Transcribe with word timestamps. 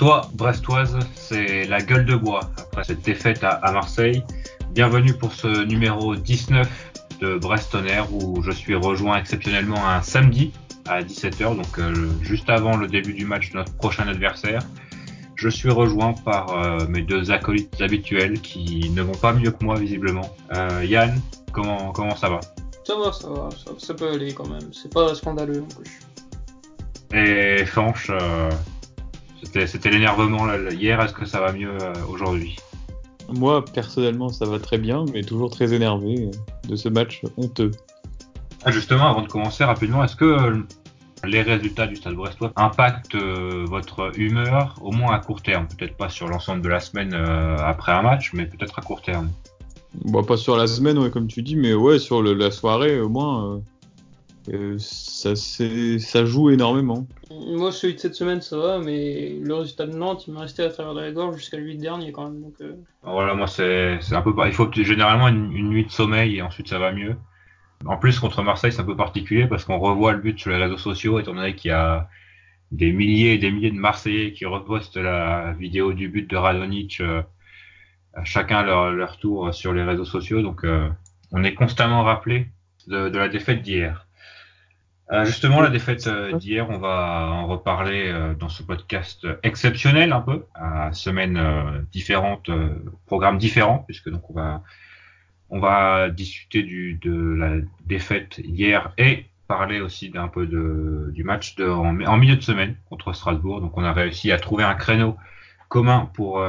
Brestois, 0.00 0.30
Brestoise, 0.32 0.98
c'est 1.14 1.64
la 1.66 1.82
gueule 1.82 2.06
de 2.06 2.16
bois 2.16 2.40
après 2.56 2.84
cette 2.84 3.02
défaite 3.02 3.44
à, 3.44 3.70
Marseille. 3.70 4.24
Bienvenue 4.70 5.12
pour 5.12 5.34
ce 5.34 5.64
numéro 5.64 6.16
19 6.16 6.66
de 7.20 7.36
Brestonner 7.36 8.00
où 8.10 8.40
je 8.42 8.50
suis 8.50 8.74
rejoint 8.74 9.18
exceptionnellement 9.18 9.86
un 9.86 10.00
samedi 10.00 10.52
à 10.88 11.02
17h, 11.02 11.54
donc 11.54 11.78
euh, 11.78 12.08
juste 12.22 12.48
avant 12.48 12.78
le 12.78 12.86
début 12.86 13.12
du 13.12 13.26
match 13.26 13.50
de 13.50 13.58
notre 13.58 13.74
prochain 13.74 14.08
adversaire. 14.08 14.62
Je 15.34 15.50
suis 15.50 15.68
rejoint 15.68 16.14
par 16.14 16.48
euh, 16.54 16.86
mes 16.88 17.02
deux 17.02 17.30
acolytes 17.30 17.78
habituels 17.82 18.40
qui 18.40 18.88
ne 18.94 19.02
vont 19.02 19.12
pas 19.12 19.34
mieux 19.34 19.50
que 19.50 19.62
moi 19.62 19.78
visiblement. 19.78 20.34
Euh, 20.56 20.82
Yann, 20.82 21.20
comment, 21.52 21.92
comment 21.92 22.16
ça 22.16 22.30
va? 22.30 22.40
Ça 22.84 22.96
va, 22.96 23.12
ça 23.12 23.28
va, 23.28 23.50
ça, 23.76 23.92
peut 23.92 24.10
aller 24.10 24.32
quand 24.32 24.48
même. 24.48 24.72
C'est 24.72 24.94
pas 24.94 25.14
scandaleux 25.14 25.60
non 25.60 25.68
plus. 25.68 26.00
Et 27.12 27.66
Fanche, 27.66 28.10
c'était 29.42 29.90
l'énervement 29.90 30.46
hier. 30.70 31.00
Est-ce 31.00 31.12
que 31.12 31.24
ça 31.24 31.40
va 31.40 31.52
mieux 31.52 31.70
euh, 31.70 31.92
aujourd'hui? 32.08 32.56
Moi, 33.32 33.64
personnellement, 33.64 34.28
ça 34.28 34.44
va 34.44 34.58
très 34.58 34.78
bien, 34.78 35.04
mais 35.12 35.22
toujours 35.22 35.50
très 35.50 35.72
énervé 35.72 36.26
euh, 36.26 36.68
de 36.68 36.76
ce 36.76 36.88
match 36.88 37.22
honteux. 37.36 37.70
Ah, 38.64 38.70
justement, 38.70 39.08
avant 39.08 39.22
de 39.22 39.28
commencer 39.28 39.64
rapidement, 39.64 40.02
est-ce 40.04 40.16
que 40.16 40.24
euh, 40.24 40.58
les 41.24 41.42
résultats 41.42 41.86
du 41.86 41.96
Stade 41.96 42.14
Brestois 42.14 42.52
impactent 42.56 43.16
votre 43.16 44.18
humeur, 44.18 44.76
au 44.82 44.90
moins 44.90 45.14
à 45.14 45.18
court 45.18 45.42
terme? 45.42 45.66
Peut-être 45.66 45.96
pas 45.96 46.08
sur 46.08 46.28
l'ensemble 46.28 46.62
de 46.62 46.68
la 46.68 46.80
semaine 46.80 47.14
après 47.14 47.92
un 47.92 48.02
match, 48.02 48.32
mais 48.32 48.46
peut-être 48.46 48.78
à 48.78 48.82
court 48.82 49.02
terme. 49.02 49.30
Bon, 50.04 50.24
pas 50.24 50.38
sur 50.38 50.56
la 50.56 50.66
semaine, 50.66 51.10
comme 51.10 51.26
tu 51.26 51.42
dis, 51.42 51.56
mais 51.56 51.74
ouais, 51.74 51.98
sur 51.98 52.22
la 52.22 52.50
soirée, 52.50 53.00
au 53.00 53.10
moins, 53.10 53.60
euh, 54.48 54.76
ça, 54.78 55.36
ça 55.36 56.24
joue 56.24 56.50
énormément. 56.50 57.06
Moi, 57.30 57.72
celui 57.72 57.94
de 57.94 57.98
cette 57.98 58.14
semaine, 58.14 58.40
ça 58.40 58.56
va, 58.56 58.78
mais 58.78 59.36
le 59.40 59.54
résultat 59.54 59.86
de 59.86 59.94
Nantes, 59.94 60.26
il 60.26 60.34
m'est 60.34 60.40
resté 60.40 60.62
à 60.62 60.70
travers 60.70 60.94
de 60.94 61.00
la 61.00 61.12
gorge 61.12 61.36
jusqu'à 61.36 61.58
le 61.58 61.64
8 61.64 61.76
dernier 61.76 62.12
quand 62.12 62.30
même. 62.30 62.40
Donc, 62.40 62.54
euh. 62.62 62.74
Voilà, 63.02 63.34
moi, 63.34 63.46
c'est 63.46 63.98
un 64.12 64.22
peu. 64.22 64.32
Il 64.46 64.52
faut 64.52 64.70
généralement 64.72 65.28
une, 65.28 65.68
nuit 65.68 65.84
de 65.84 65.90
sommeil 65.90 66.36
et 66.36 66.42
ensuite 66.42 66.68
ça 66.68 66.78
va 66.78 66.92
mieux. 66.92 67.16
En 67.86 67.96
plus, 67.96 68.18
contre 68.18 68.42
Marseille, 68.42 68.72
c'est 68.72 68.80
un 68.80 68.84
peu 68.84 68.96
particulier 68.96 69.46
parce 69.46 69.64
qu'on 69.64 69.78
revoit 69.78 70.12
le 70.12 70.20
but 70.20 70.38
sur 70.38 70.50
les 70.50 70.56
réseaux 70.56 70.78
sociaux, 70.78 71.18
étant 71.18 71.34
donné 71.34 71.54
qu'il 71.54 71.70
y 71.70 71.72
a 71.72 72.08
des 72.72 72.92
milliers 72.92 73.34
et 73.34 73.38
des 73.38 73.50
milliers 73.50 73.70
de 73.70 73.78
Marseillais 73.78 74.32
qui 74.32 74.46
repostent 74.46 74.96
la 74.96 75.52
vidéo 75.52 75.92
du 75.92 76.08
but 76.08 76.28
de 76.28 76.36
Radonic, 76.36 77.00
euh, 77.00 77.22
à 78.14 78.24
chacun 78.24 78.62
leur, 78.62 78.90
leur 78.90 79.18
tour 79.18 79.52
sur 79.54 79.72
les 79.72 79.82
réseaux 79.82 80.04
sociaux. 80.04 80.42
Donc, 80.42 80.64
on 81.32 81.44
est 81.44 81.54
constamment 81.54 82.02
rappelé 82.02 82.48
de, 82.88 83.08
de 83.08 83.18
la 83.18 83.28
défaite 83.28 83.62
d'hier. 83.62 84.06
Euh, 85.12 85.24
justement, 85.24 85.60
la 85.60 85.70
défaite 85.70 86.06
euh, 86.06 86.32
d'hier, 86.38 86.70
on 86.70 86.78
va 86.78 87.28
en 87.32 87.48
reparler 87.48 88.08
euh, 88.08 88.32
dans 88.34 88.48
ce 88.48 88.62
podcast 88.62 89.26
exceptionnel 89.42 90.12
un 90.12 90.20
peu, 90.20 90.46
à 90.54 90.92
semaines 90.92 91.84
différentes, 91.90 92.50
programmes 93.06 93.38
différents, 93.38 93.78
puisque 93.86 94.08
donc 94.08 94.28
on 94.30 94.34
va 94.34 94.62
on 95.52 95.58
va 95.58 96.10
discuter 96.10 96.62
du, 96.62 96.94
de 96.94 97.34
la 97.34 97.56
défaite 97.84 98.40
hier 98.44 98.92
et 98.98 99.26
parler 99.48 99.80
aussi 99.80 100.08
d'un 100.08 100.28
peu 100.28 100.46
de, 100.46 101.10
du 101.12 101.24
match 101.24 101.56
de, 101.56 101.68
en, 101.68 101.92
milieu 101.92 102.36
de 102.36 102.40
semaine 102.40 102.76
contre 102.88 103.12
Strasbourg. 103.12 103.60
Donc 103.60 103.76
on 103.76 103.82
a 103.82 103.92
réussi 103.92 104.30
à 104.30 104.38
trouver 104.38 104.62
un 104.62 104.74
créneau 104.74 105.16
commun 105.68 106.08
pour 106.14 106.40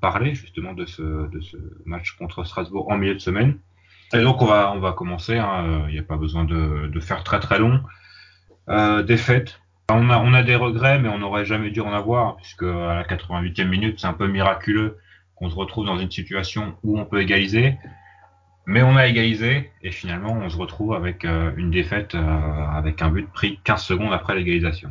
parler 0.00 0.36
justement 0.36 0.72
de 0.72 0.86
ce, 0.86 1.02
de 1.02 1.40
ce 1.40 1.56
match 1.84 2.12
contre 2.12 2.44
Strasbourg 2.44 2.88
en 2.92 2.96
milieu 2.96 3.14
de 3.14 3.18
semaine. 3.18 3.58
Et 4.12 4.22
donc 4.22 4.40
on 4.40 4.46
va 4.46 4.72
on 4.72 4.78
va 4.78 4.92
commencer. 4.92 5.36
Hein, 5.36 5.86
il 5.88 5.94
n'y 5.94 5.98
a 5.98 6.04
pas 6.04 6.16
besoin 6.16 6.44
de, 6.44 6.86
de 6.86 7.00
faire 7.00 7.24
très 7.24 7.40
très 7.40 7.58
long. 7.58 7.80
Euh, 8.68 9.02
défaite. 9.02 9.60
On 9.90 10.08
a, 10.08 10.42
des 10.42 10.56
regrets, 10.56 10.98
mais 10.98 11.10
on 11.10 11.18
n'aurait 11.18 11.44
jamais 11.44 11.70
dû 11.70 11.80
en 11.80 11.92
avoir, 11.92 12.36
puisque 12.36 12.62
à 12.62 12.94
la 12.94 13.04
88e 13.04 13.68
minute, 13.68 14.00
c'est 14.00 14.06
un 14.06 14.14
peu 14.14 14.26
miraculeux 14.26 14.96
qu'on 15.36 15.50
se 15.50 15.54
retrouve 15.54 15.84
dans 15.84 15.98
une 15.98 16.10
situation 16.10 16.74
où 16.82 16.98
on 16.98 17.04
peut 17.04 17.20
égaliser. 17.20 17.76
Mais 18.66 18.82
on 18.82 18.96
a 18.96 19.06
égalisé, 19.06 19.70
et 19.82 19.90
finalement, 19.90 20.32
on 20.32 20.48
se 20.48 20.56
retrouve 20.56 20.94
avec 20.94 21.26
euh, 21.26 21.52
une 21.58 21.70
défaite, 21.70 22.14
euh, 22.14 22.66
avec 22.72 23.02
un 23.02 23.10
but 23.10 23.30
pris 23.30 23.60
15 23.64 23.82
secondes 23.82 24.12
après 24.14 24.34
l'égalisation. 24.34 24.90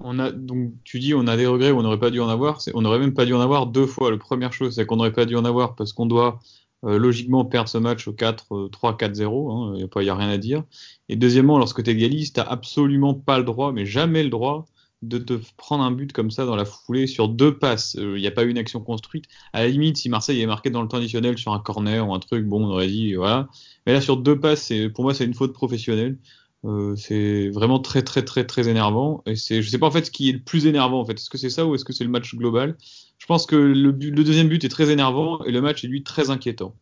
On 0.00 0.18
a, 0.18 0.30
donc, 0.30 0.72
tu 0.84 0.98
dis, 0.98 1.14
on 1.14 1.26
a 1.26 1.38
des 1.38 1.46
regrets, 1.46 1.72
on 1.72 1.82
n'aurait 1.82 1.98
pas 1.98 2.10
dû 2.10 2.20
en 2.20 2.28
avoir. 2.28 2.58
On 2.74 2.82
n'aurait 2.82 2.98
même 2.98 3.14
pas 3.14 3.24
dû 3.24 3.32
en 3.32 3.40
avoir 3.40 3.66
deux 3.66 3.86
fois. 3.86 4.10
La 4.10 4.18
première 4.18 4.52
chose, 4.52 4.74
c'est 4.74 4.84
qu'on 4.84 4.96
n'aurait 4.96 5.12
pas 5.12 5.24
dû 5.24 5.36
en 5.36 5.44
avoir 5.46 5.74
parce 5.74 5.94
qu'on 5.94 6.06
doit 6.06 6.38
euh, 6.84 6.98
logiquement 6.98 7.44
perdre 7.44 7.68
ce 7.68 7.78
match 7.78 8.06
au 8.08 8.12
4, 8.12 8.68
3, 8.70 8.96
4-0, 8.96 9.76
il 9.76 10.02
n'y 10.02 10.10
a, 10.10 10.14
rien 10.14 10.28
à 10.28 10.38
dire. 10.38 10.64
Et 11.08 11.16
deuxièmement, 11.16 11.58
lorsque 11.58 11.82
tu 11.82 11.90
égalises, 11.90 12.32
tu 12.32 12.40
absolument 12.40 13.14
pas 13.14 13.38
le 13.38 13.44
droit, 13.44 13.72
mais 13.72 13.86
jamais 13.86 14.22
le 14.22 14.30
droit, 14.30 14.66
de 15.02 15.18
te 15.18 15.34
prendre 15.56 15.84
un 15.84 15.92
but 15.92 16.12
comme 16.12 16.32
ça 16.32 16.44
dans 16.44 16.56
la 16.56 16.64
foulée 16.64 17.06
sur 17.06 17.28
deux 17.28 17.56
passes. 17.56 17.94
Il 17.94 18.04
euh, 18.04 18.18
n'y 18.18 18.26
a 18.26 18.32
pas 18.32 18.42
eu 18.42 18.50
une 18.50 18.58
action 18.58 18.80
construite. 18.80 19.26
À 19.52 19.62
la 19.62 19.68
limite, 19.68 19.96
si 19.96 20.08
Marseille 20.08 20.40
est 20.40 20.46
marqué 20.46 20.70
dans 20.70 20.82
le 20.82 20.88
temps 20.88 20.96
additionnel 20.96 21.38
sur 21.38 21.52
un 21.52 21.60
corner 21.60 22.08
ou 22.08 22.14
un 22.14 22.18
truc, 22.18 22.44
bon, 22.46 22.64
on 22.64 22.70
aurait 22.70 22.88
dit, 22.88 23.14
voilà. 23.14 23.48
Mais 23.86 23.92
là, 23.92 24.00
sur 24.00 24.16
deux 24.16 24.40
passes, 24.40 24.72
pour 24.94 25.04
moi, 25.04 25.14
c'est 25.14 25.24
une 25.24 25.34
faute 25.34 25.52
professionnelle. 25.52 26.18
Euh, 26.64 26.96
c'est 26.96 27.50
vraiment 27.50 27.78
très 27.78 28.02
très 28.02 28.24
très 28.24 28.44
très 28.44 28.68
énervant 28.68 29.22
et 29.26 29.36
c'est 29.36 29.62
je 29.62 29.70
sais 29.70 29.78
pas 29.78 29.86
en 29.86 29.92
fait 29.92 30.06
ce 30.06 30.10
qui 30.10 30.28
est 30.28 30.32
le 30.32 30.40
plus 30.40 30.66
énervant 30.66 31.00
en 31.00 31.04
fait 31.04 31.12
est-ce 31.12 31.30
que 31.30 31.38
c'est 31.38 31.50
ça 31.50 31.64
ou 31.64 31.76
est-ce 31.76 31.84
que 31.84 31.92
c'est 31.92 32.02
le 32.02 32.10
match 32.10 32.34
global? 32.34 32.76
Je 33.18 33.26
pense 33.26 33.46
que 33.46 33.56
le, 33.56 33.90
le, 33.90 34.24
deuxième 34.24 34.48
but 34.48 34.64
est 34.64 34.68
très 34.68 34.90
énervant 34.90 35.42
et 35.44 35.52
le 35.52 35.60
match 35.60 35.84
est 35.84 35.88
lui 35.88 36.02
très 36.02 36.30
inquiétant. 36.30 36.74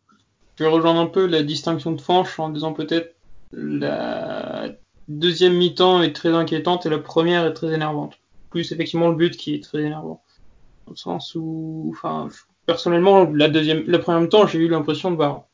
Je 0.57 0.65
vais 0.65 0.71
rejoindre 0.71 1.01
un 1.01 1.07
peu 1.07 1.27
la 1.27 1.43
distinction 1.43 1.93
de 1.93 2.01
Fanche 2.01 2.39
en 2.39 2.51
disant 2.51 2.73
peut-être 2.73 3.15
la 3.53 4.69
deuxième 5.09 5.55
mi-temps 5.55 6.03
est 6.03 6.13
très 6.13 6.31
inquiétante 6.31 6.87
et 6.87 6.91
la 6.91 6.99
première 6.99 7.45
est 7.45 7.53
très 7.53 7.73
énervante. 7.73 8.19
Plus 8.51 8.73
effectivement 8.73 9.09
le 9.09 9.17
but 9.17 9.37
qui 9.37 9.55
est 9.55 9.63
très 9.63 9.83
énervant. 9.83 10.23
Dans 10.87 10.93
le 10.93 10.97
sens 10.97 11.35
où 11.35 11.91
enfin 11.93 12.29
personnellement 12.67 13.31
la 13.33 13.49
deuxième 13.49 13.85
la 13.87 13.99
première 13.99 14.21
mi-temps 14.21 14.47
j'ai 14.47 14.59
eu 14.59 14.69
l'impression 14.69 15.11
de 15.11 15.17
voir 15.17 15.45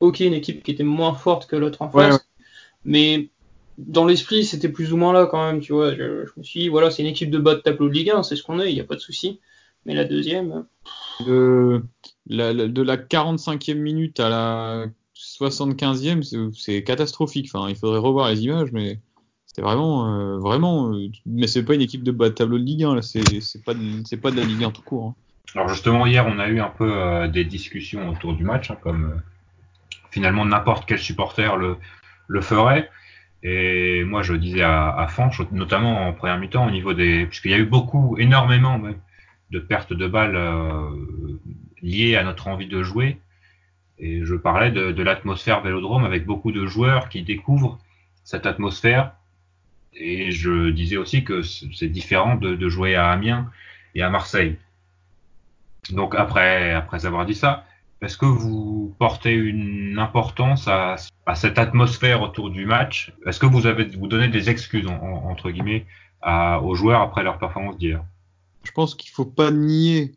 ok 0.00 0.20
une 0.20 0.34
équipe 0.34 0.62
qui 0.62 0.70
était 0.70 0.84
moins 0.84 1.14
forte 1.14 1.46
que 1.46 1.56
l'autre 1.56 1.82
en 1.82 1.90
face. 1.90 2.26
mais 2.84 3.28
dans 3.78 4.04
l'esprit, 4.04 4.44
c'était 4.44 4.68
plus 4.68 4.92
ou 4.92 4.96
moins 4.96 5.12
là 5.12 5.26
quand 5.26 5.44
même, 5.46 5.60
tu 5.60 5.72
vois. 5.72 5.94
Je, 5.94 6.26
me 6.36 6.42
suis 6.42 6.60
dit, 6.60 6.68
voilà, 6.68 6.90
c'est 6.90 7.02
une 7.02 7.08
équipe 7.08 7.30
de 7.30 7.38
bas 7.38 7.54
de 7.54 7.60
tableau 7.60 7.88
de 7.88 7.94
Ligue 7.94 8.10
1, 8.10 8.24
c'est 8.24 8.34
ce 8.34 8.42
qu'on 8.42 8.58
est, 8.58 8.70
il 8.70 8.74
n'y 8.74 8.80
a 8.80 8.84
pas 8.84 8.96
de 8.96 9.00
souci. 9.00 9.40
Mais 9.86 9.94
la 9.94 10.04
deuxième. 10.04 10.66
De 11.26 11.82
la, 12.26 12.52
de 12.54 12.82
la 12.82 12.96
45e 12.96 13.74
minute 13.74 14.20
à 14.20 14.28
la 14.28 14.86
75e, 15.16 16.52
c'est 16.52 16.84
catastrophique. 16.84 17.50
Enfin, 17.52 17.68
il 17.68 17.76
faudrait 17.76 17.98
revoir 17.98 18.28
les 18.28 18.42
images, 18.42 18.70
mais 18.72 19.00
c'était 19.46 19.62
vraiment, 19.62 20.14
euh, 20.14 20.38
vraiment. 20.38 20.92
Euh, 20.92 21.08
mais 21.26 21.46
c'est 21.46 21.64
pas 21.64 21.74
une 21.74 21.80
équipe 21.80 22.02
de 22.02 22.12
bas 22.12 22.28
de 22.28 22.34
tableau 22.34 22.58
de 22.58 22.64
Ligue 22.64 22.84
1, 22.84 23.02
c'est 23.02 23.22
pas, 23.64 23.74
pas 23.74 24.30
de 24.30 24.36
la 24.36 24.44
Ligue 24.44 24.64
1 24.64 24.70
tout 24.70 24.82
court. 24.82 25.06
Hein. 25.08 25.14
Alors 25.54 25.68
justement, 25.68 26.06
hier, 26.06 26.26
on 26.26 26.38
a 26.38 26.48
eu 26.48 26.60
un 26.60 26.68
peu 26.68 26.90
euh, 26.92 27.26
des 27.26 27.44
discussions 27.44 28.10
autour 28.10 28.34
du 28.34 28.44
match, 28.44 28.70
hein, 28.70 28.76
comme 28.82 29.20
finalement 30.10 30.44
n'importe 30.44 30.86
quel 30.86 30.98
supporter 30.98 31.56
le, 31.56 31.76
le 32.28 32.40
ferait. 32.40 32.90
Et 33.42 34.04
moi, 34.04 34.22
je 34.22 34.34
disais 34.34 34.62
à, 34.62 34.90
à 34.90 35.06
Fanch, 35.08 35.40
notamment 35.52 36.08
en 36.08 36.12
première 36.12 36.38
mi-temps, 36.38 36.66
au 36.66 36.70
niveau 36.70 36.92
des, 36.92 37.26
puisqu'il 37.26 37.50
y 37.50 37.54
a 37.54 37.58
eu 37.58 37.66
beaucoup, 37.66 38.16
énormément 38.18 38.78
de 39.50 39.58
pertes 39.58 39.92
de 39.92 40.06
balles 40.06 40.36
euh, 40.36 40.90
liées 41.82 42.16
à 42.16 42.24
notre 42.24 42.48
envie 42.48 42.66
de 42.66 42.82
jouer. 42.82 43.20
Et 43.98 44.24
je 44.24 44.34
parlais 44.34 44.70
de, 44.70 45.02
l'atmosphère 45.02 45.60
Vélodrome 45.62 46.04
avec 46.04 46.24
beaucoup 46.24 46.52
de 46.52 46.66
joueurs 46.66 47.08
qui 47.08 47.22
découvrent 47.22 47.78
cette 48.24 48.46
atmosphère. 48.46 49.12
Et 49.94 50.30
je 50.30 50.70
disais 50.70 50.96
aussi 50.96 51.24
que 51.24 51.42
c'est 51.42 51.88
différent 51.88 52.36
de, 52.36 52.68
jouer 52.68 52.94
à 52.94 53.10
Amiens 53.10 53.50
et 53.94 54.02
à 54.02 54.10
Marseille. 54.10 54.56
Donc 55.90 56.14
après, 56.14 56.72
après 56.72 57.06
avoir 57.06 57.26
dit 57.26 57.34
ça, 57.34 57.64
est-ce 58.00 58.16
que 58.16 58.26
vous 58.26 58.94
portez 58.98 59.34
une 59.34 59.98
importance 59.98 60.68
à, 60.68 60.96
cette 61.34 61.58
atmosphère 61.58 62.22
autour 62.22 62.50
du 62.50 62.66
match? 62.66 63.12
Est-ce 63.26 63.40
que 63.40 63.46
vous 63.46 63.66
avez 63.66 63.84
vous 63.84 64.06
donnez 64.06 64.28
des 64.28 64.50
excuses 64.50 64.86
entre 64.86 65.50
guillemets 65.50 65.86
aux 66.62 66.74
joueurs 66.76 67.00
après 67.00 67.24
leur 67.24 67.38
performance 67.38 67.78
d'hier? 67.78 68.04
Je 68.68 68.72
pense 68.72 68.94
qu'il 68.94 69.10
faut 69.10 69.24
pas 69.24 69.50
nier 69.50 70.12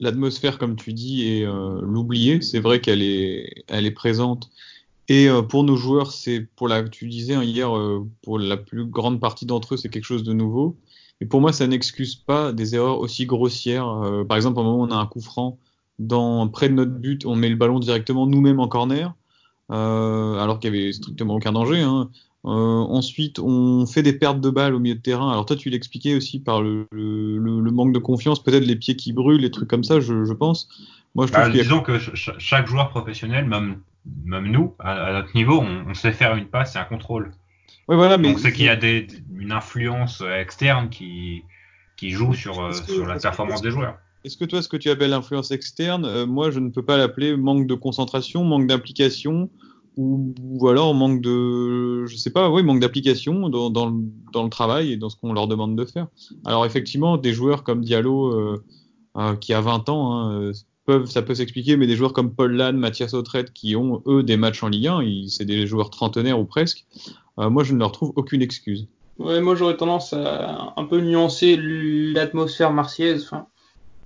l'atmosphère 0.00 0.56
comme 0.56 0.74
tu 0.74 0.94
dis 0.94 1.28
et 1.28 1.44
euh, 1.44 1.80
l'oublier. 1.82 2.40
C'est 2.40 2.58
vrai 2.58 2.80
qu'elle 2.80 3.02
est 3.02 3.64
elle 3.68 3.84
est 3.84 3.90
présente 3.90 4.50
et 5.08 5.28
euh, 5.28 5.42
pour 5.42 5.64
nos 5.64 5.76
joueurs 5.76 6.10
c'est 6.10 6.40
pour 6.56 6.66
la 6.66 6.82
tu 6.88 7.08
disais 7.08 7.34
hein, 7.34 7.44
hier 7.44 7.76
euh, 7.76 8.08
pour 8.22 8.38
la 8.38 8.56
plus 8.56 8.86
grande 8.86 9.20
partie 9.20 9.44
d'entre 9.44 9.74
eux 9.74 9.76
c'est 9.76 9.90
quelque 9.90 10.04
chose 10.04 10.22
de 10.22 10.32
nouveau. 10.32 10.78
Mais 11.20 11.26
pour 11.26 11.42
moi 11.42 11.52
ça 11.52 11.66
n'excuse 11.66 12.14
pas 12.14 12.54
des 12.54 12.74
erreurs 12.74 13.00
aussi 13.00 13.26
grossières. 13.26 13.84
Par 14.26 14.38
exemple 14.38 14.60
au 14.60 14.62
moment 14.62 14.80
on 14.80 14.90
a 14.90 14.96
un 14.96 15.06
coup 15.06 15.20
franc 15.20 15.58
près 16.52 16.70
de 16.70 16.74
notre 16.74 16.92
but, 16.92 17.26
on 17.26 17.36
met 17.36 17.50
le 17.50 17.56
ballon 17.56 17.78
directement 17.78 18.26
nous-mêmes 18.26 18.60
en 18.60 18.68
corner, 18.68 19.14
alors 19.68 20.58
qu'il 20.58 20.74
y 20.74 20.78
avait 20.78 20.92
strictement 20.92 21.34
aucun 21.34 21.52
danger. 21.52 21.82
Hein. 21.82 22.08
Euh, 22.46 22.48
ensuite, 22.48 23.38
on 23.38 23.84
fait 23.86 24.02
des 24.02 24.14
pertes 24.14 24.40
de 24.40 24.48
balles 24.48 24.74
au 24.74 24.78
milieu 24.78 24.94
de 24.94 25.00
terrain. 25.00 25.30
Alors 25.30 25.44
toi, 25.44 25.56
tu 25.56 25.68
l'expliquais 25.68 26.14
aussi 26.14 26.38
par 26.38 26.62
le, 26.62 26.86
le, 26.90 27.38
le, 27.38 27.70
manque 27.70 27.92
de 27.92 27.98
confiance, 27.98 28.42
peut-être 28.42 28.64
les 28.64 28.76
pieds 28.76 28.96
qui 28.96 29.12
brûlent, 29.12 29.42
les 29.42 29.50
trucs 29.50 29.68
comme 29.68 29.84
ça, 29.84 30.00
je, 30.00 30.24
je 30.24 30.32
pense. 30.32 30.68
Moi, 31.14 31.26
je 31.26 31.32
trouve 31.32 31.44
bah, 31.44 31.50
disons 31.50 31.80
que 31.80 31.98
chaque 32.38 32.66
joueur 32.66 32.88
professionnel, 32.88 33.44
même, 33.44 33.80
même 34.24 34.50
nous, 34.50 34.74
à, 34.78 35.12
notre 35.12 35.34
niveau, 35.34 35.60
on, 35.60 35.90
on, 35.90 35.94
sait 35.94 36.12
faire 36.12 36.34
une 36.36 36.46
passe 36.46 36.76
et 36.76 36.78
un 36.78 36.84
contrôle. 36.84 37.32
Ouais, 37.88 37.96
voilà, 37.96 38.16
mais 38.16 38.28
Donc 38.28 38.38
c'est 38.38 38.52
qu'il 38.52 38.64
y 38.64 38.70
a 38.70 38.76
des, 38.76 39.06
une 39.36 39.52
influence 39.52 40.22
externe 40.22 40.88
qui, 40.88 41.42
qui 42.00 42.10
joue 42.10 42.32
sur, 42.32 42.58
euh, 42.58 42.72
sur 42.72 43.06
la 43.06 43.18
performance 43.18 43.60
des 43.60 43.70
joueurs. 43.70 43.98
Est-ce 44.24 44.38
que 44.38 44.46
toi, 44.46 44.62
ce 44.62 44.68
que 44.68 44.78
tu 44.78 44.88
appelles 44.88 45.10
l'influence 45.10 45.50
externe, 45.50 46.06
euh, 46.06 46.26
moi, 46.26 46.50
je 46.50 46.58
ne 46.58 46.70
peux 46.70 46.84
pas 46.84 46.96
l'appeler 46.96 47.36
manque 47.36 47.66
de 47.66 47.74
concentration, 47.74 48.42
manque 48.44 48.66
d'implication, 48.66 49.50
ou, 50.00 50.68
alors 50.68 50.94
manque 50.94 51.20
de, 51.20 52.06
je 52.06 52.16
sais 52.16 52.30
pas, 52.30 52.50
oui, 52.50 52.62
manque 52.62 52.80
d'application 52.80 53.48
dans, 53.48 53.86
le 53.88 54.48
travail 54.48 54.92
et 54.92 54.96
dans 54.96 55.08
ce 55.08 55.16
qu'on 55.16 55.32
leur 55.32 55.48
demande 55.48 55.76
de 55.76 55.84
faire. 55.84 56.06
Alors 56.44 56.64
effectivement, 56.64 57.16
des 57.16 57.32
joueurs 57.32 57.64
comme 57.64 57.82
Diallo, 57.82 58.32
euh, 58.32 58.64
euh, 59.16 59.36
qui 59.36 59.52
a 59.52 59.60
20 59.60 59.88
ans, 59.88 60.12
hein, 60.12 60.52
peuvent, 60.86 61.06
ça 61.06 61.22
peut 61.22 61.34
s'expliquer, 61.34 61.76
mais 61.76 61.86
des 61.86 61.96
joueurs 61.96 62.12
comme 62.12 62.34
Paul 62.34 62.52
Lann, 62.52 62.76
Mathias 62.76 63.14
Autrette, 63.14 63.52
qui 63.52 63.76
ont 63.76 64.02
eux 64.06 64.22
des 64.22 64.36
matchs 64.36 64.62
en 64.62 64.68
Ligue 64.68 64.86
1, 64.86 65.02
c'est 65.28 65.44
des 65.44 65.66
joueurs 65.66 65.90
trentenaires 65.90 66.40
ou 66.40 66.44
presque. 66.44 66.86
moi, 67.36 67.62
je 67.64 67.74
ne 67.74 67.78
leur 67.78 67.92
trouve 67.92 68.12
aucune 68.16 68.42
excuse. 68.42 68.88
Moi 69.20 69.54
j'aurais 69.54 69.76
tendance 69.76 70.14
à 70.14 70.72
un 70.78 70.84
peu 70.84 70.98
nuancer 70.98 71.58
l'atmosphère 71.60 72.72
marseillaise. 72.72 73.30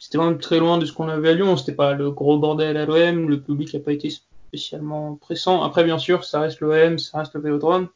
C'était 0.00 0.18
même 0.18 0.38
très 0.38 0.58
loin 0.58 0.76
de 0.76 0.86
ce 0.86 0.92
qu'on 0.92 1.08
avait 1.08 1.30
à 1.30 1.34
Lyon. 1.34 1.56
C'était 1.56 1.72
pas 1.72 1.94
le 1.94 2.10
gros 2.10 2.36
bordel 2.38 2.76
à 2.76 2.84
l'OM. 2.84 3.28
Le 3.28 3.40
public 3.40 3.72
n'a 3.72 3.80
pas 3.80 3.92
été 3.92 4.10
spécialement 4.56 5.16
pressant. 5.16 5.62
Après, 5.62 5.82
bien 5.82 5.98
sûr, 5.98 6.24
ça 6.24 6.40
reste 6.40 6.60
l'OM, 6.60 6.98
ça 6.98 7.18
reste 7.18 7.34
le 7.34 7.40
Vélodrome. 7.40 7.88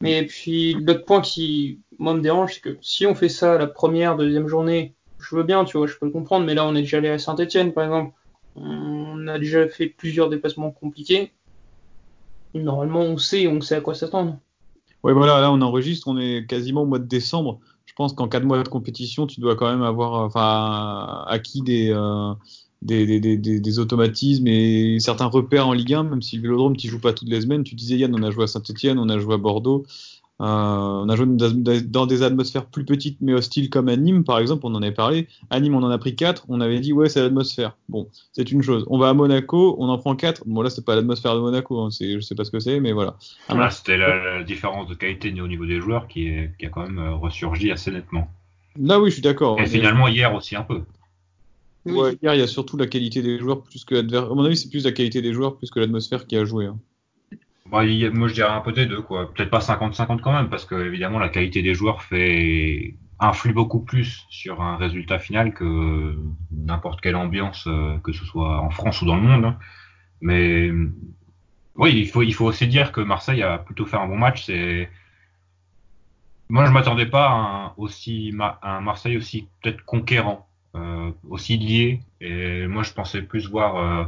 Mais 0.00 0.24
puis, 0.24 0.74
l'autre 0.74 1.04
point 1.04 1.20
qui, 1.20 1.80
moi, 1.98 2.14
me 2.14 2.20
dérange, 2.20 2.54
c'est 2.54 2.60
que 2.60 2.78
si 2.80 3.06
on 3.06 3.14
fait 3.14 3.28
ça 3.28 3.58
la 3.58 3.66
première, 3.66 4.16
deuxième 4.16 4.48
journée, 4.48 4.94
je 5.20 5.36
veux 5.36 5.42
bien, 5.42 5.64
tu 5.64 5.76
vois, 5.76 5.86
je 5.86 5.96
peux 5.96 6.06
le 6.06 6.12
comprendre, 6.12 6.46
mais 6.46 6.54
là, 6.54 6.66
on 6.66 6.74
est 6.74 6.80
déjà 6.80 6.96
allé 6.96 7.10
à 7.10 7.18
Saint-Etienne, 7.18 7.72
par 7.72 7.84
exemple. 7.84 8.14
On 8.56 9.28
a 9.28 9.38
déjà 9.38 9.68
fait 9.68 9.86
plusieurs 9.86 10.28
déplacements 10.28 10.70
compliqués. 10.70 11.32
Normalement, 12.54 13.02
on 13.02 13.18
sait, 13.18 13.46
on 13.46 13.60
sait 13.60 13.76
à 13.76 13.80
quoi 13.80 13.94
s'attendre. 13.94 14.38
Ouais, 15.04 15.12
voilà, 15.12 15.40
là 15.40 15.50
on 15.50 15.62
enregistre, 15.62 16.08
on 16.08 16.18
est 16.18 16.46
quasiment 16.46 16.82
au 16.82 16.86
mois 16.86 16.98
de 16.98 17.06
décembre. 17.06 17.60
Je 17.86 17.94
pense 17.94 18.12
qu'en 18.12 18.28
quatre 18.28 18.44
mois 18.44 18.62
de 18.62 18.68
compétition, 18.68 19.26
tu 19.26 19.40
dois 19.40 19.56
quand 19.56 19.70
même 19.70 19.82
avoir 19.82 20.24
enfin, 20.24 21.24
acquis 21.26 21.62
des, 21.62 21.90
euh, 21.90 22.34
des, 22.82 23.06
des, 23.06 23.36
des, 23.36 23.60
des, 23.60 23.78
automatismes 23.78 24.46
et 24.46 24.98
certains 25.00 25.26
repères 25.26 25.68
en 25.68 25.72
Ligue 25.72 25.94
1, 25.94 26.04
même 26.04 26.22
si 26.22 26.36
le 26.36 26.42
Vélodrome, 26.42 26.76
tu 26.76 26.88
joues 26.88 27.00
pas 27.00 27.12
toutes 27.12 27.28
les 27.28 27.42
semaines. 27.42 27.62
Tu 27.62 27.74
disais, 27.74 27.96
Yann, 27.96 28.14
on 28.14 28.22
a 28.22 28.30
joué 28.30 28.44
à 28.44 28.46
Saint-Etienne, 28.46 28.98
on 28.98 29.08
a 29.08 29.18
joué 29.18 29.34
à 29.34 29.38
Bordeaux. 29.38 29.84
Euh, 30.40 30.44
on 30.46 31.08
a 31.10 31.16
joué 31.16 31.26
dans 31.26 32.06
des 32.06 32.22
atmosphères 32.22 32.64
plus 32.64 32.86
petites 32.86 33.18
mais 33.20 33.34
hostiles 33.34 33.68
comme 33.68 33.90
à 33.90 33.96
Nîmes, 33.96 34.24
par 34.24 34.38
exemple, 34.38 34.62
on 34.64 34.74
en 34.74 34.80
avait 34.80 34.94
parlé. 34.94 35.28
À 35.50 35.60
Nîmes, 35.60 35.74
on 35.74 35.82
en 35.82 35.90
a 35.90 35.98
pris 35.98 36.16
4, 36.16 36.46
on 36.48 36.62
avait 36.62 36.80
dit, 36.80 36.94
ouais, 36.94 37.10
c'est 37.10 37.20
l'atmosphère. 37.20 37.76
Bon, 37.90 38.08
c'est 38.32 38.50
une 38.50 38.62
chose. 38.62 38.86
On 38.88 38.98
va 38.98 39.10
à 39.10 39.12
Monaco, 39.12 39.76
on 39.78 39.90
en 39.90 39.98
prend 39.98 40.16
4. 40.16 40.44
Bon, 40.46 40.62
là, 40.62 40.70
c'est 40.70 40.84
pas 40.84 40.96
l'atmosphère 40.96 41.34
de 41.34 41.40
Monaco, 41.40 41.78
hein. 41.80 41.88
je 41.90 42.20
sais 42.20 42.34
pas 42.34 42.44
ce 42.44 42.50
que 42.50 42.58
c'est, 42.58 42.80
mais 42.80 42.92
voilà. 42.92 43.16
Voilà, 43.50 43.68
c'était 43.70 43.98
la, 43.98 44.38
la, 44.38 44.42
différence 44.42 44.88
de 44.88 44.94
qualité 44.94 45.30
au 45.42 45.46
niveau 45.46 45.66
des 45.66 45.78
joueurs 45.78 46.08
qui, 46.08 46.28
est, 46.28 46.52
qui 46.58 46.64
a 46.64 46.70
quand 46.70 46.86
même 46.86 46.98
euh, 46.98 47.14
ressurgi 47.14 47.70
assez 47.70 47.90
nettement. 47.90 48.30
Là, 48.78 48.98
oui, 48.98 49.10
je 49.10 49.14
suis 49.14 49.22
d'accord. 49.22 49.60
Et 49.60 49.66
finalement, 49.66 50.08
hier 50.08 50.34
aussi 50.34 50.56
un 50.56 50.62
peu. 50.62 50.84
Ouais, 51.86 52.16
hier, 52.22 52.34
il 52.34 52.40
y 52.40 52.42
a 52.42 52.46
surtout 52.46 52.76
la 52.76 52.86
qualité 52.86 53.22
des 53.22 53.38
joueurs 53.38 53.62
plus 53.62 53.84
que 53.84 53.94
l'adversaire. 53.94 54.32
À 54.32 54.34
mon 54.34 54.44
avis, 54.44 54.56
c'est 54.56 54.68
plus 54.68 54.84
la 54.84 54.92
qualité 54.92 55.22
des 55.22 55.32
joueurs 55.32 55.56
plus 55.56 55.70
que 55.70 55.80
l'atmosphère 55.80 56.26
qui 56.26 56.36
a 56.36 56.44
joué. 56.44 56.66
Hein. 56.66 56.78
Bah, 57.70 57.82
moi, 58.12 58.28
je 58.28 58.34
dirais 58.34 58.50
un 58.50 58.60
peu 58.60 58.72
des 58.72 58.86
deux, 58.86 59.00
quoi. 59.00 59.32
Peut-être 59.32 59.50
pas 59.50 59.60
50-50 59.60 60.20
quand 60.20 60.32
même, 60.32 60.50
parce 60.50 60.64
que 60.64 60.74
évidemment, 60.74 61.18
la 61.18 61.28
qualité 61.28 61.62
des 61.62 61.74
joueurs 61.74 62.02
fait 62.02 62.94
influe 63.18 63.52
beaucoup 63.52 63.80
plus 63.80 64.26
sur 64.30 64.60
un 64.62 64.76
résultat 64.76 65.18
final 65.18 65.54
que 65.54 66.16
n'importe 66.50 67.00
quelle 67.00 67.16
ambiance, 67.16 67.66
euh, 67.66 67.98
que 68.02 68.12
ce 68.12 68.24
soit 68.24 68.60
en 68.60 68.70
France 68.70 69.02
ou 69.02 69.06
dans 69.06 69.16
le 69.16 69.22
monde. 69.22 69.44
Hein. 69.44 69.58
Mais 70.20 70.70
oui, 71.76 71.92
il 71.94 72.08
faut, 72.08 72.22
il 72.22 72.34
faut 72.34 72.46
aussi 72.46 72.66
dire 72.66 72.92
que 72.92 73.00
Marseille 73.00 73.42
a 73.42 73.58
plutôt 73.58 73.86
fait 73.86 73.96
un 73.96 74.06
bon 74.06 74.18
match. 74.18 74.44
C'est 74.46 74.90
moi, 76.50 76.66
je 76.66 76.72
m'attendais 76.72 77.06
pas 77.06 77.28
à 77.28 77.32
un, 77.32 77.72
aussi, 77.76 78.34
à 78.40 78.76
un 78.76 78.80
Marseille 78.80 79.16
aussi 79.16 79.48
peut-être 79.62 79.84
conquérant, 79.84 80.48
aussi 81.28 81.56
lié. 81.56 82.00
Et 82.20 82.66
moi, 82.66 82.82
je 82.82 82.92
pensais 82.92 83.22
plus 83.22 83.48
voir 83.48 83.76
euh, 83.76 84.04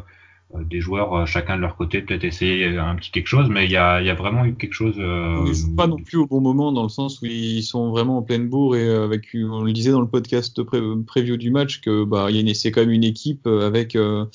euh, 0.54 0.64
des 0.64 0.80
joueurs 0.80 1.14
euh, 1.14 1.26
chacun 1.26 1.56
de 1.56 1.62
leur 1.62 1.76
côté 1.76 2.02
peut-être 2.02 2.24
essayer 2.24 2.76
un 2.76 2.94
petit 2.94 3.10
quelque 3.10 3.26
chose, 3.26 3.48
mais 3.48 3.64
il 3.64 3.70
y 3.70 3.76
a, 3.76 4.02
y 4.02 4.10
a, 4.10 4.14
vraiment 4.14 4.44
eu 4.44 4.54
quelque 4.54 4.74
chose. 4.74 4.96
Euh... 4.98 5.44
Ils 5.46 5.54
jouent 5.54 5.74
pas 5.74 5.86
non 5.86 5.96
plus 5.96 6.18
au 6.18 6.26
bon 6.26 6.40
moment 6.40 6.72
dans 6.72 6.82
le 6.82 6.88
sens 6.88 7.22
où 7.22 7.26
ils 7.26 7.62
sont 7.62 7.90
vraiment 7.90 8.18
en 8.18 8.22
pleine 8.22 8.48
bourre 8.48 8.76
et 8.76 8.88
avec, 8.88 9.28
on 9.34 9.62
le 9.62 9.72
disait 9.72 9.92
dans 9.92 10.00
le 10.00 10.08
podcast 10.08 10.62
pré 10.62 11.22
du 11.22 11.50
match 11.50 11.80
que 11.80 12.04
bah 12.04 12.28
c'est 12.54 12.70
quand 12.70 12.82
même 12.82 12.90
une 12.90 13.04
équipe 13.04 13.46
avec 13.46 13.96
euh, 13.96 14.26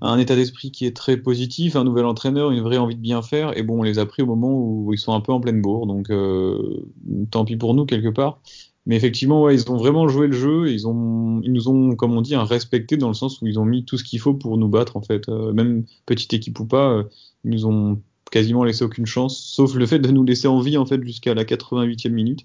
un 0.00 0.18
état 0.18 0.34
d'esprit 0.34 0.72
qui 0.72 0.86
est 0.86 0.96
très 0.96 1.16
positif, 1.16 1.76
un 1.76 1.84
nouvel 1.84 2.06
entraîneur, 2.06 2.50
une 2.50 2.62
vraie 2.62 2.78
envie 2.78 2.96
de 2.96 3.00
bien 3.00 3.22
faire 3.22 3.56
et 3.56 3.62
bon 3.62 3.80
on 3.80 3.82
les 3.82 3.98
a 3.98 4.06
pris 4.06 4.22
au 4.22 4.26
moment 4.26 4.52
où 4.52 4.92
ils 4.92 4.98
sont 4.98 5.14
un 5.14 5.20
peu 5.20 5.32
en 5.32 5.40
pleine 5.40 5.60
bourre 5.60 5.86
donc 5.86 6.10
euh, 6.10 6.84
tant 7.30 7.44
pis 7.44 7.56
pour 7.56 7.74
nous 7.74 7.86
quelque 7.86 8.08
part. 8.08 8.40
Mais 8.90 8.96
effectivement, 8.96 9.44
ouais, 9.44 9.54
ils 9.54 9.70
ont 9.70 9.76
vraiment 9.76 10.08
joué 10.08 10.26
le 10.26 10.32
jeu. 10.32 10.68
Ils, 10.68 10.88
ont, 10.88 11.40
ils 11.44 11.52
nous 11.52 11.68
ont, 11.68 11.94
comme 11.94 12.12
on 12.16 12.22
dit, 12.22 12.34
un 12.34 12.42
respecté 12.42 12.96
dans 12.96 13.06
le 13.06 13.14
sens 13.14 13.40
où 13.40 13.46
ils 13.46 13.56
ont 13.56 13.64
mis 13.64 13.84
tout 13.84 13.96
ce 13.96 14.02
qu'il 14.02 14.18
faut 14.18 14.34
pour 14.34 14.58
nous 14.58 14.66
battre, 14.66 14.96
en 14.96 15.00
fait. 15.00 15.28
Euh, 15.28 15.52
même 15.52 15.84
petite 16.06 16.34
équipe 16.34 16.58
ou 16.58 16.64
pas, 16.64 16.90
euh, 16.90 17.04
ils 17.44 17.52
nous 17.52 17.66
ont 17.66 18.02
quasiment 18.32 18.64
laissé 18.64 18.82
aucune 18.82 19.06
chance, 19.06 19.38
sauf 19.38 19.76
le 19.76 19.86
fait 19.86 20.00
de 20.00 20.10
nous 20.10 20.24
laisser 20.24 20.48
en 20.48 20.58
vie, 20.58 20.76
en 20.76 20.86
fait, 20.86 21.00
jusqu'à 21.04 21.34
la 21.34 21.44
88e 21.44 22.10
minute. 22.10 22.44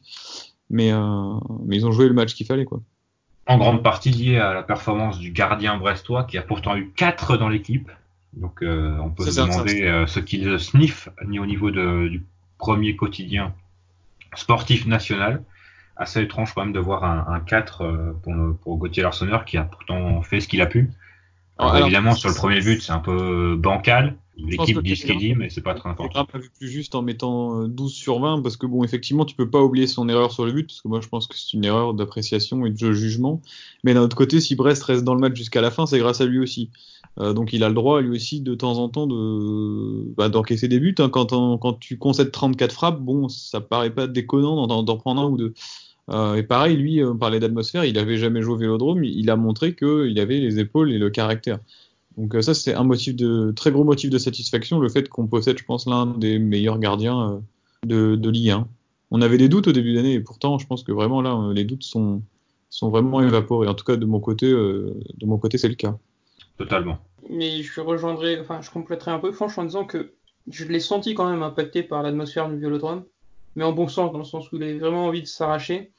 Mais, 0.69 0.92
euh, 0.92 1.33
mais 1.65 1.77
ils 1.77 1.88
ont 1.88 1.92
joué 1.92 2.07
le 2.07 2.13
match 2.13 2.36
qu'il 2.36 2.45
fallait, 2.45 2.65
quoi. 2.65 2.80
En 3.48 3.57
grande 3.57 3.81
partie 3.81 4.12
lié 4.12 4.38
à 4.38 4.53
la 4.53 4.62
performance 4.62 5.18
du 5.18 5.31
gardien 5.31 5.77
brestois, 5.77 6.25
qui 6.25 6.38
a 6.38 6.44
pourtant 6.44 6.75
eu 6.75 6.91
4 6.95 7.38
dans 7.38 7.50
l'équipe. 7.50 7.89
Donc, 8.33 8.62
euh, 8.62 8.95
on 9.03 9.09
peut 9.09 9.25
se 9.25 9.41
demander 9.41 9.81
euh, 9.81 10.06
ce 10.06 10.19
qu'il 10.19 10.59
sniffe 10.59 11.09
ni 11.27 11.39
au 11.39 11.48
niveau 11.48 11.71
de, 11.71 12.07
du 12.07 12.24
premier 12.59 12.95
quotidien 12.95 13.51
sportif 14.36 14.86
national 14.86 15.41
assez 15.97 16.21
étrange 16.21 16.53
quand 16.53 16.63
même 16.63 16.74
de 16.74 16.80
voir 16.80 17.03
un, 17.03 17.25
un 17.27 17.39
4 17.39 17.81
euh, 17.81 18.13
pour, 18.24 18.33
pour 18.62 18.77
Gauthier 18.77 19.03
Larsonneur 19.03 19.45
qui 19.45 19.57
a 19.57 19.63
pourtant 19.63 20.21
fait 20.21 20.39
ce 20.39 20.47
qu'il 20.47 20.62
a 20.62 20.65
pu. 20.65 20.92
Alors, 21.57 21.74
alors, 21.74 21.88
évidemment, 21.88 22.15
sur 22.15 22.30
le 22.30 22.36
premier 22.36 22.59
but, 22.59 22.81
c'est 22.81 22.92
un 22.92 23.00
peu 23.00 23.56
bancal. 23.56 24.18
L'équipe 24.38 24.81
dit 24.81 24.97
ce 24.97 25.06
qu'il 25.06 25.18
dit, 25.18 25.33
mais 25.33 25.50
c'est 25.50 25.62
pas 25.62 25.74
très 25.74 25.89
important. 25.89 26.27
C'est 26.30 26.53
plus 26.59 26.68
juste 26.68 26.94
en 26.95 27.01
mettant 27.01 27.65
12 27.68 27.89
euh, 27.89 27.96
sur 27.96 28.20
20, 28.20 28.41
parce 28.41 28.58
que 28.58 28.65
bon, 28.65 28.84
effectivement, 28.84 29.24
tu 29.24 29.34
peux 29.34 29.50
pas 29.50 29.62
oublier 29.62 29.88
son 29.88 30.10
erreur 30.10 30.34
sur 30.34 30.46
le 30.46 30.51
but, 30.51 30.67
parce 30.67 30.81
que 30.81 30.89
moi, 30.89 31.00
je 31.00 31.08
pense 31.08 31.27
que 31.27 31.38
c'est 31.38 31.53
une 31.53 31.63
erreur 31.63 31.93
d'appréciation 31.93 32.65
et 32.65 32.72
de 32.72 32.91
jugement. 32.91 33.41
Mais 33.86 33.93
d'un 33.93 34.01
autre 34.01 34.17
côté, 34.17 34.41
si 34.41 34.55
Brest 34.55 34.84
reste 34.84 35.05
dans 35.05 35.13
le 35.13 35.22
match 35.22 35.38
jusqu'à 35.38 35.62
la 35.62 35.72
fin, 35.72 35.86
c'est 35.86 36.00
grâce 36.00 36.20
à 36.20 36.25
lui 36.25 36.39
aussi. 36.39 36.70
Euh, 37.17 37.31
donc, 37.31 37.53
il 37.53 37.63
a 37.63 37.70
le 37.70 37.75
droit, 37.75 38.01
lui 38.01 38.10
aussi, 38.10 38.41
de 38.41 38.55
temps 38.55 38.77
en 38.77 38.89
temps, 38.89 39.08
de 39.08 40.13
bah, 40.17 40.27
d'encaisser 40.27 40.67
des 40.67 40.81
buts. 40.81 40.96
Hein. 41.00 41.08
Quand, 41.08 41.27
quand 41.58 41.74
tu 41.79 41.98
concèdes 41.98 42.31
34 42.31 42.74
frappes, 42.74 43.00
bon, 43.00 43.29
ça 43.29 43.62
paraît 43.62 43.91
pas 43.91 44.08
déconnant 44.08 44.67
d'en 44.67 44.98
prendre 44.98 45.22
un 45.22 45.29
ou 45.29 45.38
deux. 45.38 45.53
Euh, 46.12 46.35
et 46.35 46.43
pareil, 46.43 46.77
lui, 46.77 47.03
on 47.03 47.17
parlait 47.17 47.39
d'atmosphère, 47.39 47.85
il 47.85 47.97
avait 47.97 48.17
jamais 48.17 48.41
joué 48.41 48.53
au 48.53 48.57
Vélodrome, 48.57 49.03
il 49.03 49.29
a 49.29 49.35
montré 49.35 49.75
qu'il 49.75 50.19
avait 50.19 50.39
les 50.39 50.59
épaules 50.59 50.91
et 50.91 51.00
le 51.00 51.09
caractère. 51.09 51.59
Donc 52.17 52.35
euh, 52.35 52.41
ça, 52.41 52.53
c'est 52.53 52.74
un 52.74 52.83
motif 52.83 53.15
de 53.15 53.51
très 53.55 53.71
gros 53.71 53.83
motif 53.83 54.09
de 54.09 54.17
satisfaction, 54.17 54.79
le 54.79 54.89
fait 54.89 55.09
qu'on 55.09 55.27
possède, 55.27 55.57
je 55.57 55.65
pense, 55.65 55.88
l'un 55.88 56.05
des 56.05 56.38
meilleurs 56.39 56.79
gardiens 56.79 57.31
euh, 57.31 57.39
de, 57.85 58.15
de 58.15 58.29
Ligue 58.29 58.51
1. 58.51 58.67
On 59.12 59.21
avait 59.21 59.38
des 59.38 59.50
doutes 59.50 59.67
au 59.67 59.71
début 59.71 59.93
d'année, 59.93 60.13
et 60.13 60.19
pourtant, 60.19 60.59
je 60.59 60.67
pense 60.67 60.83
que 60.83 60.91
vraiment 60.91 61.21
là, 61.21 61.51
les 61.53 61.63
doutes 61.63 61.83
sont 61.83 62.21
sont 62.69 62.89
vraiment 62.89 63.21
évaporés. 63.21 63.67
En 63.69 63.74
tout 63.74 63.85
cas, 63.85 63.95
de 63.95 64.05
mon 64.05 64.19
côté, 64.19 64.50
de 64.50 65.25
mon 65.25 65.38
côté, 65.38 65.57
c'est 65.57 65.69
le 65.69 65.75
cas. 65.75 65.97
Totalement. 66.57 66.97
Mais 67.29 67.62
je 67.62 67.79
rejoindrai, 67.79 68.39
enfin, 68.39 68.59
je 68.62 68.69
compléterai 68.69 69.12
un 69.12 69.19
peu, 69.19 69.31
franchement, 69.31 69.63
en 69.63 69.65
disant 69.67 69.85
que 69.85 70.12
je 70.50 70.65
l'ai 70.65 70.81
senti 70.81 71.13
quand 71.13 71.29
même 71.29 71.43
impacté 71.43 71.83
par 71.83 72.03
l'atmosphère 72.03 72.50
du 72.50 72.57
Vélodrome 72.57 73.05
mais 73.55 73.63
en 73.63 73.71
bon 73.71 73.88
sens, 73.88 74.12
dans 74.12 74.19
le 74.19 74.25
sens 74.25 74.51
où 74.51 74.57
il 74.57 74.63
avait 74.63 74.77
vraiment 74.77 75.05
envie 75.05 75.21
de 75.21 75.27
s'arracher. 75.27 75.91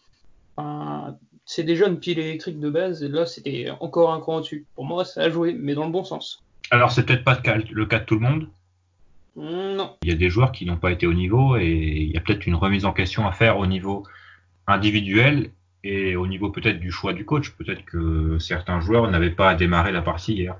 Enfin, 0.56 1.16
c'est 1.44 1.64
des 1.64 1.76
jeunes 1.76 1.98
piles 1.98 2.18
électriques 2.18 2.58
de 2.58 2.70
base, 2.70 3.02
et 3.02 3.08
là 3.08 3.26
c'était 3.26 3.68
encore 3.80 4.12
un 4.12 4.20
cran 4.20 4.36
au-dessus. 4.36 4.66
Pour 4.74 4.84
moi, 4.84 5.04
ça 5.04 5.22
a 5.22 5.30
joué, 5.30 5.52
mais 5.52 5.74
dans 5.74 5.84
le 5.84 5.92
bon 5.92 6.04
sens. 6.04 6.42
Alors 6.70 6.90
c'est 6.90 7.04
peut-être 7.06 7.24
pas 7.24 7.40
le 7.44 7.86
cas 7.86 7.98
de 8.00 8.04
tout 8.04 8.14
le 8.14 8.20
monde. 8.20 8.48
Non. 9.36 9.96
Il 10.02 10.08
y 10.08 10.12
a 10.12 10.16
des 10.16 10.30
joueurs 10.30 10.50
qui 10.50 10.64
n'ont 10.64 10.78
pas 10.78 10.90
été 10.90 11.06
au 11.06 11.12
niveau 11.12 11.56
et 11.56 11.68
il 11.68 12.10
y 12.10 12.16
a 12.16 12.20
peut-être 12.20 12.46
une 12.46 12.54
remise 12.54 12.86
en 12.86 12.92
question 12.92 13.26
à 13.26 13.32
faire 13.32 13.58
au 13.58 13.66
niveau 13.66 14.02
individuel 14.66 15.50
et 15.84 16.16
au 16.16 16.26
niveau 16.26 16.50
peut-être 16.50 16.80
du 16.80 16.90
choix 16.90 17.12
du 17.12 17.26
coach. 17.26 17.50
Peut-être 17.50 17.84
que 17.84 18.38
certains 18.38 18.80
joueurs 18.80 19.10
n'avaient 19.10 19.30
pas 19.30 19.50
à 19.50 19.54
démarrer 19.54 19.92
la 19.92 20.00
partie 20.00 20.34
hier. 20.34 20.56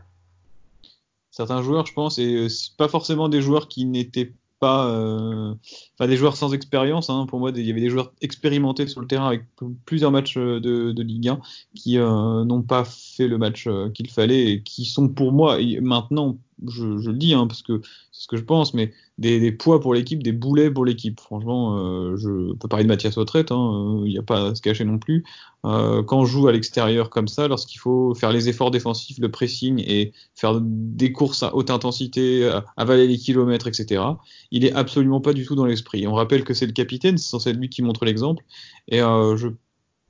Certains 1.30 1.62
joueurs, 1.62 1.86
je 1.86 1.94
pense, 1.94 2.18
et 2.18 2.46
pas 2.76 2.88
forcément 2.88 3.28
des 3.28 3.40
joueurs 3.40 3.66
qui 3.66 3.86
n'étaient 3.86 4.32
pas 4.58 4.88
euh, 4.88 5.54
des 6.00 6.16
joueurs 6.16 6.36
sans 6.36 6.52
expérience. 6.52 7.10
Hein. 7.10 7.26
Pour 7.28 7.38
moi, 7.38 7.50
il 7.54 7.66
y 7.66 7.70
avait 7.70 7.80
des 7.80 7.90
joueurs 7.90 8.12
expérimentés 8.20 8.86
sur 8.86 9.00
le 9.00 9.06
terrain 9.06 9.28
avec 9.28 9.44
plusieurs 9.84 10.10
matchs 10.10 10.36
euh, 10.36 10.60
de, 10.60 11.02
Ligue 11.02 11.28
1 11.28 11.40
qui 11.74 11.98
euh, 11.98 12.44
n'ont 12.44 12.62
pas 12.62 12.84
fait 12.84 13.28
le 13.28 13.38
match 13.38 13.66
euh, 13.66 13.90
qu'il 13.90 14.10
fallait 14.10 14.52
et 14.52 14.62
qui 14.62 14.84
sont 14.84 15.08
pour 15.08 15.32
moi 15.32 15.58
maintenant 15.80 16.38
je, 16.66 16.98
je, 16.98 17.10
le 17.10 17.16
dis 17.16 17.34
hein, 17.34 17.46
parce 17.46 17.62
que 17.62 17.80
c'est 18.12 18.22
ce 18.22 18.28
que 18.28 18.36
je 18.36 18.42
pense, 18.42 18.74
mais 18.74 18.92
des, 19.18 19.40
des 19.40 19.52
poids 19.52 19.80
pour 19.80 19.94
l'équipe, 19.94 20.22
des 20.22 20.32
boulets 20.32 20.70
pour 20.70 20.84
l'équipe. 20.84 21.20
Franchement, 21.20 21.78
euh, 21.78 22.16
je 22.16 22.54
peux 22.54 22.68
parler 22.68 22.84
de 22.84 22.88
Mathias 22.88 23.18
Autrette, 23.18 23.52
hein, 23.52 24.00
il 24.04 24.10
n'y 24.10 24.18
a 24.18 24.22
pas 24.22 24.48
à 24.48 24.54
se 24.54 24.62
cacher 24.62 24.84
non 24.84 24.98
plus. 24.98 25.24
Euh, 25.64 26.02
quand 26.02 26.20
on 26.20 26.24
joue 26.24 26.48
à 26.48 26.52
l'extérieur 26.52 27.10
comme 27.10 27.28
ça, 27.28 27.48
lorsqu'il 27.48 27.80
faut 27.80 28.14
faire 28.14 28.32
les 28.32 28.48
efforts 28.48 28.70
défensifs, 28.70 29.18
le 29.18 29.30
pressing 29.30 29.82
et 29.86 30.12
faire 30.34 30.60
des 30.60 31.12
courses 31.12 31.42
à 31.42 31.54
haute 31.54 31.70
intensité, 31.70 32.50
avaler 32.76 33.06
les 33.06 33.18
kilomètres, 33.18 33.66
etc., 33.66 34.02
il 34.50 34.64
est 34.64 34.72
absolument 34.72 35.20
pas 35.20 35.32
du 35.32 35.44
tout 35.44 35.56
dans 35.56 35.66
l'esprit. 35.66 36.06
On 36.06 36.14
rappelle 36.14 36.44
que 36.44 36.54
c'est 36.54 36.66
le 36.66 36.72
capitaine, 36.72 37.18
c'est 37.18 37.28
censé 37.28 37.50
être 37.50 37.56
lui 37.56 37.68
qui 37.68 37.82
montre 37.82 38.04
l'exemple, 38.04 38.44
et 38.88 39.00
euh, 39.00 39.36
je 39.36 39.48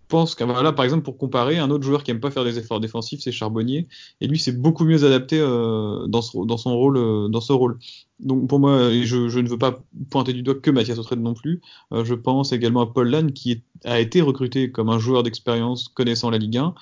pense 0.08 0.34
que 0.34 0.44
là, 0.44 0.72
par 0.72 0.84
exemple, 0.84 1.02
pour 1.04 1.18
comparer, 1.18 1.58
un 1.58 1.70
autre 1.70 1.84
joueur 1.84 2.02
qui 2.02 2.10
aime 2.10 2.20
pas 2.20 2.30
faire 2.30 2.44
des 2.44 2.58
efforts 2.58 2.80
défensifs, 2.80 3.20
c'est 3.20 3.32
Charbonnier, 3.32 3.88
et 4.20 4.28
lui, 4.28 4.38
c'est 4.38 4.52
beaucoup 4.52 4.84
mieux 4.84 5.04
adapté 5.04 5.38
euh, 5.40 6.06
dans, 6.06 6.22
ce, 6.22 6.32
son 6.56 6.76
rôle, 6.76 6.96
euh, 6.96 7.28
dans 7.28 7.40
ce 7.40 7.52
rôle. 7.52 7.78
Donc 8.20 8.48
pour 8.48 8.58
moi, 8.58 8.90
je, 8.92 9.28
je, 9.28 9.38
ne 9.38 9.48
veux 9.48 9.58
pas 9.58 9.82
pointer 10.10 10.32
du 10.32 10.42
doigt 10.42 10.54
que 10.54 10.70
Mathias 10.70 10.98
Autrette 10.98 11.18
non 11.18 11.34
plus, 11.34 11.60
euh, 11.92 12.04
je 12.04 12.14
pense 12.14 12.52
également 12.52 12.80
à 12.80 12.86
Paul 12.86 13.08
Lannes 13.08 13.32
qui 13.32 13.62
a 13.84 14.00
été 14.00 14.20
recruté 14.22 14.70
comme 14.70 14.88
un 14.88 14.98
joueur 14.98 15.22
d'expérience 15.22 15.88
connaissant 15.88 16.30
la 16.30 16.38
Ligue 16.38 16.56
1. 16.56 16.74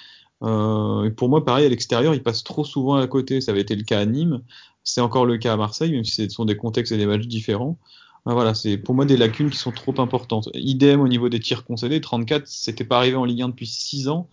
Euh, 0.42 1.04
et 1.04 1.10
pour 1.10 1.28
moi, 1.28 1.44
pareil, 1.44 1.66
à 1.66 1.68
l'extérieur, 1.68 2.14
il 2.14 2.22
passe 2.22 2.44
trop 2.44 2.64
souvent 2.64 2.96
à 2.96 3.06
côté. 3.06 3.40
Ça 3.40 3.52
avait 3.52 3.62
été 3.62 3.74
le 3.74 3.82
cas 3.82 4.00
à 4.00 4.04
Nîmes, 4.04 4.42
c'est 4.82 5.00
encore 5.00 5.26
le 5.26 5.38
cas 5.38 5.54
à 5.54 5.56
Marseille, 5.56 5.92
même 5.92 6.04
si 6.04 6.14
ce 6.14 6.28
sont 6.28 6.44
des 6.44 6.56
contextes 6.56 6.92
et 6.92 6.98
des 6.98 7.06
matchs 7.06 7.26
différents. 7.26 7.78
Voilà, 8.26 8.54
c'est 8.54 8.78
pour 8.78 8.94
moi 8.94 9.04
des 9.04 9.18
lacunes 9.18 9.50
qui 9.50 9.58
sont 9.58 9.70
trop 9.70 9.94
importantes. 9.98 10.48
Idem 10.54 11.00
au 11.00 11.08
niveau 11.08 11.28
des 11.28 11.40
tirs 11.40 11.64
concédés, 11.64 12.00
34, 12.00 12.46
c'était 12.46 12.84
pas 12.84 12.96
arrivé 12.96 13.16
en 13.16 13.24
Ligue 13.24 13.42
1 13.42 13.48
depuis 13.50 13.66
6 13.66 14.08
ans. 14.08 14.28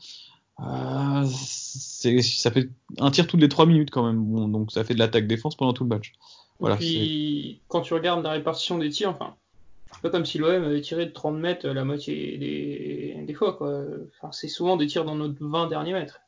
Euh, 0.61 1.25
ça 1.25 2.51
fait 2.51 2.69
un 2.99 3.11
tir 3.11 3.27
toutes 3.27 3.41
les 3.41 3.49
3 3.49 3.65
minutes 3.65 3.91
quand 3.91 4.05
même. 4.05 4.23
Bon, 4.23 4.47
donc 4.47 4.71
ça 4.71 4.85
fait 4.85 4.93
de 4.93 4.99
l'attaque-défense 4.99 5.55
pendant 5.55 5.73
tout 5.73 5.83
le 5.83 5.89
match. 5.89 6.13
Voilà, 6.59 6.75
Et 6.75 6.77
puis, 6.77 7.61
quand 7.67 7.81
tu 7.81 7.93
regardes 7.93 8.23
la 8.23 8.31
répartition 8.31 8.77
des 8.77 8.89
tirs, 8.89 9.09
enfin, 9.09 9.35
c'est 9.91 10.01
pas 10.01 10.09
comme 10.09 10.25
si 10.25 10.37
l'OM 10.37 10.63
avait 10.63 10.81
tiré 10.81 11.05
de 11.07 11.11
30 11.11 11.37
mètres 11.37 11.67
la 11.67 11.83
moitié 11.83 12.37
des, 12.37 13.17
des 13.25 13.33
fois. 13.33 13.53
Quoi. 13.53 13.83
Enfin, 14.15 14.31
c'est 14.31 14.47
souvent 14.47 14.77
des 14.77 14.87
tirs 14.87 15.03
dans 15.03 15.15
nos 15.15 15.33
20 15.37 15.67
derniers 15.67 15.93
mètres. 15.93 16.21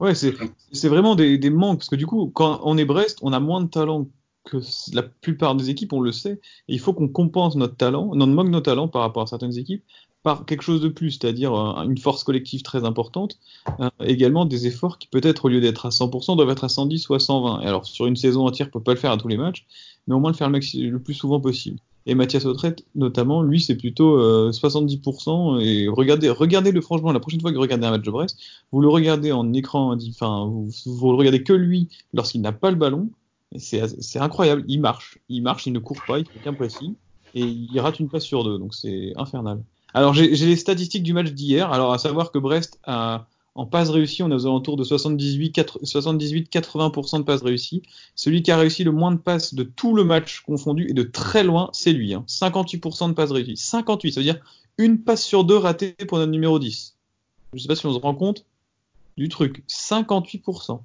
Ouais, 0.00 0.14
c'est 0.14 0.88
vraiment 0.88 1.16
des, 1.16 1.36
des 1.36 1.50
manques. 1.50 1.78
Parce 1.78 1.88
que 1.88 1.96
du 1.96 2.06
coup, 2.06 2.30
quand 2.32 2.60
on 2.62 2.78
est 2.78 2.84
Brest, 2.84 3.18
on 3.22 3.32
a 3.32 3.40
moins 3.40 3.60
de 3.60 3.68
talent 3.68 4.06
que 4.48 4.58
la 4.92 5.02
plupart 5.02 5.54
des 5.54 5.70
équipes, 5.70 5.92
on 5.92 6.00
le 6.00 6.12
sait, 6.12 6.40
il 6.68 6.80
faut 6.80 6.92
qu'on 6.92 7.08
compense 7.08 7.56
notre 7.56 7.76
talent, 7.76 8.14
non 8.14 8.26
manque 8.26 8.48
nos 8.48 8.60
talents 8.60 8.88
par 8.88 9.02
rapport 9.02 9.22
à 9.22 9.26
certaines 9.26 9.56
équipes, 9.58 9.84
par 10.22 10.46
quelque 10.46 10.62
chose 10.62 10.80
de 10.80 10.88
plus, 10.88 11.12
c'est-à-dire 11.12 11.54
euh, 11.54 11.82
une 11.84 11.98
force 11.98 12.24
collective 12.24 12.62
très 12.62 12.84
importante, 12.84 13.38
euh, 13.80 13.88
également 14.00 14.44
des 14.44 14.66
efforts 14.66 14.98
qui 14.98 15.06
peut-être 15.08 15.44
au 15.44 15.48
lieu 15.48 15.60
d'être 15.60 15.86
à 15.86 15.90
100% 15.90 16.36
doivent 16.36 16.50
être 16.50 16.64
à 16.64 16.68
110 16.68 17.08
ou 17.08 17.14
à 17.14 17.20
120. 17.20 17.62
Et 17.62 17.66
alors 17.66 17.86
sur 17.86 18.06
une 18.06 18.16
saison 18.16 18.46
entière, 18.46 18.68
on 18.68 18.78
peut 18.78 18.82
pas 18.82 18.94
le 18.94 18.98
faire 18.98 19.12
à 19.12 19.16
tous 19.16 19.28
les 19.28 19.36
matchs, 19.36 19.66
mais 20.06 20.14
au 20.14 20.20
moins 20.20 20.30
le 20.30 20.36
faire 20.36 20.50
le, 20.50 20.98
plus 20.98 21.14
souvent 21.14 21.40
possible. 21.40 21.78
Et 22.06 22.14
Mathias 22.14 22.46
Autrette, 22.46 22.84
notamment, 22.94 23.42
lui, 23.42 23.60
c'est 23.60 23.76
plutôt 23.76 24.18
70%. 24.50 25.56
Euh, 25.56 25.60
et 25.60 25.88
regardez, 25.88 26.30
regardez-le 26.30 26.80
franchement, 26.80 27.12
la 27.12 27.20
prochaine 27.20 27.40
fois 27.40 27.50
que 27.50 27.56
vous 27.56 27.60
regardez 27.60 27.86
un 27.86 27.90
match 27.90 28.02
de 28.02 28.10
Brest, 28.10 28.38
vous 28.72 28.80
le 28.80 28.88
regardez 28.88 29.30
en 29.30 29.52
écran, 29.52 29.94
enfin, 30.08 30.46
vous, 30.46 30.70
vous 30.86 31.10
le 31.10 31.16
regardez 31.18 31.42
que 31.42 31.52
lui 31.52 31.88
lorsqu'il 32.14 32.40
n'a 32.40 32.52
pas 32.52 32.70
le 32.70 32.76
ballon, 32.76 33.10
c'est 33.56 34.18
incroyable. 34.18 34.64
Il 34.68 34.80
marche, 34.80 35.18
il 35.28 35.42
marche, 35.42 35.66
il 35.66 35.72
ne 35.72 35.78
court 35.78 36.02
pas, 36.06 36.18
il 36.18 36.26
fait 36.26 36.40
qu'un 36.40 36.54
pressing 36.54 36.94
et 37.34 37.44
il 37.44 37.78
rate 37.80 38.00
une 38.00 38.08
passe 38.08 38.24
sur 38.24 38.42
deux, 38.44 38.58
donc 38.58 38.74
c'est 38.74 39.12
infernal. 39.16 39.62
Alors 39.94 40.12
j'ai 40.14 40.28
les 40.28 40.56
statistiques 40.56 41.02
du 41.02 41.12
match 41.12 41.32
d'hier. 41.32 41.70
Alors 41.72 41.92
à 41.92 41.98
savoir 41.98 42.30
que 42.30 42.38
Brest 42.38 42.78
a 42.84 43.26
en 43.54 43.66
passe 43.66 43.90
réussie, 43.90 44.22
on 44.22 44.30
est 44.30 44.34
aux 44.34 44.46
alentours 44.46 44.76
de 44.76 44.84
78-80% 44.84 47.18
de 47.18 47.24
passes 47.24 47.42
réussies. 47.42 47.82
Celui 48.14 48.42
qui 48.42 48.52
a 48.52 48.56
réussi 48.56 48.84
le 48.84 48.92
moins 48.92 49.10
de 49.10 49.16
passes 49.16 49.52
de 49.52 49.64
tout 49.64 49.96
le 49.96 50.04
match 50.04 50.42
confondu 50.42 50.86
et 50.88 50.92
de 50.92 51.02
très 51.02 51.42
loin, 51.42 51.68
c'est 51.72 51.92
lui. 51.92 52.14
Hein. 52.14 52.22
58% 52.28 53.08
de 53.08 53.14
passes 53.14 53.32
réussies. 53.32 53.56
58, 53.56 54.12
ça 54.12 54.20
veut 54.20 54.24
dire 54.24 54.38
une 54.78 55.00
passe 55.00 55.24
sur 55.24 55.42
deux 55.42 55.56
ratée 55.56 55.96
pour 56.06 56.18
notre 56.18 56.30
numéro 56.30 56.60
10. 56.60 56.94
Je 57.52 57.58
sais 57.58 57.66
pas 57.66 57.74
si 57.74 57.84
on 57.86 57.92
se 57.92 57.98
rend 57.98 58.14
compte 58.14 58.44
du 59.16 59.28
truc. 59.28 59.64
58%. 59.68 60.78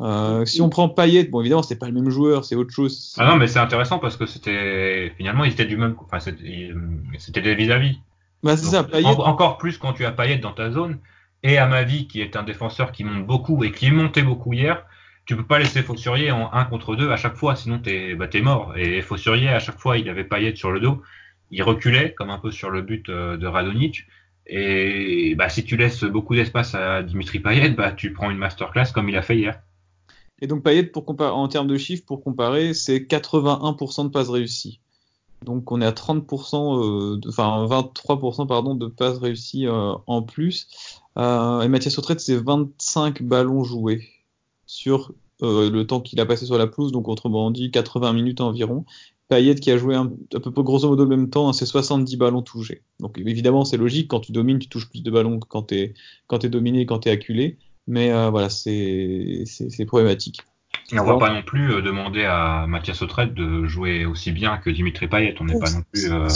Euh, 0.00 0.44
si 0.44 0.62
on 0.62 0.68
prend 0.68 0.88
Payet, 0.88 1.24
bon 1.24 1.40
évidemment 1.40 1.62
c'est 1.62 1.78
pas 1.78 1.86
le 1.86 1.92
même 1.92 2.10
joueur, 2.10 2.44
c'est 2.44 2.54
autre 2.54 2.70
chose. 2.72 3.16
Ah 3.18 3.26
non 3.26 3.36
mais 3.36 3.48
c'est 3.48 3.58
intéressant 3.58 3.98
parce 3.98 4.16
que 4.16 4.26
c'était 4.26 5.12
finalement 5.16 5.44
ils 5.44 5.52
étaient 5.52 5.64
du 5.64 5.76
même, 5.76 5.96
enfin 5.98 6.20
c'était 6.20 7.42
des 7.42 7.54
vis-à-vis. 7.56 7.98
Bah 8.44 8.56
c'est 8.56 8.66
ça. 8.66 8.84
Payet... 8.84 9.06
encore 9.06 9.58
plus 9.58 9.76
quand 9.76 9.92
tu 9.92 10.04
as 10.04 10.12
Payet 10.12 10.38
dans 10.38 10.52
ta 10.52 10.70
zone 10.70 10.98
et 11.42 11.58
Amavi 11.58 12.06
qui 12.06 12.20
est 12.20 12.36
un 12.36 12.44
défenseur 12.44 12.92
qui 12.92 13.02
monte 13.02 13.26
beaucoup 13.26 13.64
et 13.64 13.72
qui 13.72 13.86
est 13.86 13.90
monté 13.90 14.22
beaucoup 14.22 14.52
hier, 14.52 14.84
tu 15.26 15.34
peux 15.34 15.44
pas 15.44 15.58
laisser 15.58 15.82
Fossurier 15.82 16.30
en 16.30 16.52
1 16.52 16.64
contre 16.66 16.94
2 16.94 17.10
à 17.10 17.16
chaque 17.16 17.34
fois 17.34 17.56
sinon 17.56 17.80
t'es 17.80 18.14
bah 18.14 18.28
t'es 18.28 18.40
mort. 18.40 18.74
Et 18.76 19.02
Fossurier 19.02 19.48
à 19.48 19.58
chaque 19.58 19.80
fois 19.80 19.98
il 19.98 20.08
avait 20.08 20.22
Payet 20.22 20.54
sur 20.54 20.70
le 20.70 20.78
dos, 20.78 21.02
il 21.50 21.64
reculait 21.64 22.14
comme 22.14 22.30
un 22.30 22.38
peu 22.38 22.52
sur 22.52 22.70
le 22.70 22.82
but 22.82 23.08
euh, 23.08 23.36
de 23.36 23.46
Radonic. 23.48 24.06
Et 24.50 25.34
bah, 25.36 25.50
si 25.50 25.62
tu 25.62 25.76
laisses 25.76 26.04
beaucoup 26.04 26.34
d'espace 26.34 26.74
à 26.74 27.02
Dimitri 27.02 27.38
Payet, 27.38 27.68
bah, 27.70 27.92
tu 27.92 28.14
prends 28.14 28.30
une 28.30 28.38
masterclass 28.38 28.92
comme 28.94 29.10
il 29.10 29.16
a 29.16 29.20
fait 29.20 29.36
hier. 29.36 29.60
Et 30.40 30.46
donc 30.46 30.62
Payet, 30.62 30.92
en 30.94 31.48
termes 31.48 31.66
de 31.66 31.76
chiffres, 31.76 32.04
pour 32.06 32.22
comparer, 32.22 32.74
c'est 32.74 32.98
81% 32.98 34.04
de 34.04 34.08
passes 34.08 34.28
réussies. 34.28 34.80
Donc 35.44 35.70
on 35.70 35.80
est 35.80 35.86
à 35.86 35.92
30%, 35.92 37.14
euh, 37.16 37.20
enfin 37.28 37.66
23% 37.66 38.46
pardon 38.46 38.74
de 38.74 38.86
passes 38.86 39.18
réussies 39.18 39.66
euh, 39.66 39.94
en 40.06 40.22
plus. 40.22 40.68
Euh, 41.16 41.60
et 41.60 41.68
Mathias 41.68 41.98
Autrette, 41.98 42.20
c'est 42.20 42.36
25 42.36 43.22
ballons 43.22 43.64
joués 43.64 44.08
sur 44.66 45.12
le 45.40 45.82
temps 45.84 46.00
qu'il 46.00 46.18
a 46.18 46.26
passé 46.26 46.46
sur 46.46 46.58
la 46.58 46.66
pelouse, 46.66 46.90
donc 46.90 47.06
autrement 47.06 47.52
dit 47.52 47.70
80 47.70 48.12
minutes 48.12 48.40
environ. 48.40 48.84
Payet 49.28 49.54
qui 49.54 49.70
a 49.70 49.78
joué 49.78 49.94
un, 49.94 50.06
peu 50.06 50.50
près 50.50 50.62
grosso 50.64 50.88
modo 50.88 51.04
le 51.04 51.16
même 51.16 51.30
temps, 51.30 51.48
hein, 51.48 51.52
c'est 51.52 51.66
70 51.66 52.16
ballons 52.16 52.42
touchés. 52.42 52.82
Donc 52.98 53.18
évidemment 53.18 53.64
c'est 53.64 53.76
logique, 53.76 54.08
quand 54.08 54.20
tu 54.20 54.32
domines, 54.32 54.58
tu 54.58 54.68
touches 54.68 54.88
plus 54.88 55.02
de 55.02 55.10
ballons 55.10 55.38
que 55.38 55.46
quand 55.46 55.64
tu 55.64 55.76
es, 55.76 55.94
es 56.42 56.48
dominé, 56.48 56.86
quand 56.86 57.00
tu 57.00 57.08
es 57.08 57.12
acculé. 57.12 57.56
Mais 57.88 58.12
euh, 58.12 58.30
voilà, 58.30 58.50
c'est 58.50 59.44
problématique. 59.86 60.42
Et 60.92 60.98
on 60.98 61.04
va 61.04 61.18
pas 61.18 61.32
non 61.32 61.42
plus 61.42 61.72
euh, 61.72 61.82
demander 61.82 62.24
à 62.24 62.66
Mathias 62.66 63.02
Autrette 63.02 63.34
de 63.34 63.66
jouer 63.66 64.06
aussi 64.06 64.32
bien 64.32 64.56
que 64.56 64.70
Dimitri 64.70 65.06
Payet. 65.06 65.34
On 65.40 65.44
n'est 65.44 65.58
pas 65.58 65.70
non 65.70 65.82
plus. 65.92 66.10
Euh... 66.10 66.28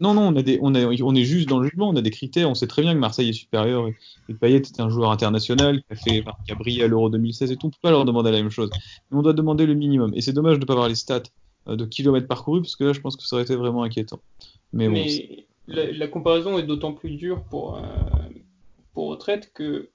non, 0.00 0.14
non, 0.14 0.28
on, 0.28 0.36
a 0.36 0.42
des, 0.42 0.58
on, 0.62 0.74
a, 0.74 0.84
on 0.86 1.14
est 1.14 1.24
juste 1.24 1.48
dans 1.48 1.58
le 1.58 1.68
jugement. 1.68 1.90
On 1.90 1.96
a 1.96 2.00
des 2.00 2.10
critères. 2.10 2.48
On 2.48 2.54
sait 2.54 2.66
très 2.66 2.80
bien 2.80 2.94
que 2.94 2.98
Marseille 2.98 3.28
est 3.28 3.34
supérieur 3.34 3.88
et, 3.88 4.34
Payet 4.34 4.56
est 4.56 4.80
un 4.80 4.88
joueur 4.88 5.10
international 5.10 5.82
qui 5.82 5.92
a, 5.92 5.96
fait, 5.96 6.24
qui 6.46 6.52
a 6.52 6.54
brillé 6.54 6.84
à 6.84 6.88
l'Euro 6.88 7.10
2016 7.10 7.52
et 7.52 7.56
tout. 7.56 7.66
On 7.66 7.70
peut 7.70 7.76
pas 7.82 7.90
leur 7.90 8.06
demander 8.06 8.30
la 8.30 8.38
même 8.38 8.50
chose. 8.50 8.70
Mais 9.10 9.18
on 9.18 9.22
doit 9.22 9.34
demander 9.34 9.66
le 9.66 9.74
minimum. 9.74 10.12
Et 10.14 10.22
c'est 10.22 10.32
dommage 10.32 10.56
de 10.56 10.60
ne 10.60 10.66
pas 10.66 10.72
avoir 10.72 10.88
les 10.88 10.94
stats 10.94 11.22
euh, 11.68 11.76
de 11.76 11.84
kilomètres 11.84 12.28
parcourus 12.28 12.62
parce 12.62 12.76
que 12.76 12.84
là, 12.84 12.92
je 12.94 13.00
pense 13.00 13.16
que 13.16 13.24
ça 13.24 13.36
aurait 13.36 13.44
été 13.44 13.56
vraiment 13.56 13.82
inquiétant. 13.82 14.20
Mais, 14.72 14.88
Mais 14.88 15.46
la, 15.66 15.92
la, 15.92 16.08
comparaison 16.08 16.58
est 16.58 16.62
d'autant 16.62 16.94
plus 16.94 17.10
dure 17.10 17.44
pour, 17.44 17.76
euh, 17.76 17.82
pour 18.94 19.08
Autrette 19.08 19.52
que 19.52 19.90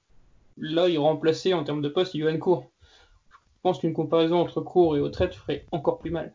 là, 0.60 0.88
il 0.88 0.98
remplaçait 0.98 1.52
en 1.52 1.64
termes 1.64 1.82
de 1.82 1.88
poste 1.88 2.14
Yohan 2.14 2.38
Cour. 2.38 2.70
Je 3.30 3.62
pense 3.62 3.78
qu'une 3.80 3.92
comparaison 3.92 4.40
entre 4.40 4.60
Cour 4.60 4.96
et 4.96 5.00
Autrette 5.00 5.34
ferait 5.34 5.64
encore 5.72 5.98
plus 5.98 6.10
mal. 6.10 6.32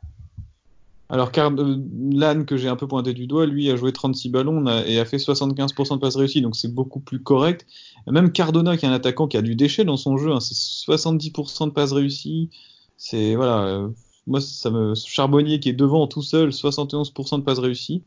Alors, 1.10 1.32
Lannes, 2.12 2.46
que 2.46 2.58
j'ai 2.58 2.70
un 2.70 2.76
peu 2.76 2.88
pointé 2.88 3.14
du 3.14 3.28
doigt, 3.28 3.46
lui 3.46 3.70
a 3.70 3.76
joué 3.76 3.92
36 3.94 4.30
ballons 4.30 4.66
et 4.86 5.00
a 5.00 5.06
fait 5.06 5.18
75% 5.18 5.96
de 5.96 6.00
passes 6.00 6.16
réussies, 6.16 6.42
donc 6.42 6.56
c'est 6.56 6.74
beaucoup 6.74 7.00
plus 7.00 7.22
correct. 7.22 7.68
Même 8.08 8.32
Cardona, 8.32 8.78
qui 8.78 8.86
est 8.86 8.90
un 8.90 8.94
attaquant 8.94 9.28
qui 9.28 9.38
a 9.38 9.42
du 9.42 9.56
déchet 9.56 9.84
dans 9.84 9.98
son 9.98 10.18
jeu, 10.18 10.32
hein, 10.32 10.40
c'est 10.40 10.56
70% 10.56 11.68
de 11.68 11.72
passes 11.72 11.92
réussies. 11.92 12.50
C'est 12.98 13.36
voilà, 13.36 13.64
euh, 13.64 13.90
moi 14.26 14.42
ça 14.42 14.72
me 14.72 14.96
Charbonnier 14.96 15.60
qui 15.60 15.70
est 15.70 15.74
devant 15.74 16.08
tout 16.08 16.24
seul, 16.24 16.50
71% 16.50 17.38
de 17.38 17.44
passes 17.44 17.60
réussies 17.60 18.04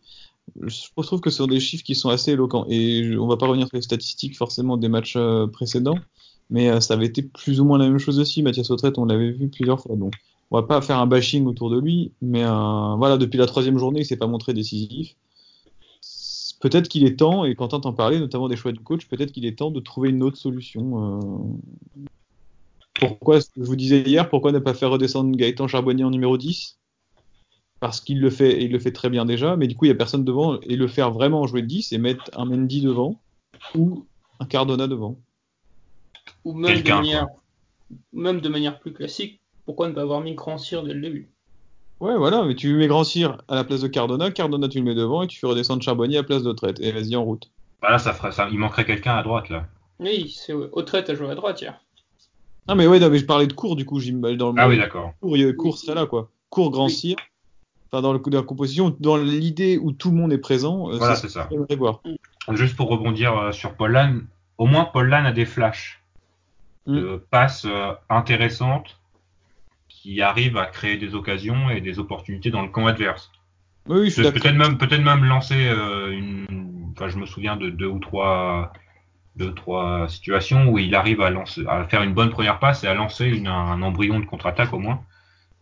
je 0.63 1.03
trouve 1.03 1.21
que 1.21 1.31
ce 1.31 1.39
sont 1.39 1.47
des 1.47 1.61
chiffres 1.61 1.85
qui 1.85 1.95
sont 1.95 2.09
assez 2.09 2.33
éloquents. 2.33 2.67
Et 2.69 3.17
on 3.19 3.27
va 3.27 3.37
pas 3.37 3.47
revenir 3.47 3.67
sur 3.69 3.77
les 3.77 3.83
statistiques 3.83 4.37
forcément 4.37 4.77
des 4.77 4.89
matchs 4.89 5.17
euh, 5.17 5.47
précédents, 5.47 5.99
mais 6.51 6.69
euh, 6.69 6.81
ça 6.81 6.95
avait 6.95 7.07
été 7.07 7.23
plus 7.23 7.61
ou 7.61 7.65
moins 7.65 7.79
la 7.79 7.89
même 7.89 7.99
chose 7.99 8.19
aussi. 8.19 8.43
Mathias 8.43 8.71
Autrette, 8.71 8.99
on 8.99 9.07
l'avait 9.07 9.33
vu 9.33 9.49
plusieurs 9.49 9.81
fois. 9.81 9.97
Donc, 9.97 10.15
on 10.51 10.57
va 10.57 10.67
pas 10.67 10.81
faire 10.81 10.99
un 10.99 11.07
bashing 11.07 11.47
autour 11.47 11.71
de 11.71 11.81
lui, 11.81 12.13
mais 12.23 12.45
euh, 12.45 12.95
voilà, 12.97 13.17
depuis 13.17 13.39
la 13.39 13.47
troisième 13.47 13.79
journée, 13.79 14.01
il 14.01 14.07
s'est 14.07 14.17
pas 14.17 14.29
montré 14.29 14.55
décisif. 14.55 15.17
Peut-être 16.61 16.89
qu'il 16.89 17.05
est 17.05 17.17
temps, 17.17 17.45
et 17.45 17.55
quand 17.55 17.75
on 17.75 17.79
entend 17.79 17.93
parler, 17.93 18.19
notamment 18.19 18.49
des 18.49 18.57
choix 18.57 18.73
du 18.73 18.81
coach, 18.81 19.07
peut-être 19.09 19.33
qu'il 19.33 19.45
est 19.45 19.59
temps 19.59 19.71
de 19.71 19.81
trouver 19.81 20.09
une 20.09 20.23
autre 20.23 20.39
solution. 20.39 21.21
Pourquoi, 22.95 23.41
je 23.41 23.63
vous 23.63 23.77
disais 23.77 24.01
hier, 24.01 24.31
pourquoi 24.31 24.53
ne 24.53 24.59
pas 24.59 24.73
faire 24.73 24.91
redescendre 24.91 25.37
Gaëtan 25.37 25.69
Charbonnier 25.69 26.05
en 26.05 26.11
numéro 26.11 26.39
10 26.39 26.79
parce 27.81 28.01
qu'il 28.01 28.21
le 28.21 28.31
fait, 28.31 28.63
il 28.63 28.73
le 28.73 28.79
fait 28.79 28.93
très 28.93 29.11
bien 29.11 29.25
déjà, 29.25 29.57
mais 29.57 29.67
du 29.67 29.77
coup, 29.77 29.85
il 29.85 29.89
n'y 29.89 29.95
a 29.95 29.97
personne 29.97 30.25
devant, 30.25 30.59
et 30.61 30.77
le 30.77 30.89
faire 30.89 31.11
vraiment 31.11 31.47
jouer 31.47 31.63
10 31.63 31.93
et 31.93 31.99
mettre 31.99 32.25
un 32.37 32.45
Mendy 32.45 32.81
devant, 32.81 33.21
ou 33.75 34.07
un 34.41 34.47
Cardona 34.47 34.87
devant. 34.87 35.19
Ou 36.45 36.55
même 36.55 36.83
de, 36.83 36.89
manière, 36.89 37.27
même 38.13 38.41
de 38.41 38.49
manière 38.49 38.79
plus 38.79 38.93
classique, 38.93 39.41
pourquoi 39.65 39.89
ne 39.89 39.93
pas 39.93 40.03
avoir 40.03 40.21
mis 40.21 40.35
Grand 40.35 40.59
Cyr 40.59 40.83
dès 40.83 40.95
le 40.95 41.01
début? 41.01 41.31
Ouais, 42.01 42.17
voilà, 42.17 42.45
mais 42.45 42.55
tu 42.55 42.75
mets 42.75 42.89
Grand 42.89 43.05
Cyr 43.05 43.39
à 43.49 43.55
la 43.55 43.65
place 43.65 43.81
de 43.81 43.89
Cardona, 43.89 44.31
Cardona 44.31 44.69
tu 44.69 44.79
le 44.79 44.85
mets 44.85 44.95
devant, 44.95 45.23
et 45.23 45.27
tu 45.27 45.39
fais 45.39 45.47
redescendre 45.47 45.83
Charbonnier 45.83 46.19
à 46.19 46.21
la 46.21 46.27
place 46.27 46.43
d'Autrette, 46.43 46.81
et 46.81 46.93
vas-y 46.93 47.17
en 47.17 47.25
route. 47.25 47.51
Bah 47.83 47.91
là, 47.91 47.99
ça 47.99 48.13
ferait 48.13 48.33
ça, 48.33 48.49
il 48.51 48.59
manquerait 48.59 48.87
quelqu'un 48.87 49.17
à 49.17 49.23
droite, 49.23 49.49
là. 49.49 49.67
Oui, 49.99 50.31
c'est 50.31 50.53
Autrette 50.53 51.11
à 51.11 51.15
jouer 51.15 51.31
à 51.31 51.35
droite 51.35 51.61
hier. 51.61 51.81
Ah, 52.69 52.75
mais 52.75 52.87
ouais, 52.87 52.99
non, 52.99 53.11
mais 53.11 53.19
je 53.19 53.27
parlais 53.27 53.47
de 53.47 53.53
cours, 53.53 53.77
du 53.77 53.85
coup, 53.85 54.01
j'imagine 54.01 54.39
dans 54.39 54.53
le 54.53 54.61
Ah 54.61 54.69
oui, 54.69 54.77
d'accord. 54.77 55.13
Cours, 55.21 55.37
cours 55.57 55.79
serait 55.79 55.95
là, 55.95 56.07
quoi. 56.07 56.31
Cours, 56.51 56.71
Grand 56.71 56.89
Cyr 56.89 57.17
dans, 57.93 58.13
le, 58.13 58.19
de 58.19 58.37
la 58.37 58.43
composition, 58.43 58.95
dans 59.01 59.17
l'idée 59.17 59.79
où 59.79 59.93
tout 59.93 60.11
le 60.11 60.17
monde 60.17 60.33
est 60.33 60.39
présent. 60.39 60.91
Euh, 60.91 60.99
voilà, 60.99 61.17
c'est 61.17 61.29
ça. 61.29 61.49
Voir. 61.77 62.01
Juste 62.53 62.77
pour 62.77 62.89
rebondir 62.89 63.37
euh, 63.37 63.53
sur 63.53 63.75
Paul 63.75 63.93
Lann, 63.93 64.27
au 64.59 64.67
moins 64.67 64.85
Paul 64.85 65.09
Lann 65.09 65.27
a 65.27 65.33
des 65.33 65.47
flashs 65.47 66.03
de 66.87 67.17
mm. 67.17 67.21
passes 67.31 67.65
euh, 67.65 67.93
intéressantes 68.09 69.01
qui 69.89 70.23
arrivent 70.23 70.57
à 70.57 70.67
créer 70.67 70.97
des 70.97 71.15
occasions 71.15 71.71
et 71.71 71.81
des 71.81 71.99
opportunités 71.99 72.51
dans 72.51 72.63
le 72.63 72.69
camp 72.69 72.87
adverse. 72.87 73.31
Oui, 73.89 74.11
je 74.11 74.23
peut-être 74.23 74.57
même 74.57 74.79
peut-être 74.79 75.03
même 75.03 75.25
lancer 75.25 75.55
une. 75.55 76.93
Enfin, 76.93 77.09
je 77.09 77.19
me 77.19 77.27
souviens 77.27 77.57
de 77.57 77.71
deux 77.71 77.87
ou 77.87 78.01
trois 78.01 78.73
deux, 79.37 79.55
trois 79.55 80.09
situations 80.09 80.69
où 80.69 80.79
il 80.79 80.95
arrive 80.95 81.21
à, 81.21 81.31
lancer, 81.31 81.63
à 81.69 81.85
faire 81.85 82.03
une 82.03 82.15
bonne 82.15 82.31
première 82.31 82.59
passe 82.59 82.85
et 82.85 82.89
à 82.89 82.95
lancer 82.95 83.27
une, 83.27 83.47
un 83.47 83.81
embryon 83.83 84.19
de 84.19 84.25
contre-attaque 84.25 84.73
au 84.73 84.79
moins. 84.79 85.03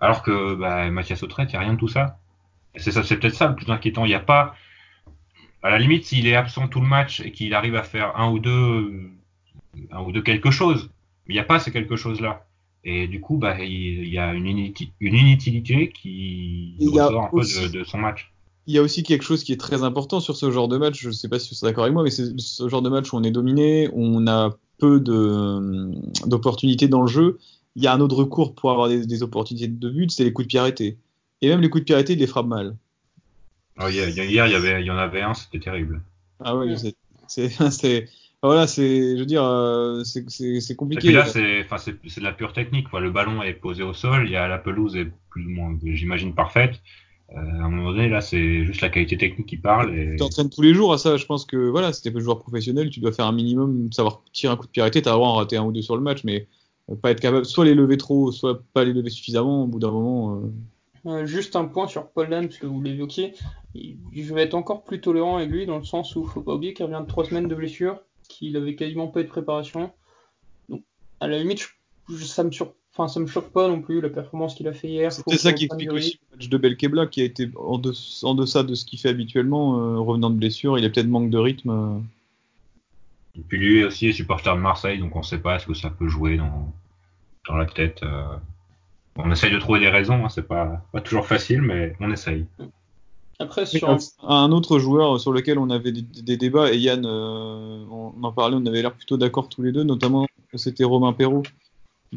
Alors 0.05 0.23
que 0.23 0.55
bah, 0.55 0.91
Mathias 0.91 1.23
Autrette, 1.23 1.49
il 1.51 1.53
n'y 1.53 1.57
a 1.57 1.61
rien 1.61 1.73
de 1.73 1.79
tout 1.79 1.89
ça. 1.89 2.19
C'est 2.77 2.91
ça, 2.91 3.03
c'est 3.03 3.17
peut-être 3.17 3.35
ça 3.35 3.49
le 3.49 3.55
plus 3.55 3.71
inquiétant. 3.71 4.05
Il 4.05 4.09
n'y 4.09 4.15
a 4.15 4.21
pas, 4.21 4.55
à 5.63 5.71
la 5.71 5.79
limite, 5.79 6.05
s'il 6.05 6.27
est 6.27 6.35
absent 6.35 6.69
tout 6.69 6.83
le 6.83 6.87
match 6.87 7.21
et 7.21 7.33
qu'il 7.33 7.55
arrive 7.55 7.75
à 7.75 7.83
faire 7.83 8.15
un 8.21 8.31
ou 8.31 8.39
deux, 8.39 8.93
un 9.91 10.03
ou 10.03 10.13
deux 10.13 10.21
quelque 10.21 10.51
chose, 10.51 10.91
il 11.27 11.33
n'y 11.33 11.39
a 11.39 11.45
pas 11.45 11.59
ces 11.59 11.73
quelque 11.73 11.97
chose-là. 11.97 12.45
Et 12.85 13.09
du 13.09 13.23
coup, 13.23 13.39
bah, 13.39 13.57
il, 13.65 14.07
y 14.07 14.19
a 14.19 14.35
une, 14.35 14.47
une 14.47 15.15
inutilité 15.15 15.89
qui 15.89 16.77
ressort 16.83 17.25
un 17.25 17.31
peu 17.31 17.41
de, 17.41 17.69
de, 17.79 17.85
son 17.85 17.97
match. 17.97 18.31
Il 18.67 18.75
y 18.75 18.79
a 18.79 18.83
aussi 18.83 19.05
quelque 19.05 19.25
chose 19.25 19.43
qui 19.43 19.55
est 19.55 19.61
très 19.61 19.85
important 19.85 20.21
sur 20.21 20.37
ce 20.37 20.51
genre 20.51 20.69
de 20.69 20.77
match. 20.77 21.01
Je 21.01 21.09
ne 21.09 21.13
sais 21.15 21.31
pas 21.31 21.39
si 21.39 21.49
vous 21.49 21.57
êtes 21.57 21.65
d'accord 21.65 21.85
avec 21.85 21.95
moi, 21.95 22.03
mais 22.03 22.11
c'est 22.11 22.39
ce 22.39 22.69
genre 22.69 22.83
de 22.83 22.91
match 22.91 23.11
où 23.11 23.17
on 23.17 23.23
est 23.23 23.31
dominé, 23.31 23.89
où 23.89 24.05
on 24.05 24.27
a 24.27 24.55
peu 24.77 25.01
d'opportunités 26.27 26.89
dans 26.89 27.01
le 27.01 27.07
jeu. 27.07 27.39
Il 27.77 27.83
y 27.83 27.87
a 27.87 27.93
un 27.93 28.01
autre 28.01 28.17
recours 28.17 28.55
pour 28.55 28.71
avoir 28.71 28.89
des, 28.89 29.07
des 29.07 29.23
opportunités 29.23 29.69
de 29.69 29.91
but, 29.91 30.11
c'est 30.11 30.25
les 30.25 30.33
coups 30.33 30.47
de 30.47 30.51
pied 30.51 30.59
arrêtés. 30.59 30.99
Et 31.43 31.49
même 31.49 31.61
les 31.61 31.69
coups 31.69 31.83
de 31.83 31.85
pied 31.87 31.95
arrêtés, 31.95 32.13
il 32.15 32.19
les 32.19 32.27
frappe 32.27 32.47
mal. 32.47 32.77
Oh, 33.81 33.89
hier, 33.89 34.09
il 34.09 34.33
y, 34.33 34.39
avait, 34.39 34.81
il 34.81 34.87
y 34.87 34.91
en 34.91 34.97
avait 34.97 35.23
un, 35.23 35.35
c'était 35.35 35.59
terrible. 35.59 36.01
Ah 36.41 36.57
ouais, 36.57 36.75
c'est, 37.27 37.49
voilà, 38.43 38.67
c'est, 38.67 39.17
je 39.17 39.19
veux 39.19 39.27
dire, 39.27 39.43
euh, 39.43 40.05
c'est 40.05 40.77
compliqué. 40.77 41.09
Et 41.09 41.11
puis 41.11 41.17
là, 41.17 41.27
c'est, 41.27 41.65
enfin, 41.65 41.79
c'est 41.79 42.21
de 42.21 42.25
la 42.25 42.33
pure 42.33 42.53
technique. 42.53 42.89
Quoi. 42.89 43.01
Le 43.01 43.11
ballon 43.11 43.43
est 43.43 43.55
posé 43.55 43.83
au 43.83 43.93
sol, 43.93 44.27
il 44.27 44.33
y 44.33 44.37
a 44.37 44.47
la 44.47 44.59
pelouse 44.59 44.97
est 44.97 45.11
plus 45.31 45.47
ou 45.47 45.51
moins, 45.51 45.77
j'imagine, 45.83 46.35
parfaite. 46.35 46.81
Euh, 47.33 47.37
à 47.37 47.65
un 47.65 47.69
moment 47.69 47.91
donné, 47.91 48.09
là, 48.09 48.21
c'est 48.21 48.65
juste 48.65 48.81
la 48.81 48.91
qualité 48.91 49.17
technique 49.17 49.49
qui 49.49 49.57
parle. 49.57 49.99
Et... 49.99 50.11
Tu 50.11 50.17
t'entraînes 50.17 50.51
tous 50.51 50.63
les 50.63 50.75
jours 50.75 50.93
à 50.93 50.99
ça. 50.99 51.17
Je 51.17 51.27
pense 51.27 51.45
que 51.45 51.57
voilà, 51.57 51.93
si 51.93 52.03
t'es 52.03 52.21
joueur 52.21 52.39
professionnel, 52.39 52.91
tu 52.91 53.01
dois 53.01 53.13
faire 53.13 53.27
un 53.27 53.33
minimum, 53.33 53.93
savoir 53.93 54.23
tirer 54.33 54.53
un 54.53 54.57
coup 54.57 54.67
de 54.67 54.71
pied 54.71 54.83
arrêté. 54.83 55.03
T'as 55.03 55.11
le 55.11 55.17
droit 55.17 55.29
d'en 55.29 55.35
rater 55.37 55.57
un 55.57 55.65
ou 55.65 55.73
deux 55.73 55.83
sur 55.83 55.97
le 55.97 56.03
match, 56.03 56.23
mais 56.23 56.47
pas 57.01 57.11
être 57.11 57.21
capable, 57.21 57.45
soit 57.45 57.65
les 57.65 57.75
lever 57.75 57.97
trop, 57.97 58.31
soit 58.33 58.63
pas 58.73 58.85
les 58.85 58.93
lever 58.93 59.11
suffisamment. 59.11 59.65
Au 59.65 59.67
bout 59.67 59.79
d'un 59.79 59.91
moment. 59.91 60.43
Euh... 61.07 61.27
juste 61.27 61.57
un 61.57 61.65
point 61.65 61.87
sur 61.87 62.09
Paul 62.09 62.29
Lane, 62.29 62.49
parce 62.49 62.59
que 62.59 62.67
vous 62.67 62.83
l'évoquiez. 62.83 63.35
Je 63.75 64.35
vais 64.35 64.43
être 64.43 64.55
encore 64.55 64.85
plus 64.85 65.01
tolérant 65.01 65.37
avec 65.37 65.51
lui 65.51 65.67
dans 65.67 65.79
le 65.79 65.85
sens 65.85 66.15
où 66.15 66.25
faut 66.25 66.43
pas 66.43 66.55
oublier 66.55 66.75
qu'il 66.75 66.85
revient 66.85 67.01
de 67.01 67.09
trois 67.09 67.25
semaines 67.25 67.49
de 67.49 67.55
blessure 67.55 67.99
qu'il 68.29 68.57
avait 68.57 68.75
quasiment 68.75 69.09
pas 69.09 69.21
eu 69.21 69.25
de 69.25 69.29
préparation. 69.29 69.91
Donc, 70.69 70.83
à 71.21 71.29
la 71.29 71.39
limite, 71.39 71.69
ça 72.21 72.45
me 72.45 72.51
sur... 72.51 72.73
enfin, 72.93 73.09
ça 73.09 73.21
me 73.21 73.27
choque 73.27 73.51
pas 73.51 73.69
non 73.69 73.83
plus 73.83 74.01
la 74.01 74.09
performance 74.09 74.55
qu'il 74.55 74.69
a 74.69 74.73
fait 74.73 74.89
hier. 74.89 75.13
C'est 75.13 75.37
ça 75.37 75.53
qui 75.53 75.65
explique 75.65 75.93
aussi 75.93 76.19
le 76.31 76.37
match 76.37 76.49
de 76.49 76.57
Belkebla 76.57 77.07
qui 77.07 77.21
a 77.21 77.25
été 77.25 77.51
en, 77.57 77.81
en 78.23 78.35
deçà 78.35 78.63
de 78.63 78.75
ce 78.75 78.85
qu'il 78.85 78.99
fait 78.99 79.09
habituellement, 79.09 79.79
euh, 79.79 79.99
revenant 79.99 80.31
de 80.31 80.37
blessure. 80.37 80.79
Il 80.79 80.85
a 80.85 80.91
peut-être 80.91 81.09
manque 81.09 81.31
de 81.31 81.39
rythme. 81.39 82.03
Et 83.37 83.43
puis 83.47 83.59
lui 83.59 83.85
aussi 83.85 84.09
est 84.09 84.13
supporter 84.13 84.55
de 84.55 84.61
Marseille, 84.61 84.99
donc 84.99 85.17
on 85.17 85.23
sait 85.23 85.39
pas 85.39 85.59
ce 85.59 85.67
que 85.67 85.75
ça 85.75 85.91
peut 85.91 86.09
jouer 86.09 86.37
dans, 86.37 86.73
dans 87.49 87.57
la 87.57 87.67
tête. 87.67 88.03
Euh. 88.03 88.37
On 89.17 89.31
essaye 89.31 89.53
de 89.53 89.59
trouver 89.59 89.81
des 89.81 89.89
raisons, 89.89 90.25
hein, 90.25 90.29
c'est 90.29 90.47
pas, 90.47 90.83
pas 90.93 91.01
toujours 91.01 91.27
facile, 91.27 91.63
mais 91.63 91.95
on 92.01 92.11
essaye. 92.11 92.47
Après, 93.39 93.67
sur 93.67 93.97
un... 94.23 94.53
autre 94.53 94.79
joueur 94.79 95.21
sur 95.21 95.33
lequel 95.33 95.59
on 95.59 95.71
avait 95.71 95.93
des, 95.93 96.37
débats, 96.37 96.73
et 96.73 96.79
Yann, 96.79 97.05
euh, 97.05 97.85
on 97.91 98.13
en 98.23 98.33
parlait, 98.33 98.57
on 98.57 98.67
avait 98.67 98.83
l'air 98.83 98.93
plutôt 98.93 99.17
d'accord 99.17 99.49
tous 99.49 99.63
les 99.63 99.73
deux, 99.73 99.85
notamment 99.85 100.27
c'était 100.57 100.85
Romain 100.85 101.13
Perrault. 101.13 101.43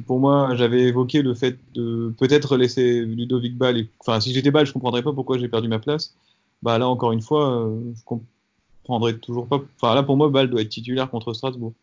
Pour 0.06 0.20
moi, 0.20 0.56
j'avais 0.56 0.84
évoqué 0.84 1.24
le 1.24 1.34
fait 1.34 1.58
de 1.74 2.14
peut-être 2.20 2.56
laisser 2.56 3.02
Ludovic 3.02 3.58
Ball. 3.58 3.88
Enfin, 4.00 4.20
si 4.20 4.32
j'étais 4.32 4.52
Ball, 4.52 4.66
je 4.66 4.74
comprendrais 4.74 5.02
pas 5.02 5.12
pourquoi 5.12 5.40
j'ai 5.40 5.48
perdu 5.48 5.68
ma 5.68 5.80
place. 5.80 6.16
Bah 6.62 6.78
là, 6.78 6.88
encore 6.88 7.12
une 7.12 7.22
fois, 7.22 7.66
euh, 7.66 7.80
je 7.96 8.04
comprendrais 8.88 9.18
toujours 9.18 9.48
pas. 9.48 9.60
Enfin, 9.80 9.94
là, 9.94 10.04
pour 10.04 10.16
moi, 10.16 10.30
Ball 10.30 10.50
doit 10.50 10.62
être 10.62 10.70
titulaire 10.70 11.10
contre 11.10 11.34
Strasbourg. 11.34 11.74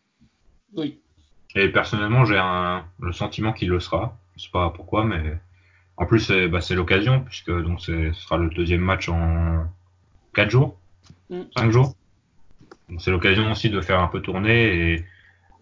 Oui. 0.75 0.97
Et 1.55 1.69
personnellement, 1.69 2.25
j'ai 2.25 2.41
le 2.99 3.13
sentiment 3.13 3.53
qu'il 3.53 3.69
le 3.69 3.79
sera. 3.79 4.17
Je 4.35 4.43
sais 4.43 4.49
pas 4.51 4.71
pourquoi, 4.71 5.05
mais 5.05 5.37
en 5.97 6.05
plus, 6.05 6.19
c'est 6.19 6.47
bah, 6.47 6.59
l'occasion, 6.71 7.21
puisque 7.21 7.51
donc 7.51 7.79
ce 7.79 8.11
sera 8.13 8.37
le 8.37 8.49
deuxième 8.49 8.81
match 8.81 9.07
en 9.07 9.65
4 10.33 10.49
jours, 10.49 10.77
5 11.29 11.65
mm. 11.65 11.71
jours. 11.71 11.95
C'est 12.97 13.11
l'occasion 13.11 13.51
aussi 13.51 13.69
de 13.69 13.79
faire 13.81 13.99
un 13.99 14.07
peu 14.07 14.21
tourner 14.21 14.93
et 14.93 15.05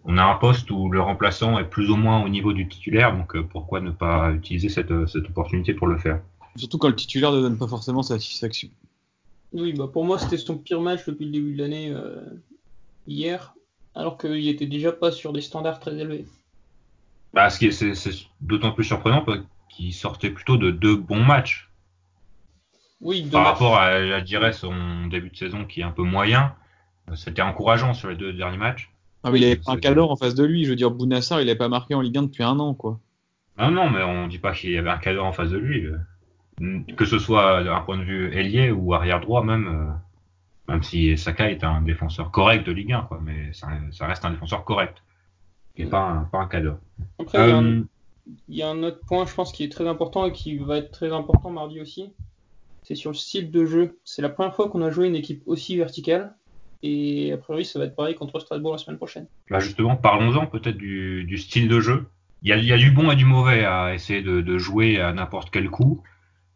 on 0.04 0.18
a 0.18 0.24
un 0.24 0.34
poste 0.34 0.70
où 0.70 0.90
le 0.90 1.00
remplaçant 1.00 1.58
est 1.58 1.64
plus 1.64 1.90
ou 1.90 1.96
moins 1.96 2.22
au 2.22 2.28
niveau 2.28 2.52
du 2.52 2.68
titulaire, 2.68 3.16
donc 3.16 3.34
euh, 3.34 3.42
pourquoi 3.42 3.80
ne 3.80 3.90
pas 3.90 4.32
utiliser 4.32 4.68
cette, 4.68 4.92
cette 5.06 5.26
opportunité 5.30 5.72
pour 5.72 5.86
le 5.86 5.96
faire? 5.96 6.20
Surtout 6.56 6.76
quand 6.76 6.88
le 6.88 6.96
titulaire 6.96 7.32
ne 7.32 7.40
donne 7.40 7.56
pas 7.56 7.66
forcément 7.66 8.02
satisfaction. 8.02 8.68
Oui, 9.54 9.72
bah 9.72 9.88
pour 9.90 10.04
moi 10.04 10.18
c'était 10.18 10.36
son 10.36 10.58
pire 10.58 10.80
match 10.80 11.06
depuis 11.06 11.26
le 11.26 11.30
début 11.30 11.54
de 11.54 11.62
l'année 11.62 11.90
euh, 11.90 12.20
hier, 13.06 13.54
alors 13.94 14.18
qu'il 14.18 14.48
était 14.48 14.66
déjà 14.66 14.92
pas 14.92 15.12
sur 15.12 15.32
des 15.32 15.40
standards 15.40 15.78
très 15.78 15.96
élevés. 15.96 16.26
Bah, 17.32 17.50
c'est 17.50 17.70
d'autant 18.40 18.72
plus 18.72 18.84
surprenant 18.84 19.24
qui 19.68 19.92
sortait 19.92 20.30
plutôt 20.30 20.56
de 20.56 20.70
deux 20.70 20.96
bons 20.96 21.24
matchs. 21.24 21.68
Oui, 23.00 23.28
Par 23.30 23.44
rapport 23.44 23.76
à, 23.76 24.00
je 24.00 24.24
dirais, 24.24 24.52
son 24.52 25.06
début 25.06 25.30
de 25.30 25.36
saison 25.36 25.64
qui 25.64 25.80
est 25.80 25.84
un 25.84 25.90
peu 25.90 26.04
moyen, 26.04 26.54
euh, 27.10 27.16
c'était 27.16 27.42
encourageant 27.42 27.92
sur 27.92 28.08
les 28.08 28.16
deux 28.16 28.32
derniers 28.32 28.56
matchs. 28.56 28.90
Ah, 29.24 29.30
mais 29.30 29.40
il 29.40 29.44
avait 29.44 29.56
pas 29.56 29.72
un 29.72 29.76
cadre 29.76 30.10
en 30.10 30.16
face 30.16 30.34
de 30.34 30.44
lui. 30.44 30.64
Je 30.64 30.70
veux 30.70 30.76
dire, 30.76 30.90
Bounassar, 30.90 31.40
il 31.40 31.46
n'avait 31.46 31.58
pas 31.58 31.68
marqué 31.68 31.94
en 31.94 32.00
Ligue 32.00 32.16
1 32.16 32.22
depuis 32.22 32.44
un 32.44 32.58
an, 32.60 32.74
quoi. 32.74 33.00
Non, 33.58 33.70
non, 33.70 33.90
mais 33.90 34.02
on 34.02 34.26
dit 34.26 34.38
pas 34.38 34.52
qu'il 34.52 34.70
y 34.70 34.78
avait 34.78 34.90
un 34.90 34.98
cadre 34.98 35.24
en 35.24 35.32
face 35.32 35.50
de 35.50 35.58
lui. 35.58 35.86
Que 36.96 37.04
ce 37.04 37.18
soit 37.18 37.64
d'un 37.64 37.80
point 37.80 37.98
de 37.98 38.04
vue 38.04 38.32
ailier 38.34 38.70
ou 38.70 38.94
arrière 38.94 39.20
droit, 39.20 39.42
même. 39.42 39.66
Euh, 39.68 39.92
même 40.66 40.82
si 40.82 41.18
Saka 41.18 41.50
est 41.50 41.62
un 41.62 41.82
défenseur 41.82 42.30
correct 42.30 42.66
de 42.66 42.72
Ligue 42.72 42.92
1, 42.92 43.02
quoi, 43.02 43.20
mais 43.22 43.52
ça, 43.52 43.68
reste 44.06 44.24
un 44.24 44.30
défenseur 44.30 44.64
correct. 44.64 45.02
Et 45.76 45.84
pas 45.84 46.00
un, 46.00 46.24
pas 46.24 46.38
un 46.38 46.46
cadre. 46.46 46.78
Après, 47.18 47.52
euh, 47.52 47.82
il 48.48 48.56
y 48.56 48.62
a 48.62 48.70
un 48.70 48.82
autre 48.82 49.00
point, 49.06 49.26
je 49.26 49.34
pense, 49.34 49.52
qui 49.52 49.64
est 49.64 49.68
très 49.68 49.86
important 49.86 50.26
et 50.26 50.32
qui 50.32 50.56
va 50.56 50.78
être 50.78 50.90
très 50.90 51.12
important 51.12 51.50
mardi 51.50 51.80
aussi. 51.80 52.12
C'est 52.82 52.94
sur 52.94 53.10
le 53.10 53.16
style 53.16 53.50
de 53.50 53.64
jeu. 53.64 53.98
C'est 54.04 54.22
la 54.22 54.28
première 54.28 54.54
fois 54.54 54.68
qu'on 54.68 54.82
a 54.82 54.90
joué 54.90 55.06
une 55.06 55.16
équipe 55.16 55.42
aussi 55.46 55.76
verticale. 55.76 56.34
Et 56.82 57.32
a 57.32 57.38
priori, 57.38 57.64
ça 57.64 57.78
va 57.78 57.86
être 57.86 57.96
pareil 57.96 58.14
contre 58.14 58.38
Strasbourg 58.40 58.72
la 58.72 58.78
semaine 58.78 58.98
prochaine. 58.98 59.26
Bah 59.50 59.58
justement, 59.58 59.96
parlons-en 59.96 60.46
peut-être 60.46 60.76
du, 60.76 61.38
style 61.38 61.66
de 61.66 61.80
jeu. 61.80 62.06
Il 62.42 62.50
y, 62.50 62.72
a, 62.72 62.76
du 62.76 62.90
bon 62.90 63.10
et 63.10 63.16
du 63.16 63.24
mauvais 63.24 63.64
à 63.64 63.94
essayer 63.94 64.20
de, 64.20 64.58
jouer 64.58 65.00
à 65.00 65.14
n'importe 65.14 65.50
quel 65.50 65.70
coup. 65.70 66.02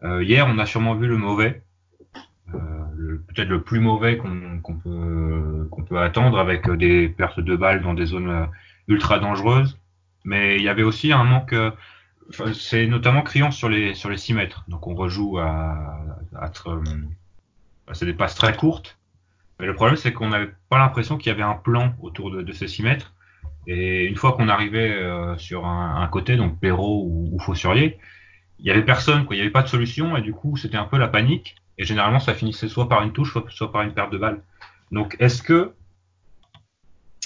Euh, 0.04 0.22
hier, 0.22 0.46
on 0.48 0.58
a 0.58 0.66
sûrement 0.66 0.94
vu 0.94 1.06
le 1.06 1.16
mauvais. 1.16 1.62
Euh, 2.54 2.58
peut-être 3.28 3.48
le 3.48 3.62
plus 3.62 3.80
mauvais 3.80 4.16
qu'on 4.16 4.61
peut, 4.82 5.68
qu'on 5.70 5.82
peut 5.82 5.98
attendre 5.98 6.38
avec 6.38 6.70
des 6.70 7.08
pertes 7.08 7.40
de 7.40 7.56
balles 7.56 7.82
dans 7.82 7.94
des 7.94 8.06
zones 8.06 8.48
ultra 8.88 9.18
dangereuses 9.18 9.78
mais 10.28 10.56
il 10.56 10.62
y 10.62 10.68
avait 10.68 10.82
aussi 10.82 11.12
un 11.12 11.24
manque. 11.24 11.52
Euh, 11.52 11.70
c'est 12.52 12.87
notamment 12.87 13.22
criant 13.22 13.50
sur 13.50 13.68
les 13.68 13.94
sur 13.94 14.11
les 14.11 14.18
6 14.18 14.34
mètres. 14.34 14.64
Donc 14.68 14.87
on 14.87 14.94
rejoue 14.94 15.38
à, 15.38 16.04
à, 16.37 16.50
euh, 16.66 16.82
c'est 17.92 18.04
des 18.04 18.12
passes 18.12 18.34
très 18.34 18.54
courtes. 18.54 18.98
Mais 19.58 19.66
le 19.66 19.74
problème 19.74 19.96
c'est 19.96 20.12
qu'on 20.12 20.28
n'avait 20.28 20.50
pas 20.68 20.78
l'impression 20.78 21.16
qu'il 21.16 21.30
y 21.30 21.34
avait 21.34 21.42
un 21.42 21.54
plan 21.54 21.94
autour 22.00 22.30
de, 22.30 22.42
de, 22.42 22.52
ces 22.52 22.68
6 22.68 22.82
mètres. 22.82 23.14
Et 23.66 24.04
une 24.04 24.16
fois 24.16 24.32
qu'on 24.32 24.48
arrivait 24.48 24.90
euh, 24.90 25.37
sur 25.38 25.66
un, 25.66 26.00
un, 26.02 26.06
côté, 26.08 26.37
donc 26.37 26.61
Perrault 26.61 27.04
ou, 27.06 27.30
ou 27.32 27.38
Faussurier, 27.40 27.98
il 28.61 28.66
y 28.66 28.71
avait 28.71 28.85
personne, 28.85 29.25
quoi. 29.25 29.37
Il 29.37 29.38
n'y 29.38 29.42
avait 29.42 29.53
pas 29.53 29.62
de 29.62 29.68
solution 29.68 30.16
et 30.16 30.23
du 30.23 30.33
coup 30.33 30.57
c'était 30.57 30.77
un 30.77 30.85
peu 30.85 30.99
la 30.99 31.09
panique. 31.09 31.57
Et 31.79 31.85
généralement 31.85 32.21
ça 32.21 32.35
finissait 32.35 32.68
soit 32.68 32.88
par 32.88 33.03
une 33.03 33.12
touche, 33.12 33.33
soit, 33.33 33.44
soit 33.51 33.71
par 33.71 33.83
une 33.83 33.92
perte 33.92 34.12
de 34.12 34.18
balle. 34.18 34.42
Donc 34.90 35.16
est-ce 35.21 35.42
que 35.42 35.73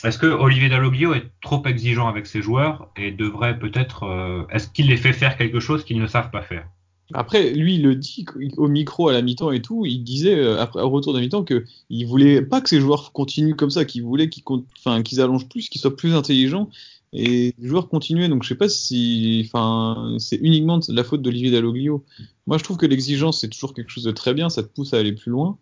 est-ce 0.04 0.18
que 0.18 0.26
Olivier 0.26 0.68
Dalloglio 0.68 1.14
est 1.14 1.30
trop 1.40 1.62
exigeant 1.64 2.08
avec 2.08 2.26
ses 2.26 2.42
joueurs 2.42 2.88
et 2.96 3.12
devrait 3.12 3.58
peut-être, 3.58 4.02
euh, 4.02 4.42
est-ce 4.50 4.68
qu'il 4.68 4.88
les 4.88 4.96
fait 4.96 5.12
faire 5.12 5.36
quelque 5.36 5.60
chose 5.60 5.84
qu'ils 5.84 6.00
ne 6.00 6.08
savent 6.08 6.30
pas 6.30 6.42
faire? 6.42 6.66
Après, 7.14 7.50
lui, 7.50 7.76
il 7.76 7.82
le 7.82 7.94
dit 7.94 8.26
au 8.56 8.68
micro 8.68 9.08
à 9.08 9.12
la 9.12 9.22
mi-temps 9.22 9.52
et 9.52 9.60
tout. 9.60 9.84
Il 9.86 10.02
disait 10.02 10.34
euh, 10.34 10.60
après 10.60 10.80
au 10.80 10.90
retour 10.90 11.12
de 11.12 11.18
la 11.18 11.24
mi-temps 11.24 11.44
que 11.44 11.64
il 11.90 12.06
voulait 12.06 12.42
pas 12.42 12.60
que 12.60 12.68
ses 12.68 12.80
joueurs 12.80 13.12
continuent 13.12 13.54
comme 13.54 13.70
ça, 13.70 13.84
qu'il 13.84 14.02
voulait 14.02 14.28
qu'ils, 14.28 14.42
enfin, 14.78 15.02
qu'ils 15.02 15.20
allongent 15.20 15.48
plus, 15.48 15.68
qu'ils 15.68 15.80
soient 15.80 15.96
plus 15.96 16.14
intelligents. 16.14 16.68
Et 17.12 17.54
les 17.58 17.68
joueurs 17.68 17.88
continuaient. 17.88 18.28
Donc 18.28 18.42
je 18.42 18.48
sais 18.48 18.54
pas 18.54 18.68
si, 18.68 19.42
enfin, 19.46 20.16
c'est 20.18 20.36
uniquement 20.36 20.80
la 20.88 21.04
faute 21.04 21.22
d'Olivier 21.22 21.50
Dalloglio. 21.50 22.04
Moi, 22.46 22.58
je 22.58 22.64
trouve 22.64 22.76
que 22.76 22.86
l'exigence 22.86 23.40
c'est 23.40 23.48
toujours 23.48 23.74
quelque 23.74 23.90
chose 23.90 24.04
de 24.04 24.12
très 24.12 24.34
bien. 24.34 24.48
Ça 24.48 24.62
te 24.62 24.68
pousse 24.68 24.94
à 24.94 24.98
aller 24.98 25.12
plus 25.12 25.30
loin. 25.30 25.58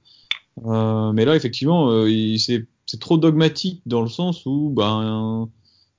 Euh, 0.67 1.13
mais 1.13 1.25
là, 1.25 1.37
effectivement, 1.37 1.91
euh, 1.91 2.37
c'est 2.39 3.01
trop 3.01 3.19
dogmatique 3.19 3.83
dans 3.87 4.03
le 4.03 4.09
sens 4.09 4.45
où 4.47 4.73
ben 4.75 5.49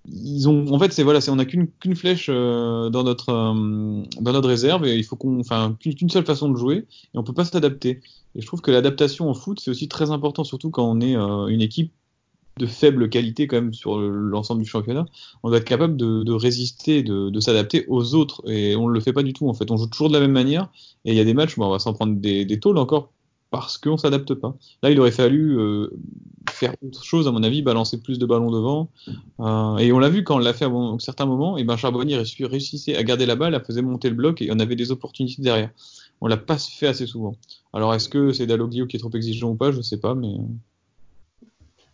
ils 0.06 0.50
ont 0.50 0.74
en 0.74 0.80
fait 0.80 0.92
c'est 0.92 1.04
voilà 1.04 1.20
on 1.30 1.40
a 1.40 1.46
qu'une 1.46 1.96
flèche 1.96 2.28
euh, 2.30 2.90
dans 2.90 3.04
notre 3.04 3.32
dans 3.32 4.34
notre 4.34 4.50
réserve 4.50 4.86
et 4.86 4.98
il 4.98 5.04
faut 5.04 5.16
qu'on 5.16 5.40
enfin 5.40 5.78
qu'une 5.80 6.10
seule 6.10 6.26
façon 6.26 6.50
de 6.50 6.58
jouer 6.58 6.78
et 7.14 7.18
on 7.18 7.24
peut 7.24 7.34
pas 7.34 7.46
s'adapter 7.46 8.02
et 8.36 8.42
je 8.42 8.46
trouve 8.46 8.62
que 8.62 8.72
l'adaptation 8.72 9.30
en 9.30 9.34
foot 9.34 9.62
c'est 9.62 9.72
aussi 9.72 9.88
très 9.88 10.12
important 10.12 10.44
surtout 10.44 10.70
quand 10.70 10.90
on 10.90 11.00
est 11.00 11.14
une 11.16 11.62
équipe 11.62 11.94
de 12.58 12.66
faible 12.66 13.10
qualité 13.10 13.48
quand 13.48 13.58
même 13.58 13.74
sur 13.74 13.98
l'ensemble 13.98 14.62
du 14.62 14.68
championnat 14.68 15.06
on 15.44 15.50
doit 15.50 15.60
être 15.60 15.66
capable 15.66 15.96
de, 15.98 16.32
résister 16.32 17.02
de, 17.04 17.40
s'adapter 17.40 17.86
aux 17.88 18.14
autres 18.14 18.42
et 18.50 18.76
on 18.76 18.88
le 18.88 19.00
fait 19.00 19.14
pas 19.14 19.24
du 19.24 19.34
tout 19.34 19.48
en 19.50 19.54
fait 19.54 19.72
on 19.72 19.78
joue 19.78 19.88
toujours 19.88 20.10
de 20.10 20.14
la 20.14 20.20
même 20.20 20.32
manière 20.32 20.70
et 21.06 21.12
il 21.12 21.18
y 21.18 21.20
a 21.20 21.26
des 21.26 21.34
matchs 21.34 21.58
où 21.58 21.64
on 21.64 21.70
va 21.70 21.80
s'en 21.80 21.94
prendre 21.94 22.16
des, 22.16 22.46
des 22.46 22.60
tôles 22.60 22.78
encore 22.78 23.12
parce 23.50 23.78
qu'on 23.78 23.98
s'adapte 23.98 24.34
pas 24.34 24.56
là 24.84 24.92
il 24.92 25.00
aurait 25.00 25.12
fallu 25.12 25.58
faire 26.50 26.76
autre 26.82 27.04
chose, 27.04 27.28
à 27.28 27.32
mon 27.32 27.44
avis, 27.44 27.62
balancer 27.62 28.02
plus 28.02 28.20
de 28.20 28.26
ballons 28.26 28.52
devant. 28.52 28.90
Euh, 29.40 29.78
et 29.78 29.92
on 29.92 30.00
l'a 30.00 30.10
vu 30.10 30.24
quand 30.24 30.36
on 30.36 30.40
l'a 30.40 30.54
fait 30.54 30.66
à 30.66 30.70
un 30.70 31.00
certain 31.00 31.26
moment, 31.26 31.58
et 31.58 31.64
ben 31.64 31.78
Charbonnier 31.78 32.22
réussissait 32.40 32.96
à 32.96 33.04
garder 33.04 33.26
la 33.26 33.36
balle, 33.36 33.54
elle 33.54 33.64
faisait 33.64 33.82
monter 33.82 34.10
le 34.10 34.16
bloc 34.16 34.42
et 34.42 34.50
on 34.52 34.60
avait 34.60 34.76
des 34.76 34.92
opportunités 34.92 35.42
derrière. 35.42 35.72
On 36.22 36.28
l'a 36.28 36.38
pas 36.38 36.58
fait 36.58 36.88
assez 36.88 37.08
souvent. 37.08 37.36
Alors 37.74 37.94
est-ce 37.94 38.10
que 38.10 38.32
c'est 38.32 38.46
Dalloglio 38.46 38.86
qui 38.86 38.98
est 38.98 39.00
trop 39.00 39.12
exigeant 39.12 39.50
ou 39.50 39.56
pas? 39.56 39.72
Je 39.72 39.82
sais 39.82 39.98
pas, 39.98 40.16
mais. 40.16 40.36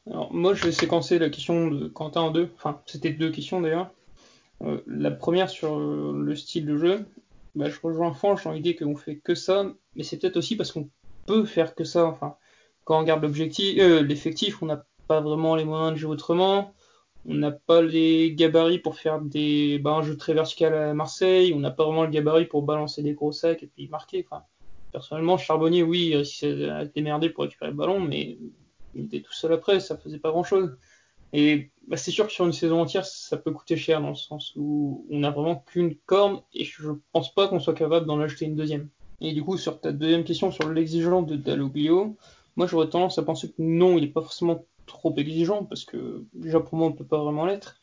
Alors, 0.09 0.33
moi, 0.33 0.53
je 0.53 0.65
vais 0.65 0.71
séquencer 0.71 1.19
la 1.19 1.29
question 1.29 1.67
de 1.67 1.87
Quentin 1.87 2.21
en 2.21 2.31
deux. 2.31 2.49
Enfin, 2.55 2.81
c'était 2.85 3.11
deux 3.11 3.31
questions 3.31 3.61
d'ailleurs. 3.61 3.91
Euh, 4.63 4.81
la 4.87 5.11
première 5.11 5.49
sur 5.49 5.79
le 5.79 6.35
style 6.35 6.65
de 6.65 6.77
jeu. 6.77 7.05
Bah, 7.55 7.69
je 7.69 7.79
rejoins 7.81 8.13
Fanch 8.13 8.43
dans 8.43 8.51
l'idée 8.51 8.75
qu'on 8.75 8.95
fait 8.95 9.17
que 9.17 9.35
ça, 9.35 9.65
mais 9.95 10.03
c'est 10.03 10.17
peut-être 10.17 10.37
aussi 10.37 10.55
parce 10.55 10.71
qu'on 10.71 10.89
peut 11.25 11.45
faire 11.45 11.75
que 11.75 11.83
ça. 11.83 12.05
Enfin, 12.05 12.35
quand 12.85 12.97
on 12.97 12.99
regarde 12.99 13.23
l'objectif, 13.23 13.79
euh, 13.79 14.01
l'effectif, 14.01 14.61
on 14.61 14.67
n'a 14.67 14.85
pas 15.07 15.21
vraiment 15.21 15.55
les 15.55 15.65
moyens 15.65 15.93
de 15.93 15.97
jouer 15.97 16.11
autrement. 16.11 16.73
On 17.27 17.33
n'a 17.33 17.51
pas 17.51 17.81
les 17.81 18.33
gabarits 18.33 18.79
pour 18.79 18.95
faire 18.95 19.19
des, 19.21 19.79
bah, 19.79 19.91
un 19.91 20.03
jeu 20.03 20.15
très 20.15 20.33
vertical 20.33 20.73
à 20.73 20.93
Marseille. 20.93 21.53
On 21.53 21.59
n'a 21.59 21.71
pas 21.71 21.83
vraiment 21.83 22.03
le 22.03 22.09
gabarit 22.09 22.45
pour 22.45 22.61
balancer 22.61 23.03
des 23.03 23.13
gros 23.13 23.31
sacs 23.33 23.63
et 23.63 23.67
puis 23.67 23.89
marquer. 23.89 24.25
Enfin, 24.29 24.43
personnellement, 24.91 25.37
Charbonnier, 25.37 25.83
oui, 25.83 26.09
il 26.09 26.15
réussissait 26.15 26.69
à 26.69 26.85
démerder 26.85 27.29
pour 27.29 27.43
récupérer 27.43 27.71
le 27.71 27.77
ballon, 27.77 27.99
mais 27.99 28.37
il 28.97 29.05
était 29.05 29.21
tout 29.21 29.33
seul 29.33 29.53
après, 29.53 29.79
ça 29.79 29.97
faisait 29.97 30.19
pas 30.19 30.31
grand-chose. 30.31 30.77
Et 31.33 31.71
bah, 31.87 31.97
c'est 31.97 32.11
sûr 32.11 32.27
que 32.27 32.33
sur 32.33 32.45
une 32.45 32.53
saison 32.53 32.81
entière, 32.81 33.05
ça 33.05 33.37
peut 33.37 33.51
coûter 33.51 33.75
cher 33.77 34.01
dans 34.01 34.09
le 34.09 34.15
sens 34.15 34.53
où 34.55 35.05
on 35.09 35.19
n'a 35.19 35.31
vraiment 35.31 35.57
qu'une 35.67 35.95
corne 36.05 36.41
et 36.53 36.63
je 36.63 36.91
pense 37.11 37.33
pas 37.33 37.47
qu'on 37.47 37.59
soit 37.59 37.73
capable 37.73 38.05
d'en 38.05 38.19
acheter 38.19 38.45
une 38.45 38.55
deuxième. 38.55 38.89
Et 39.19 39.33
du 39.33 39.43
coup, 39.43 39.57
sur 39.57 39.81
ta 39.81 39.91
deuxième 39.91 40.23
question 40.23 40.51
sur 40.51 40.69
l'exigence 40.69 41.25
de 41.25 41.35
Dalloglio, 41.35 42.15
moi, 42.55 42.65
j'aurais 42.65 42.89
tendance 42.89 43.17
à 43.19 43.23
penser 43.23 43.49
que 43.49 43.61
non, 43.61 43.97
il 43.97 44.01
n'est 44.01 44.11
pas 44.11 44.21
forcément 44.21 44.65
trop 44.87 45.15
exigeant, 45.15 45.63
parce 45.63 45.85
que 45.85 46.25
déjà 46.33 46.59
pour 46.59 46.75
moi, 46.75 46.87
on 46.87 46.91
ne 46.91 46.95
peut 46.95 47.05
pas 47.05 47.23
vraiment 47.23 47.45
l'être. 47.45 47.79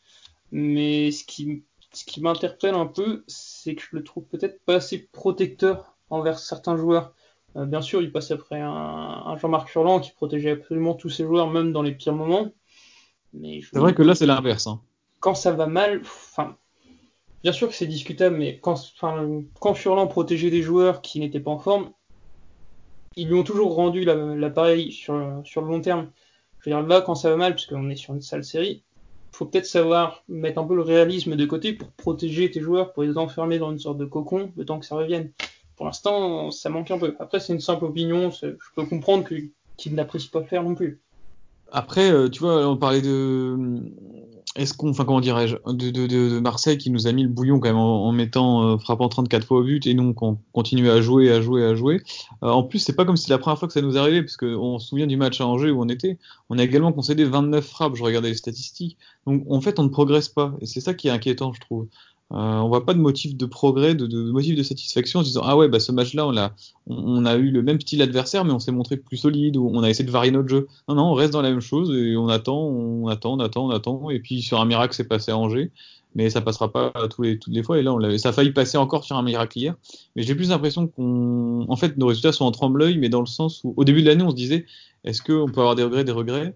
Mais 0.51 1.11
ce 1.11 1.23
qui, 1.23 1.63
ce 1.93 2.03
qui 2.03 2.21
m'interpelle 2.21 2.75
un 2.75 2.85
peu, 2.85 3.23
c'est 3.27 3.75
que 3.75 3.81
je 3.81 3.95
le 3.95 4.03
trouve 4.03 4.25
peut-être 4.25 4.61
pas 4.65 4.75
assez 4.75 4.99
protecteur 4.99 5.95
envers 6.09 6.39
certains 6.39 6.75
joueurs. 6.77 7.13
Euh, 7.55 7.65
bien 7.65 7.81
sûr, 7.81 8.01
il 8.01 8.11
passe 8.11 8.31
après 8.31 8.59
un, 8.59 9.37
Jean-Marc 9.37 9.69
Furlan 9.69 9.99
qui 9.99 10.11
protégeait 10.11 10.51
absolument 10.51 10.93
tous 10.93 11.09
ses 11.09 11.23
joueurs, 11.23 11.49
même 11.49 11.71
dans 11.71 11.81
les 11.81 11.93
pires 11.93 12.13
moments. 12.13 12.51
C'est 13.41 13.79
vrai 13.79 13.93
que 13.93 14.01
là, 14.01 14.15
c'est 14.15 14.25
l'inverse. 14.25 14.67
Hein. 14.67 14.81
Quand 15.19 15.35
ça 15.35 15.51
va 15.51 15.67
mal, 15.67 16.01
enfin, 16.01 16.57
bien 17.43 17.51
sûr 17.51 17.67
que 17.67 17.73
c'est 17.73 17.87
discutable, 17.87 18.37
mais 18.37 18.59
quand, 18.59 18.75
quand 19.59 19.73
Furlan 19.73 20.07
protégeait 20.07 20.49
des 20.49 20.61
joueurs 20.61 21.01
qui 21.01 21.19
n'étaient 21.19 21.39
pas 21.39 21.51
en 21.51 21.59
forme, 21.59 21.91
ils 23.17 23.27
lui 23.27 23.35
ont 23.35 23.43
toujours 23.43 23.75
rendu 23.75 24.03
l'appareil 24.03 24.91
sur, 24.91 25.41
sur 25.45 25.61
le 25.61 25.67
long 25.67 25.81
terme. 25.81 26.09
Je 26.59 26.69
veux 26.69 26.75
dire, 26.75 26.85
là, 26.85 27.01
quand 27.01 27.15
ça 27.15 27.29
va 27.29 27.37
mal, 27.37 27.55
puisqu'on 27.55 27.89
est 27.89 27.95
sur 27.95 28.13
une 28.13 28.21
sale 28.21 28.43
série, 28.43 28.83
faut 29.31 29.45
peut-être 29.45 29.65
savoir 29.65 30.23
mettre 30.27 30.59
un 30.59 30.65
peu 30.65 30.75
le 30.75 30.81
réalisme 30.81 31.35
de 31.35 31.45
côté 31.45 31.73
pour 31.73 31.91
protéger 31.91 32.49
tes 32.49 32.61
joueurs, 32.61 32.93
pour 32.93 33.03
les 33.03 33.17
enfermer 33.17 33.59
dans 33.59 33.71
une 33.71 33.79
sorte 33.79 33.97
de 33.97 34.05
cocon, 34.05 34.51
le 34.55 34.65
temps 34.65 34.79
que 34.79 34.85
ça 34.85 34.95
revienne. 34.95 35.31
Pour 35.77 35.85
l'instant, 35.85 36.51
ça 36.51 36.69
manque 36.69 36.91
un 36.91 36.97
peu. 36.97 37.15
Après, 37.19 37.39
c'est 37.39 37.53
une 37.53 37.59
simple 37.59 37.85
opinion, 37.85 38.31
je 38.31 38.49
peux 38.75 38.85
comprendre 38.85 39.27
qu'ils 39.77 39.95
n'apprécient 39.95 40.31
pas 40.31 40.43
faire 40.43 40.63
non 40.63 40.75
plus. 40.75 41.01
Après, 41.71 42.11
euh, 42.11 42.29
tu 42.29 42.39
vois, 42.39 42.67
on 42.67 42.77
parlait 42.77 43.01
de 43.01 43.81
est-ce 44.55 44.73
qu'on, 44.73 44.89
enfin 44.89 45.03
comment 45.03 45.19
dirais-je, 45.19 45.57
de, 45.67 46.39
Marseille 46.39 46.77
qui 46.77 46.89
nous 46.89 47.07
a 47.07 47.11
mis 47.11 47.23
le 47.23 47.29
bouillon 47.29 47.59
quand 47.59 47.67
même 47.67 47.77
en, 47.77 48.11
mettant 48.13 48.63
euh, 48.63 48.77
frappant 48.77 49.09
34 49.09 49.45
fois 49.45 49.57
au 49.59 49.63
but 49.63 49.85
et 49.85 49.93
nous 49.93 50.15
on 50.21 50.37
continue 50.53 50.89
à 50.89 51.01
jouer, 51.01 51.29
à 51.31 51.41
jouer, 51.41 51.65
à 51.65 51.75
jouer. 51.75 52.01
Euh, 52.43 52.49
en 52.49 52.63
plus, 52.63 52.79
c'est 52.79 52.95
pas 52.95 53.03
comme 53.03 53.17
si 53.17 53.29
la 53.29 53.37
première 53.37 53.59
fois 53.59 53.67
que 53.67 53.73
ça 53.73 53.81
nous 53.81 53.97
arrivait, 53.97 54.21
parce 54.21 54.37
qu'on 54.37 54.79
se 54.79 54.87
souvient 54.87 55.07
du 55.07 55.17
match 55.17 55.41
à 55.41 55.47
Angers 55.47 55.71
où 55.71 55.81
on 55.81 55.89
était. 55.89 56.17
On 56.49 56.57
a 56.57 56.63
également 56.63 56.93
concédé 56.93 57.25
29 57.25 57.65
frappes. 57.65 57.95
Je 57.95 58.03
regardais 58.03 58.29
les 58.29 58.35
statistiques. 58.35 58.97
Donc 59.27 59.43
en 59.49 59.59
fait, 59.59 59.77
on 59.79 59.83
ne 59.83 59.89
progresse 59.89 60.29
pas 60.29 60.53
et 60.61 60.65
c'est 60.65 60.81
ça 60.81 60.93
qui 60.93 61.09
est 61.09 61.11
inquiétant, 61.11 61.51
je 61.51 61.59
trouve. 61.59 61.87
Euh, 62.31 62.37
on 62.37 62.69
voit 62.69 62.85
pas 62.85 62.95
de 62.95 62.99
motif 62.99 63.37
de 63.37 63.45
progrès, 63.45 63.93
de, 63.93 64.07
de, 64.07 64.31
motif 64.31 64.55
de 64.55 64.63
satisfaction 64.63 65.19
en 65.19 65.23
se 65.23 65.27
disant 65.27 65.41
ah 65.43 65.55
ouais 65.55 65.67
bah 65.67 65.79
ce 65.79 65.91
match-là 65.91 66.25
on 66.25 66.35
a 66.35 66.53
on, 66.87 67.23
a 67.23 67.35
eu 67.35 67.51
le 67.51 67.61
même 67.61 67.79
style 67.79 68.01
adversaire 68.01 68.43
mais 68.45 68.51
on 68.51 68.57
s'est 68.57 68.71
montré 68.71 68.97
plus 68.97 69.17
solide 69.17 69.57
ou 69.57 69.69
on 69.71 69.83
a 69.83 69.89
essayé 69.91 70.05
de 70.05 70.11
varier 70.11 70.31
notre 70.31 70.49
jeu. 70.49 70.67
Non 70.87 70.95
non 70.95 71.03
on 71.11 71.13
reste 71.13 71.33
dans 71.33 71.43
la 71.43 71.51
même 71.51 71.59
chose 71.61 71.95
et 71.95 72.17
on 72.17 72.27
attend 72.27 72.57
on 72.57 73.07
attend 73.09 73.33
on 73.35 73.39
attend 73.39 73.67
on 73.67 73.69
attend 73.69 74.09
et 74.09 74.19
puis 74.19 74.41
sur 74.41 74.59
un 74.59 74.65
miracle 74.65 74.95
c'est 74.95 75.07
passé 75.07 75.31
à 75.31 75.37
Angers. 75.37 75.71
Mais 76.15 76.29
ça 76.31 76.41
passera 76.41 76.71
pas 76.71 76.91
tous 77.09 77.21
les 77.21 77.37
toutes 77.37 77.53
les 77.53 77.61
fois 77.61 77.77
et 77.77 77.83
là 77.83 78.17
ça 78.17 78.29
a 78.29 78.31
failli 78.33 78.51
passer 78.51 78.77
encore 78.79 79.03
sur 79.03 79.17
un 79.17 79.23
miracle 79.23 79.59
hier. 79.59 79.75
Mais 80.15 80.23
j'ai 80.23 80.33
plus 80.33 80.49
l'impression 80.49 80.87
qu'on 80.87 81.65
en 81.69 81.75
fait 81.75 81.95
nos 81.97 82.07
résultats 82.07 82.31
sont 82.31 82.45
en 82.45 82.51
trembleuil 82.51 82.97
mais 82.97 83.09
dans 83.09 83.19
le 83.19 83.27
sens 83.27 83.61
où 83.63 83.75
au 83.77 83.83
début 83.83 84.01
de 84.01 84.07
l'année 84.07 84.23
on 84.23 84.31
se 84.31 84.35
disait 84.35 84.65
est-ce 85.03 85.21
qu'on 85.21 85.45
peut 85.51 85.59
avoir 85.59 85.75
des 85.75 85.83
regrets 85.83 86.03
des 86.03 86.11
regrets? 86.11 86.55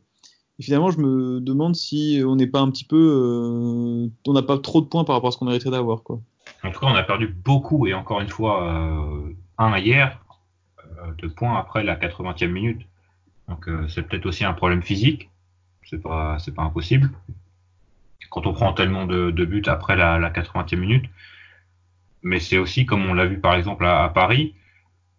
Et 0.59 0.63
finalement, 0.63 0.91
je 0.91 0.99
me 0.99 1.39
demande 1.39 1.75
si 1.75 2.21
on 2.25 2.35
n'est 2.35 2.47
pas 2.47 2.59
un 2.59 2.69
petit 2.69 2.83
peu, 2.83 2.97
euh, 2.97 4.09
on 4.27 4.33
n'a 4.33 4.41
pas 4.41 4.57
trop 4.57 4.81
de 4.81 4.87
points 4.87 5.05
par 5.05 5.15
rapport 5.15 5.29
à 5.29 5.31
ce 5.31 5.37
qu'on 5.37 5.45
mériterait 5.45 5.71
d'avoir, 5.71 6.03
quoi. 6.03 6.19
En 6.63 6.71
tout 6.71 6.81
cas, 6.81 6.87
on 6.87 6.95
a 6.95 7.03
perdu 7.03 7.27
beaucoup 7.27 7.87
et 7.87 7.93
encore 7.93 8.19
une 8.19 8.27
fois, 8.27 8.67
euh, 8.67 9.33
un 9.57 9.77
hier, 9.77 10.19
euh, 10.97 11.13
de 11.17 11.27
points 11.27 11.57
après 11.57 11.83
la 11.83 11.95
80e 11.95 12.51
minute. 12.51 12.81
Donc 13.47 13.67
c'est 13.87 14.03
peut-être 14.03 14.27
aussi 14.27 14.45
un 14.45 14.53
problème 14.53 14.83
physique. 14.83 15.29
C'est 15.83 15.99
pas, 15.99 16.37
c'est 16.37 16.53
pas 16.53 16.61
impossible. 16.61 17.09
Quand 18.29 18.45
on 18.45 18.53
prend 18.53 18.73
tellement 18.73 19.07
de, 19.07 19.31
buts 19.31 19.63
après 19.65 19.95
la, 19.95 20.19
la 20.19 20.29
80e 20.29 20.75
minute, 20.75 21.05
mais 22.21 22.39
c'est 22.39 22.59
aussi 22.59 22.85
comme 22.85 23.09
on 23.09 23.15
l'a 23.15 23.25
vu 23.25 23.39
par 23.39 23.55
exemple 23.55 23.85
à, 23.85 24.03
à 24.03 24.09
Paris, 24.09 24.53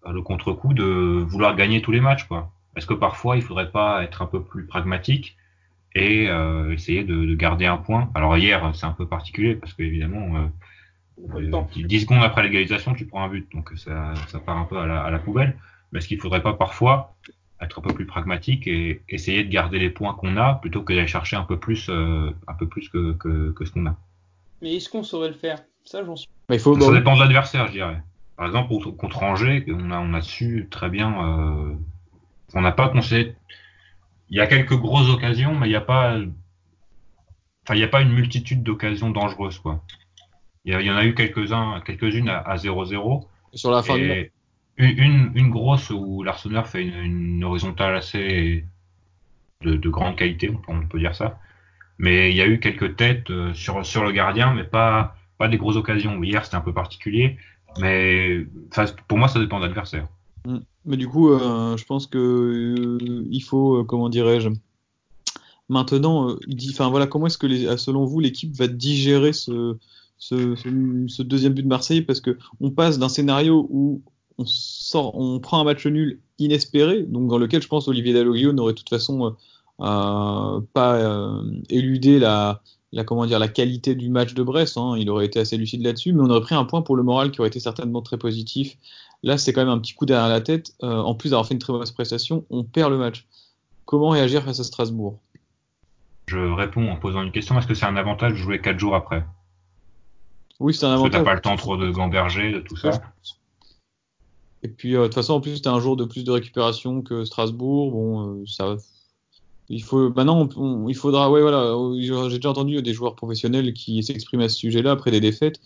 le 0.08 0.22
contre-coup 0.22 0.74
de 0.74 0.84
vouloir 0.84 1.56
gagner 1.56 1.82
tous 1.82 1.90
les 1.90 2.00
matchs, 2.00 2.24
quoi. 2.28 2.52
Est-ce 2.76 2.86
que 2.86 2.94
parfois 2.94 3.36
il 3.36 3.42
faudrait 3.42 3.70
pas 3.70 4.02
être 4.02 4.22
un 4.22 4.26
peu 4.26 4.42
plus 4.42 4.66
pragmatique 4.66 5.36
et 5.94 6.28
euh, 6.28 6.72
essayer 6.72 7.02
de, 7.02 7.24
de, 7.24 7.34
garder 7.34 7.66
un 7.66 7.76
point 7.76 8.10
Alors 8.14 8.36
hier 8.36 8.70
c'est 8.74 8.86
un 8.86 8.92
peu 8.92 9.06
particulier 9.06 9.56
parce 9.56 9.74
que 9.74 9.82
évidemment 9.82 10.50
euh, 11.26 11.60
10 11.76 12.00
secondes 12.00 12.22
après 12.22 12.44
l'égalisation 12.44 12.94
tu 12.94 13.06
prends 13.06 13.24
un 13.24 13.28
but 13.28 13.50
donc 13.52 13.72
ça, 13.76 14.14
ça 14.28 14.38
part 14.38 14.56
un 14.56 14.64
peu 14.64 14.78
à 14.78 14.86
la, 14.86 15.02
à 15.02 15.10
la 15.10 15.18
poubelle. 15.18 15.56
Mais 15.92 15.98
est-ce 15.98 16.08
qu'il 16.08 16.20
faudrait 16.20 16.42
pas 16.42 16.52
parfois 16.52 17.16
être 17.60 17.78
un 17.78 17.82
peu 17.82 17.92
plus 17.92 18.06
pragmatique 18.06 18.66
et 18.66 19.02
essayer 19.08 19.44
de 19.44 19.50
garder 19.50 19.78
les 19.78 19.90
points 19.90 20.14
qu'on 20.14 20.36
a 20.36 20.54
plutôt 20.54 20.82
que 20.82 20.92
d'aller 20.92 21.06
chercher 21.06 21.36
un 21.36 21.44
peu 21.44 21.58
plus, 21.58 21.88
euh, 21.88 22.30
un 22.48 22.54
peu 22.54 22.66
plus 22.66 22.88
que, 22.88 23.12
que, 23.12 23.50
que 23.52 23.64
ce 23.64 23.72
qu'on 23.72 23.86
a. 23.86 23.96
Mais 24.62 24.76
est-ce 24.76 24.88
qu'on 24.88 25.02
saurait 25.02 25.28
le 25.28 25.34
faire? 25.34 25.62
Ça, 25.84 26.04
j'en 26.04 26.16
suis. 26.16 26.28
Mais 26.48 26.56
il 26.56 26.60
faut, 26.60 26.78
ça 26.78 26.92
dépend 26.92 27.14
de 27.14 27.20
l'adversaire, 27.20 27.66
je 27.66 27.72
dirais. 27.72 28.02
Par 28.36 28.46
exemple, 28.46 28.72
contre 28.96 29.22
Angers, 29.22 29.64
on 29.68 29.90
a, 29.90 29.98
on 29.98 30.14
a 30.14 30.22
su 30.22 30.68
très 30.70 30.88
bien 30.88 31.12
euh, 31.22 31.74
on 32.54 32.60
n'a 32.60 32.72
pas. 32.72 32.92
Il 34.30 34.36
y 34.36 34.40
a 34.40 34.46
quelques 34.46 34.76
grosses 34.76 35.08
occasions, 35.08 35.54
mais 35.54 35.66
il 35.66 35.70
n'y 35.70 35.76
a 35.76 35.80
pas. 35.80 36.18
Enfin, 37.64 37.74
il 37.74 37.78
n'y 37.78 37.84
a 37.84 37.88
pas 37.88 38.00
une 38.00 38.12
multitude 38.12 38.62
d'occasions 38.62 39.10
dangereuses, 39.10 39.58
quoi. 39.58 39.84
Il 40.64 40.74
y, 40.74 40.90
en 40.90 40.96
a 40.96 41.04
eu 41.06 41.14
quelques-uns, 41.14 41.80
quelques-unes 41.84 42.28
à 42.28 42.56
0-0. 42.56 43.26
Sur 43.54 43.70
la 43.70 43.82
fin 43.82 43.96
une, 43.96 44.28
une, 44.76 45.32
une, 45.34 45.50
grosse 45.50 45.90
où 45.90 46.22
l'Arsenal 46.22 46.64
fait 46.64 46.84
une, 46.84 47.42
horizontale 47.44 47.96
assez 47.96 48.64
de, 49.62 49.76
de, 49.76 49.88
grande 49.88 50.16
qualité, 50.16 50.50
on 50.68 50.86
peut 50.86 50.98
dire 50.98 51.14
ça. 51.14 51.38
Mais 51.98 52.30
il 52.30 52.36
y 52.36 52.42
a 52.42 52.46
eu 52.46 52.60
quelques 52.60 52.96
têtes 52.96 53.30
euh, 53.30 53.52
sur, 53.52 53.84
sur 53.84 54.04
le 54.04 54.12
gardien, 54.12 54.54
mais 54.54 54.64
pas, 54.64 55.16
pas 55.38 55.48
des 55.48 55.58
grosses 55.58 55.76
occasions. 55.76 56.22
Hier, 56.22 56.44
c'était 56.44 56.56
un 56.56 56.62
peu 56.62 56.72
particulier. 56.72 57.36
Mais 57.78 58.46
pour 59.06 59.18
moi, 59.18 59.28
ça 59.28 59.38
dépend 59.38 59.60
de 59.60 59.66
l'adversaire. 59.66 60.08
Mm. 60.46 60.58
Mais 60.84 60.96
du 60.96 61.08
coup, 61.08 61.30
euh, 61.30 61.76
je 61.76 61.84
pense 61.84 62.06
que 62.06 62.18
euh, 62.18 63.40
faut, 63.40 63.76
euh, 63.76 63.84
comment 63.84 64.08
dirais-je, 64.08 64.48
maintenant, 65.68 66.36
enfin 66.70 66.88
voilà, 66.88 67.06
comment 67.06 67.26
est-ce 67.26 67.38
que 67.38 67.76
selon 67.76 68.04
vous 68.04 68.20
l'équipe 68.20 68.54
va 68.56 68.66
digérer 68.66 69.32
ce, 69.32 69.76
ce, 70.18 71.22
deuxième 71.22 71.52
but 71.52 71.62
de 71.62 71.68
Marseille? 71.68 72.02
Parce 72.02 72.20
que 72.20 72.38
on 72.60 72.70
passe 72.70 72.98
d'un 72.98 73.08
scénario 73.08 73.66
où 73.70 74.02
on 74.38 74.44
sort, 74.46 75.16
on 75.18 75.38
prend 75.38 75.60
un 75.60 75.64
match 75.64 75.86
nul 75.86 76.20
inespéré, 76.38 77.02
donc 77.02 77.28
dans 77.28 77.38
lequel 77.38 77.62
je 77.62 77.68
pense 77.68 77.88
Olivier 77.88 78.14
Dalloglio 78.14 78.52
n'aurait 78.52 78.72
de 78.72 78.78
toute 78.78 78.88
façon 78.88 79.36
pas 79.78 81.42
éludé 81.68 82.18
la, 82.18 82.62
la, 82.92 83.04
comment 83.04 83.26
dire, 83.26 83.38
la 83.38 83.48
qualité 83.48 83.94
du 83.94 84.08
match 84.08 84.34
de 84.34 84.42
Brest. 84.42 84.76
Hein. 84.76 84.96
il 84.98 85.08
aurait 85.10 85.26
été 85.26 85.38
assez 85.38 85.56
lucide 85.56 85.82
là-dessus, 85.82 86.12
mais 86.12 86.22
on 86.22 86.30
aurait 86.30 86.40
pris 86.40 86.54
un 86.54 86.64
point 86.64 86.82
pour 86.82 86.96
le 86.96 87.02
moral 87.02 87.30
qui 87.30 87.40
aurait 87.40 87.48
été 87.48 87.60
certainement 87.60 88.02
très 88.02 88.18
positif 88.18 88.76
Là, 89.22 89.36
c'est 89.36 89.52
quand 89.52 89.60
même 89.60 89.68
un 89.68 89.78
petit 89.78 89.94
coup 89.94 90.06
derrière 90.06 90.28
la 90.28 90.40
tête. 90.40 90.74
Euh, 90.82 90.98
en 90.98 91.14
plus 91.14 91.30
d'avoir 91.30 91.46
fait 91.46 91.54
une 91.54 91.60
très 91.60 91.72
mauvaise 91.72 91.90
prestation, 91.90 92.44
on 92.50 92.64
perd 92.64 92.90
le 92.90 92.98
match. 92.98 93.26
Comment 93.84 94.10
réagir 94.10 94.44
face 94.44 94.60
à 94.60 94.64
Strasbourg? 94.64 95.18
Je 96.26 96.38
réponds 96.38 96.88
en 96.88 96.96
posant 96.96 97.22
une 97.22 97.32
question. 97.32 97.58
Est-ce 97.58 97.66
que 97.66 97.74
c'est 97.74 97.86
un 97.86 97.96
avantage 97.96 98.32
de 98.32 98.36
jouer 98.36 98.60
4 98.60 98.78
jours 98.78 98.94
après? 98.94 99.24
Oui, 100.58 100.72
c'est 100.72 100.86
un 100.86 100.92
avantage. 100.92 101.10
Parce 101.10 101.22
que 101.22 101.24
t'as 101.24 101.30
pas 101.30 101.34
le 101.34 101.40
temps 101.40 101.56
trop 101.56 101.76
de 101.76 101.90
gamberger, 101.90 102.52
de 102.52 102.60
tout 102.60 102.76
ça. 102.76 103.02
Et 104.62 104.68
puis, 104.68 104.94
euh, 104.94 105.00
de 105.00 105.04
toute 105.06 105.14
façon, 105.14 105.34
en 105.34 105.40
plus, 105.40 105.60
tu 105.60 105.68
as 105.68 105.72
un 105.72 105.80
jour 105.80 105.96
de 105.96 106.04
plus 106.04 106.24
de 106.24 106.30
récupération 106.30 107.02
que 107.02 107.24
Strasbourg. 107.24 107.90
Bon, 107.90 108.40
euh, 108.40 108.44
ça 108.46 108.76
il 109.70 109.82
faut 109.82 110.10
maintenant 110.10 110.46
il 110.88 110.96
faudra 110.96 111.30
ouais 111.30 111.40
voilà 111.40 111.74
j'ai 111.98 112.36
déjà 112.36 112.50
entendu 112.50 112.82
des 112.82 112.92
joueurs 112.92 113.14
professionnels 113.14 113.72
qui 113.72 114.02
s'expriment 114.02 114.42
à 114.42 114.48
ce 114.48 114.56
sujet-là 114.56 114.90
après 114.90 115.10
des 115.10 115.20
défaites 115.20 115.60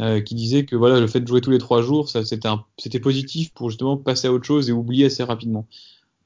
euh, 0.00 0.20
qui 0.20 0.34
disait 0.34 0.64
que 0.64 0.74
voilà 0.74 0.98
le 0.98 1.06
fait 1.06 1.20
de 1.20 1.28
jouer 1.28 1.40
tous 1.40 1.52
les 1.52 1.58
trois 1.58 1.80
jours, 1.80 2.08
ça 2.08 2.22
c'était 2.24 2.98
positif 2.98 3.54
pour 3.54 3.70
justement 3.70 3.96
passer 3.96 4.26
à 4.26 4.32
autre 4.32 4.44
chose 4.44 4.68
et 4.68 4.72
oublier 4.72 5.06
assez 5.06 5.22
rapidement. 5.22 5.68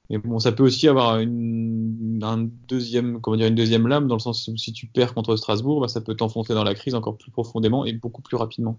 Mais 0.09 0.17
bon, 0.17 0.39
ça 0.39 0.53
peut 0.53 0.63
aussi 0.63 0.89
avoir 0.89 1.19
une, 1.19 2.19
un 2.23 2.49
deuxième, 2.67 3.21
comment 3.21 3.37
dire, 3.37 3.47
une 3.47 3.55
deuxième 3.55 3.87
lame 3.87 4.07
dans 4.09 4.15
le 4.15 4.21
sens 4.21 4.49
où 4.49 4.57
si 4.57 4.73
tu 4.73 4.87
perds 4.87 5.13
contre 5.13 5.37
Strasbourg, 5.37 5.83
bah, 5.83 5.89
ça 5.89 6.01
peut 6.01 6.15
t'enfoncer 6.15 6.55
dans 6.55 6.65
la 6.65 6.75
crise 6.75 6.95
encore 6.95 7.19
plus 7.19 7.31
profondément 7.31 7.85
et 7.85 7.93
beaucoup 7.93 8.23
plus 8.23 8.39
rapidement. 8.39 8.79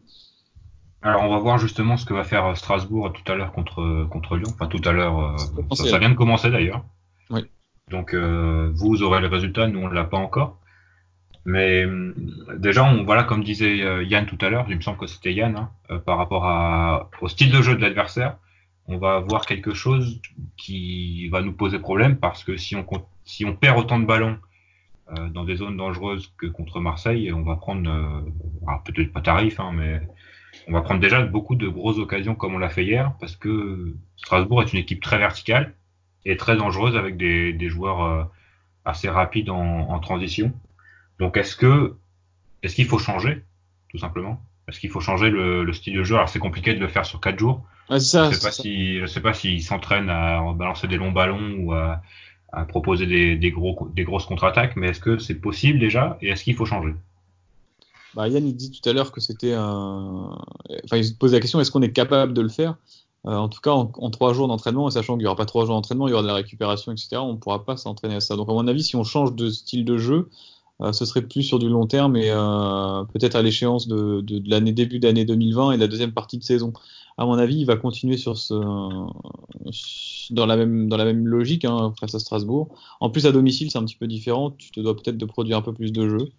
Alors 1.03 1.21
on 1.21 1.29
va 1.29 1.37
voir 1.37 1.59
justement 1.59 1.95
ce 1.95 2.05
que 2.05 2.15
va 2.15 2.23
faire 2.23 2.57
Strasbourg 2.57 3.13
tout 3.13 3.31
à 3.31 3.35
l'heure 3.35 3.51
contre 3.51 4.07
contre 4.09 4.37
Lyon. 4.37 4.49
Enfin 4.55 4.65
tout 4.65 4.81
à 4.85 4.91
l'heure, 4.91 5.19
euh, 5.19 5.75
ça, 5.75 5.85
ça, 5.85 5.99
vient 5.99 6.09
de 6.09 6.15
commencer 6.15 6.49
d'ailleurs. 6.49 6.83
Oui. 7.29 7.41
Donc 7.89 8.13
euh, 8.13 8.71
vous 8.73 9.03
aurez 9.03 9.21
le 9.21 9.27
résultat, 9.27 9.67
nous 9.67 9.79
on 9.79 9.87
l'a 9.87 10.03
pas 10.03 10.17
encore. 10.17 10.59
Mais 11.45 11.85
euh, 11.85 12.13
déjà, 12.57 12.93
voilà, 13.05 13.23
comme 13.23 13.43
disait 13.43 13.81
euh, 13.81 14.03
Yann 14.03 14.25
tout 14.25 14.37
à 14.41 14.49
l'heure, 14.49 14.65
il 14.69 14.75
me 14.75 14.81
semble 14.81 14.97
que 14.97 15.07
c'était 15.07 15.33
Yann, 15.33 15.55
hein, 15.55 15.71
euh, 15.89 15.97
par 15.97 16.17
rapport 16.17 16.45
à, 16.45 17.09
au 17.21 17.27
style 17.27 17.51
de 17.51 17.61
jeu 17.61 17.75
de 17.75 17.81
l'adversaire, 17.81 18.37
on 18.87 18.97
va 18.97 19.15
avoir 19.15 19.45
quelque 19.45 19.73
chose 19.73 20.21
qui 20.57 21.27
va 21.29 21.41
nous 21.41 21.53
poser 21.53 21.79
problème 21.79 22.17
parce 22.17 22.43
que 22.43 22.57
si 22.57 22.75
on, 22.75 22.85
si 23.23 23.45
on 23.45 23.55
perd 23.55 23.79
autant 23.79 23.99
de 23.99 24.05
ballons 24.05 24.37
dans 25.31 25.43
des 25.43 25.55
zones 25.55 25.75
dangereuses 25.75 26.31
que 26.37 26.45
contre 26.45 26.79
Marseille, 26.79 27.33
on 27.33 27.41
va 27.41 27.55
prendre, 27.55 28.23
peut-être 28.85 29.11
pas 29.11 29.21
tarif, 29.21 29.59
hein, 29.59 29.71
mais 29.73 30.01
on 30.67 30.73
va 30.73 30.81
prendre 30.81 30.99
déjà 30.99 31.21
beaucoup 31.23 31.55
de 31.55 31.67
grosses 31.67 31.97
occasions 31.97 32.35
comme 32.35 32.53
on 32.53 32.59
l'a 32.59 32.69
fait 32.69 32.85
hier 32.85 33.13
parce 33.19 33.35
que 33.35 33.95
Strasbourg 34.17 34.61
est 34.61 34.73
une 34.73 34.79
équipe 34.79 35.01
très 35.01 35.17
verticale 35.17 35.73
et 36.25 36.37
très 36.37 36.55
dangereuse 36.57 36.95
avec 36.95 37.17
des, 37.17 37.53
des 37.53 37.69
joueurs 37.69 38.29
assez 38.85 39.09
rapides 39.09 39.49
en, 39.49 39.89
en 39.89 39.99
transition. 39.99 40.51
Donc 41.19 41.37
est-ce 41.37 41.55
que 41.55 41.95
est-ce 42.63 42.75
qu'il 42.75 42.85
faut 42.85 42.99
changer 42.99 43.43
tout 43.89 43.97
simplement? 43.97 44.41
Est-ce 44.67 44.79
qu'il 44.79 44.89
faut 44.89 44.99
changer 44.99 45.29
le, 45.29 45.63
le, 45.63 45.73
style 45.73 45.95
de 45.95 46.03
jeu? 46.03 46.15
Alors 46.15 46.29
c'est 46.29 46.39
compliqué 46.39 46.73
de 46.73 46.79
le 46.79 46.87
faire 46.87 47.05
sur 47.05 47.19
quatre 47.19 47.39
jours. 47.39 47.63
Ah, 47.89 47.99
ça, 47.99 48.29
je 48.29 48.35
sais 48.35 48.45
pas 48.45 48.51
ça. 48.51 48.61
si 48.61 48.99
je 48.99 49.05
sais 49.07 49.21
pas 49.21 49.33
s'ils 49.33 49.63
s'entraînent 49.63 50.09
à 50.09 50.41
balancer 50.53 50.87
des 50.87 50.97
longs 50.97 51.11
ballons 51.11 51.55
ou 51.59 51.73
à, 51.73 52.01
à 52.51 52.65
proposer 52.65 53.07
des, 53.07 53.35
des 53.35 53.51
gros 53.51 53.89
des 53.95 54.03
grosses 54.03 54.25
contre-attaques, 54.25 54.75
mais 54.75 54.89
est-ce 54.89 54.99
que 54.99 55.17
c'est 55.17 55.35
possible 55.35 55.79
déjà 55.79 56.17
et 56.21 56.29
est-ce 56.29 56.43
qu'il 56.43 56.55
faut 56.55 56.65
changer? 56.65 56.93
Bah, 58.13 58.27
Yann 58.27 58.45
il 58.45 58.55
dit 58.55 58.71
tout 58.71 58.87
à 58.87 58.93
l'heure 58.93 59.11
que 59.11 59.21
c'était 59.21 59.53
un. 59.53 60.37
Enfin 60.85 60.97
il 60.97 61.05
se 61.05 61.13
pose 61.13 61.33
la 61.33 61.39
question 61.39 61.59
est-ce 61.59 61.71
qu'on 61.71 61.81
est 61.81 61.91
capable 61.91 62.33
de 62.33 62.41
le 62.41 62.49
faire? 62.49 62.75
Euh, 63.29 63.35
en 63.35 63.47
tout 63.47 63.61
cas, 63.61 63.71
en, 63.71 64.09
trois 64.09 64.33
jours 64.33 64.47
d'entraînement, 64.47 64.89
sachant 64.89 65.13
qu'il 65.13 65.21
n'y 65.21 65.27
aura 65.27 65.35
pas 65.35 65.45
trois 65.45 65.65
jours 65.65 65.75
d'entraînement, 65.75 66.07
il 66.07 66.11
y 66.11 66.13
aura 66.13 66.23
de 66.23 66.27
la 66.27 66.33
récupération, 66.33 66.91
etc., 66.91 67.17
on 67.17 67.33
ne 67.33 67.37
pourra 67.37 67.63
pas 67.63 67.77
s'entraîner 67.77 68.15
à 68.15 68.21
ça. 68.21 68.35
Donc, 68.35 68.49
à 68.49 68.53
mon 68.53 68.67
avis, 68.67 68.83
si 68.83 68.95
on 68.95 69.03
change 69.03 69.35
de 69.35 69.51
style 69.51 69.85
de 69.85 69.97
jeu, 69.97 70.29
euh, 70.81 70.93
ce 70.93 71.05
serait 71.05 71.21
plus 71.21 71.43
sur 71.43 71.59
du 71.59 71.69
long 71.69 71.85
terme 71.85 72.15
et 72.15 72.31
euh, 72.31 73.03
peut-être 73.13 73.35
à 73.35 73.43
l'échéance 73.43 73.87
de, 73.87 74.23
l'année 74.49 74.71
début 74.71 74.97
d'année 74.99 75.25
2020 75.25 75.73
et 75.73 75.77
la 75.77 75.87
deuxième 75.87 76.13
partie 76.13 76.39
de 76.39 76.43
saison. 76.43 76.73
À 77.17 77.25
mon 77.25 77.33
avis, 77.33 77.57
il 77.57 77.65
va 77.65 77.75
continuer 77.75 78.17
sur 78.17 78.37
ce 78.37 78.55
dans 80.31 80.45
la 80.45 80.55
même 80.55 80.87
dans 80.87 80.97
la 80.97 81.05
même 81.05 81.27
logique 81.27 81.65
hein, 81.65 81.93
face 81.99 82.15
à 82.15 82.19
Strasbourg. 82.19 82.69
En 82.99 83.09
plus, 83.09 83.25
à 83.27 83.31
domicile, 83.31 83.69
c'est 83.69 83.77
un 83.77 83.85
petit 83.85 83.97
peu 83.97 84.07
différent. 84.07 84.51
Tu 84.51 84.71
te 84.71 84.79
dois 84.79 84.95
peut-être 84.95 85.17
de 85.17 85.25
produire 85.25 85.57
un 85.57 85.61
peu 85.61 85.73
plus 85.73 85.91
de 85.91 86.07
jeux. 86.07 86.29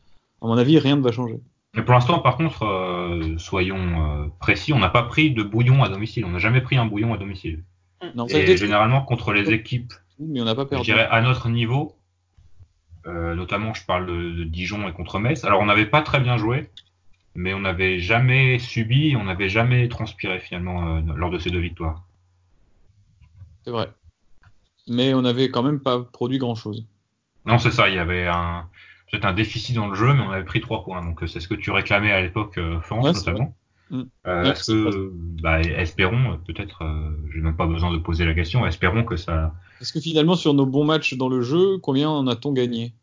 À 0.41 0.47
mon 0.47 0.57
avis, 0.57 0.79
rien 0.79 0.97
ne 0.97 1.03
va 1.03 1.13
changer. 1.13 1.41
Mais 1.75 1.83
pour 1.83 1.95
l'instant, 1.95 2.19
par 2.19 2.37
contre, 2.37 2.65
euh, 2.65 3.39
soyons 3.39 4.25
euh, 4.25 4.27
précis, 4.41 4.73
on 4.73 4.79
n'a 4.79 4.89
pas 4.89 5.05
pris 5.05 5.31
de 5.31 5.43
bouillon 5.43 5.83
à 5.85 5.89
domicile. 5.89 6.25
On 6.25 6.31
n'a 6.31 6.39
jamais 6.39 6.61
pris 6.61 6.77
un 6.77 6.87
bouillon 6.87 7.15
à 7.15 7.19
domicile. 7.19 7.63
Non, 8.15 8.27
et 8.27 8.57
généralement, 8.57 9.03
contre 9.03 9.33
les 9.33 9.53
équipes, 9.53 9.93
mais 10.19 10.41
on 10.41 10.45
n'a 10.45 10.55
pas 10.55 10.67
perdu. 10.67 10.85
je 10.85 10.93
dirais 10.93 11.07
à 11.11 11.21
notre 11.21 11.49
niveau, 11.49 11.97
euh, 13.07 13.35
notamment 13.35 13.75
je 13.75 13.85
parle 13.85 14.07
de, 14.07 14.33
de, 14.39 14.45
Dijon 14.45 14.89
et 14.89 14.93
contre 14.93 15.19
Metz. 15.19 15.45
Alors 15.45 15.61
on 15.61 15.67
n'avait 15.67 15.87
pas 15.87 16.01
très 16.01 16.19
bien 16.19 16.39
joué, 16.39 16.71
mais 17.35 17.53
on 17.53 17.61
n'avait 17.61 18.01
jamais 18.01 18.59
subi, 18.59 19.17
on 19.17 19.25
n'avait 19.25 19.51
jamais 19.51 19.87
transpiré 19.89 20.41
finalement 20.41 21.01
lors 21.15 21.31
de 21.31 21.39
ces 21.39 21.51
deux 21.51 21.61
victoires. 21.61 22.03
C'est 23.65 23.71
vrai. 23.71 23.91
Mais 24.89 25.13
on 25.13 25.23
n'avait 25.23 25.51
quand 25.51 25.63
même 25.63 25.81
pas 25.81 26.01
produit 26.01 26.39
grand-chose. 26.39 26.87
Non, 27.45 27.59
c'est 27.59 27.71
ça, 27.71 27.91
il 27.91 27.95
y 27.95 27.99
avait 27.99 28.27
un 28.27 28.67
peut-être 29.11 29.25
un 29.25 29.33
déficit 29.33 29.75
dans 29.75 29.89
le 29.89 29.95
jeu, 29.95 30.13
mais 30.15 30.21
on 30.21 30.31
avait 30.31 30.45
pris 30.45 30.61
trois 30.61 30.85
points. 30.85 31.05
Donc 31.05 31.23
c'est 31.27 31.41
ce 31.41 31.49
que 31.49 31.55
tu 31.55 31.71
réclamais 31.71 32.13
à 32.13 32.21
l'époque, 32.21 32.59
euh, 32.59 32.79
Ouais, 32.91 33.13
notamment. 33.13 33.55
Mm. 33.91 34.03
Euh, 34.27 34.45
Est-ce 34.45 34.65
c'est 34.65 34.73
que, 34.73 35.13
bah, 35.43 35.61
espérons, 35.61 36.33
euh, 36.33 36.37
peut-être, 36.47 36.83
euh, 36.83 37.11
j'ai 37.33 37.41
même 37.41 37.57
pas 37.57 37.67
besoin 37.67 37.93
de 37.93 37.99
poser 37.99 38.25
la 38.25 38.35
question, 38.35 38.65
espérons 38.67 39.05
que 39.05 39.17
ça. 39.17 39.53
Parce 39.79 39.93
que 39.93 40.01
finalement, 40.01 40.37
sur 40.37 40.55
nos 40.55 40.67
bons 40.67 40.85
matchs 40.85 41.15
dans 41.15 41.29
le 41.29 41.43
jeu, 41.43 41.79
combien 41.79 42.09
en 42.09 42.27
a-t-on 42.27 42.53
gagné? 42.53 42.95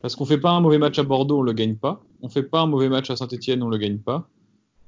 Parce 0.00 0.16
qu'on 0.16 0.24
fait 0.24 0.38
pas 0.38 0.50
un 0.50 0.60
mauvais 0.60 0.78
match 0.78 0.98
à 0.98 1.02
Bordeaux, 1.02 1.40
on 1.40 1.42
le 1.42 1.52
gagne 1.52 1.76
pas. 1.76 2.02
On 2.22 2.28
fait 2.28 2.42
pas 2.42 2.60
un 2.60 2.66
mauvais 2.66 2.88
match 2.88 3.10
à 3.10 3.16
Saint-Etienne, 3.16 3.62
on 3.62 3.68
le 3.68 3.78
gagne 3.78 3.98
pas. 3.98 4.28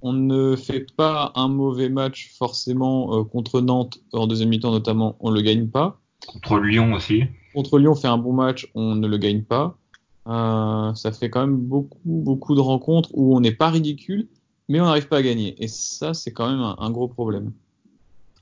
On 0.02 0.12
ne 0.12 0.54
fait 0.54 0.86
pas 0.96 1.32
un 1.34 1.48
mauvais 1.48 1.88
match 1.88 2.32
forcément 2.36 3.18
euh, 3.18 3.24
contre 3.24 3.60
Nantes 3.60 3.98
en 4.12 4.26
deuxième 4.26 4.50
mi-temps 4.50 4.70
notamment, 4.70 5.16
on 5.20 5.30
le 5.30 5.40
gagne 5.40 5.68
pas. 5.68 6.00
Contre 6.26 6.58
Lyon 6.58 6.92
aussi. 6.92 7.24
Contre 7.54 7.78
Lyon, 7.78 7.92
on 7.92 7.94
fait 7.94 8.08
un 8.08 8.18
bon 8.18 8.32
match, 8.32 8.68
on 8.74 8.94
ne 8.96 9.08
le 9.08 9.16
gagne 9.18 9.42
pas. 9.42 9.78
Euh, 10.26 10.94
ça 10.94 11.12
fait 11.12 11.28
quand 11.28 11.40
même 11.40 11.56
beaucoup, 11.56 11.98
beaucoup 12.04 12.54
de 12.54 12.60
rencontres 12.60 13.10
où 13.12 13.36
on 13.36 13.40
n'est 13.40 13.54
pas 13.54 13.70
ridicule, 13.70 14.28
mais 14.68 14.80
on 14.80 14.84
n'arrive 14.84 15.08
pas 15.08 15.18
à 15.18 15.22
gagner. 15.22 15.62
Et 15.62 15.68
ça, 15.68 16.14
c'est 16.14 16.32
quand 16.32 16.48
même 16.48 16.60
un, 16.60 16.76
un 16.78 16.90
gros 16.90 17.08
problème. 17.08 17.52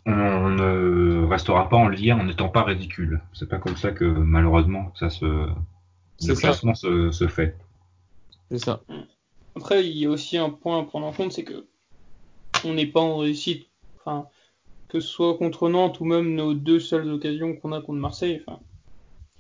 On, 0.07 0.13
on 0.13 0.51
ne 0.51 1.27
restera 1.27 1.69
pas 1.69 1.77
en 1.77 1.89
lien 1.89 2.19
en 2.19 2.25
n'étant 2.25 2.49
pas 2.49 2.65
ridicule. 2.65 3.21
C'est 3.33 3.49
pas 3.49 3.59
comme 3.59 3.77
ça 3.77 3.93
que 3.93 4.05
malheureusement 4.05 4.93
ça 4.99 5.11
se, 5.11 5.25
le 5.25 6.35
classement 6.35 6.75
se, 6.75 7.11
se 7.11 7.27
fait. 7.29 7.57
C'est 8.51 8.59
ça. 8.59 8.83
Après, 9.57 9.87
il 9.87 9.97
y 9.97 10.07
a 10.07 10.11
aussi 10.11 10.39
un 10.39 10.51
point 10.51 10.81
à 10.81 10.85
prendre 10.85 11.07
en 11.07 11.13
compte, 11.13 11.33
c'est 11.33 11.45
que 11.45 11.67
on 12.65 12.75
n'est 12.75 12.87
pas 12.87 13.01
en 13.01 13.19
réussite. 13.19 13.67
Enfin, 13.99 14.27
que 14.89 15.01
ce 15.01 15.09
soit 15.09 15.37
contre 15.39 15.69
Nantes 15.69 16.01
ou 16.01 16.05
même 16.05 16.35
nos 16.35 16.55
deux 16.55 16.81
seules 16.81 17.11
occasions 17.11 17.55
qu'on 17.55 17.73
a 17.73 17.81
contre 17.81 18.01
Marseille. 18.01 18.43
Enfin, 18.47 18.61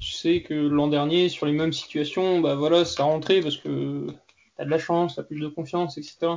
je 0.02 0.12
sais 0.14 0.42
que 0.42 0.52
l'an 0.54 0.88
dernier, 0.88 1.28
sur 1.28 1.46
les 1.46 1.52
mêmes 1.52 1.72
situations, 1.72 2.40
bah 2.40 2.56
voilà, 2.56 2.84
ça 2.84 3.04
rentrait 3.04 3.40
parce 3.40 3.56
que 3.56 4.08
t'as 4.56 4.64
de 4.64 4.70
la 4.70 4.78
chance, 4.78 5.14
t'as 5.14 5.22
plus 5.22 5.38
de 5.38 5.46
confiance, 5.46 5.96
etc. 5.96 6.32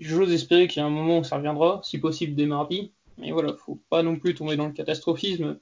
J'ose 0.00 0.32
espérer 0.32 0.66
qu'il 0.66 0.80
y 0.80 0.82
a 0.82 0.86
un 0.86 0.90
moment 0.90 1.18
où 1.18 1.24
ça 1.24 1.36
reviendra, 1.36 1.80
si 1.84 1.98
possible 1.98 2.34
dès 2.34 2.46
mardi. 2.46 2.92
Mais 3.18 3.32
voilà, 3.32 3.52
faut 3.54 3.78
pas 3.90 4.02
non 4.02 4.16
plus 4.16 4.34
tomber 4.34 4.56
dans 4.56 4.66
le 4.66 4.72
catastrophisme. 4.72 5.58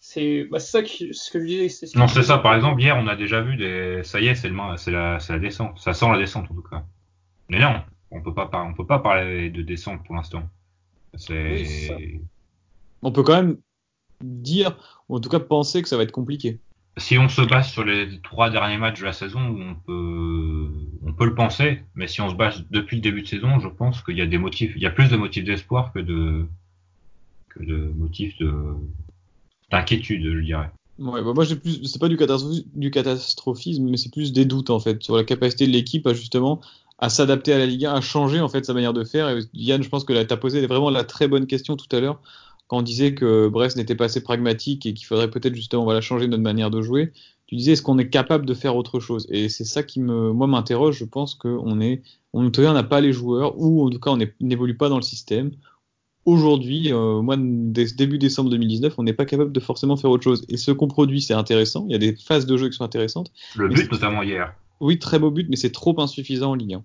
C'est 0.00 0.44
bah, 0.44 0.58
c'est 0.58 0.70
ça 0.70 0.82
qui, 0.82 1.12
ce 1.12 1.30
que 1.30 1.38
je 1.38 1.44
disais. 1.44 1.68
ce 1.68 1.98
Non, 1.98 2.08
c'est 2.08 2.22
ça. 2.22 2.38
Par 2.38 2.54
exemple, 2.54 2.80
hier, 2.80 2.96
on 2.96 3.06
a 3.06 3.14
déjà 3.14 3.42
vu 3.42 3.56
des. 3.56 4.00
Ça 4.02 4.18
y 4.20 4.28
est, 4.28 4.34
c'est 4.34 4.48
le, 4.48 4.54
main- 4.54 4.76
c'est 4.78 4.90
la, 4.90 5.18
la 5.28 5.38
descente. 5.38 5.78
Ça 5.78 5.92
sent 5.92 6.08
la 6.10 6.18
descente 6.18 6.50
en 6.50 6.54
tout 6.54 6.62
cas. 6.62 6.84
Mais 7.50 7.60
non, 7.60 7.82
on 8.10 8.22
peut 8.22 8.32
pas, 8.34 8.46
par- 8.46 8.66
on 8.66 8.72
peut 8.72 8.86
pas 8.86 8.98
parler 8.98 9.50
de 9.50 9.60
descente 9.62 10.02
pour 10.04 10.14
l'instant. 10.14 10.42
C'est. 11.14 11.92
Oui. 11.94 12.20
On 13.02 13.12
peut 13.12 13.22
quand 13.22 13.36
même 13.36 13.58
dire, 14.24 14.76
ou 15.08 15.16
en 15.16 15.20
tout 15.20 15.28
cas 15.28 15.40
penser 15.40 15.82
que 15.82 15.88
ça 15.88 15.96
va 15.96 16.02
être 16.04 16.12
compliqué. 16.12 16.60
si 16.98 17.18
on 17.18 17.28
se 17.28 17.42
base 17.42 17.70
sur 17.70 17.84
les 17.84 18.20
trois 18.22 18.50
derniers 18.50 18.78
matchs 18.78 19.00
de 19.00 19.04
la 19.06 19.12
saison, 19.12 19.40
on 19.40 19.74
peut, 19.74 20.68
on 21.02 21.12
peut 21.14 21.24
le 21.26 21.34
penser. 21.34 21.82
Mais 21.94 22.06
si 22.08 22.20
on 22.20 22.28
se 22.30 22.34
base 22.34 22.64
depuis 22.70 22.96
le 22.96 23.02
début 23.02 23.22
de 23.22 23.26
saison, 23.28 23.60
je 23.60 23.68
pense 23.68 24.02
qu'il 24.02 24.16
y 24.16 24.22
a 24.22 24.26
des 24.26 24.38
motifs, 24.38 24.72
il 24.76 24.82
y 24.82 24.86
a 24.86 24.90
plus 24.90 25.08
de 25.10 25.16
motifs 25.16 25.44
d'espoir 25.44 25.92
que 25.92 25.98
de, 26.00 26.46
que 27.50 27.62
de 27.62 27.92
motifs 27.94 28.36
de, 28.38 28.52
d'inquiétude, 29.70 30.22
je 30.24 30.40
dirais. 30.40 30.70
Ouais, 30.98 31.22
bah 31.22 31.32
moi 31.34 31.44
j'ai 31.44 31.56
plus, 31.56 31.84
c'est 31.86 31.98
pas 31.98 32.08
du, 32.08 32.16
catastrophi- 32.16 32.66
du 32.74 32.90
catastrophisme, 32.90 33.88
mais 33.88 33.96
c'est 33.96 34.12
plus 34.12 34.32
des 34.32 34.44
doutes 34.44 34.70
en 34.70 34.78
fait 34.78 35.02
sur 35.02 35.16
la 35.16 35.24
capacité 35.24 35.66
de 35.66 35.72
l'équipe 35.72 36.06
à 36.06 36.12
justement 36.14 36.60
à 36.98 37.08
s'adapter 37.08 37.52
à 37.52 37.58
la 37.58 37.66
Ligue 37.66 37.86
1, 37.86 37.94
à 37.94 38.00
changer 38.00 38.40
en 38.40 38.48
fait 38.48 38.64
sa 38.64 38.74
manière 38.74 38.92
de 38.92 39.02
faire. 39.02 39.28
Et 39.30 39.40
Yann, 39.54 39.82
je 39.82 39.88
pense 39.88 40.04
que 40.04 40.12
là 40.12 40.24
t'as 40.24 40.36
posé 40.36 40.64
vraiment 40.66 40.90
la 40.90 41.02
très 41.04 41.28
bonne 41.28 41.46
question 41.46 41.76
tout 41.76 41.88
à 41.96 42.00
l'heure 42.00 42.20
quand 42.72 42.78
on 42.78 42.82
disait 42.82 43.12
que 43.12 43.48
Brest 43.48 43.76
n'était 43.76 43.94
pas 43.94 44.06
assez 44.06 44.22
pragmatique 44.22 44.86
et 44.86 44.94
qu'il 44.94 45.06
faudrait 45.06 45.28
peut-être 45.28 45.54
justement 45.54 45.84
voilà 45.84 46.00
changer 46.00 46.26
notre 46.26 46.42
manière 46.42 46.70
de 46.70 46.80
jouer. 46.80 47.12
Tu 47.44 47.54
disais 47.54 47.72
est-ce 47.72 47.82
qu'on 47.82 47.98
est 47.98 48.08
capable 48.08 48.46
de 48.46 48.54
faire 48.54 48.76
autre 48.76 48.98
chose? 48.98 49.26
Et 49.28 49.50
c'est 49.50 49.66
ça 49.66 49.82
qui 49.82 50.00
me, 50.00 50.32
moi 50.32 50.46
m'interroge. 50.46 50.96
Je 50.96 51.04
pense 51.04 51.34
qu'on 51.34 51.82
est, 51.82 52.00
on 52.32 52.48
n'a 52.48 52.82
pas 52.82 53.02
les 53.02 53.12
joueurs 53.12 53.60
ou 53.60 53.86
en 53.86 53.90
tout 53.90 54.00
cas 54.00 54.12
on 54.12 54.18
n'évolue 54.40 54.74
pas 54.74 54.88
dans 54.88 54.96
le 54.96 55.02
système. 55.02 55.50
Aujourd'hui, 56.24 56.94
euh, 56.94 57.20
moi, 57.20 57.36
dès 57.38 57.84
début 57.92 58.16
décembre 58.16 58.48
2019, 58.48 58.94
on 58.96 59.02
n'est 59.02 59.12
pas 59.12 59.26
capable 59.26 59.52
de 59.52 59.60
forcément 59.60 59.98
faire 59.98 60.08
autre 60.08 60.24
chose. 60.24 60.46
Et 60.48 60.56
ce 60.56 60.70
qu'on 60.70 60.88
produit, 60.88 61.20
c'est 61.20 61.34
intéressant. 61.34 61.84
Il 61.90 61.92
y 61.92 61.96
a 61.96 61.98
des 61.98 62.16
phases 62.16 62.46
de 62.46 62.56
jeu 62.56 62.70
qui 62.70 62.76
sont 62.78 62.84
intéressantes. 62.84 63.32
Le 63.54 63.68
but, 63.68 63.92
notamment 63.92 64.22
hier. 64.22 64.54
Oui, 64.80 64.98
très 64.98 65.18
beau 65.18 65.30
but, 65.30 65.46
mais 65.50 65.56
c'est 65.56 65.72
trop 65.72 66.00
insuffisant 66.00 66.52
en 66.52 66.54
Ligue 66.54 66.76
1. 66.76 66.84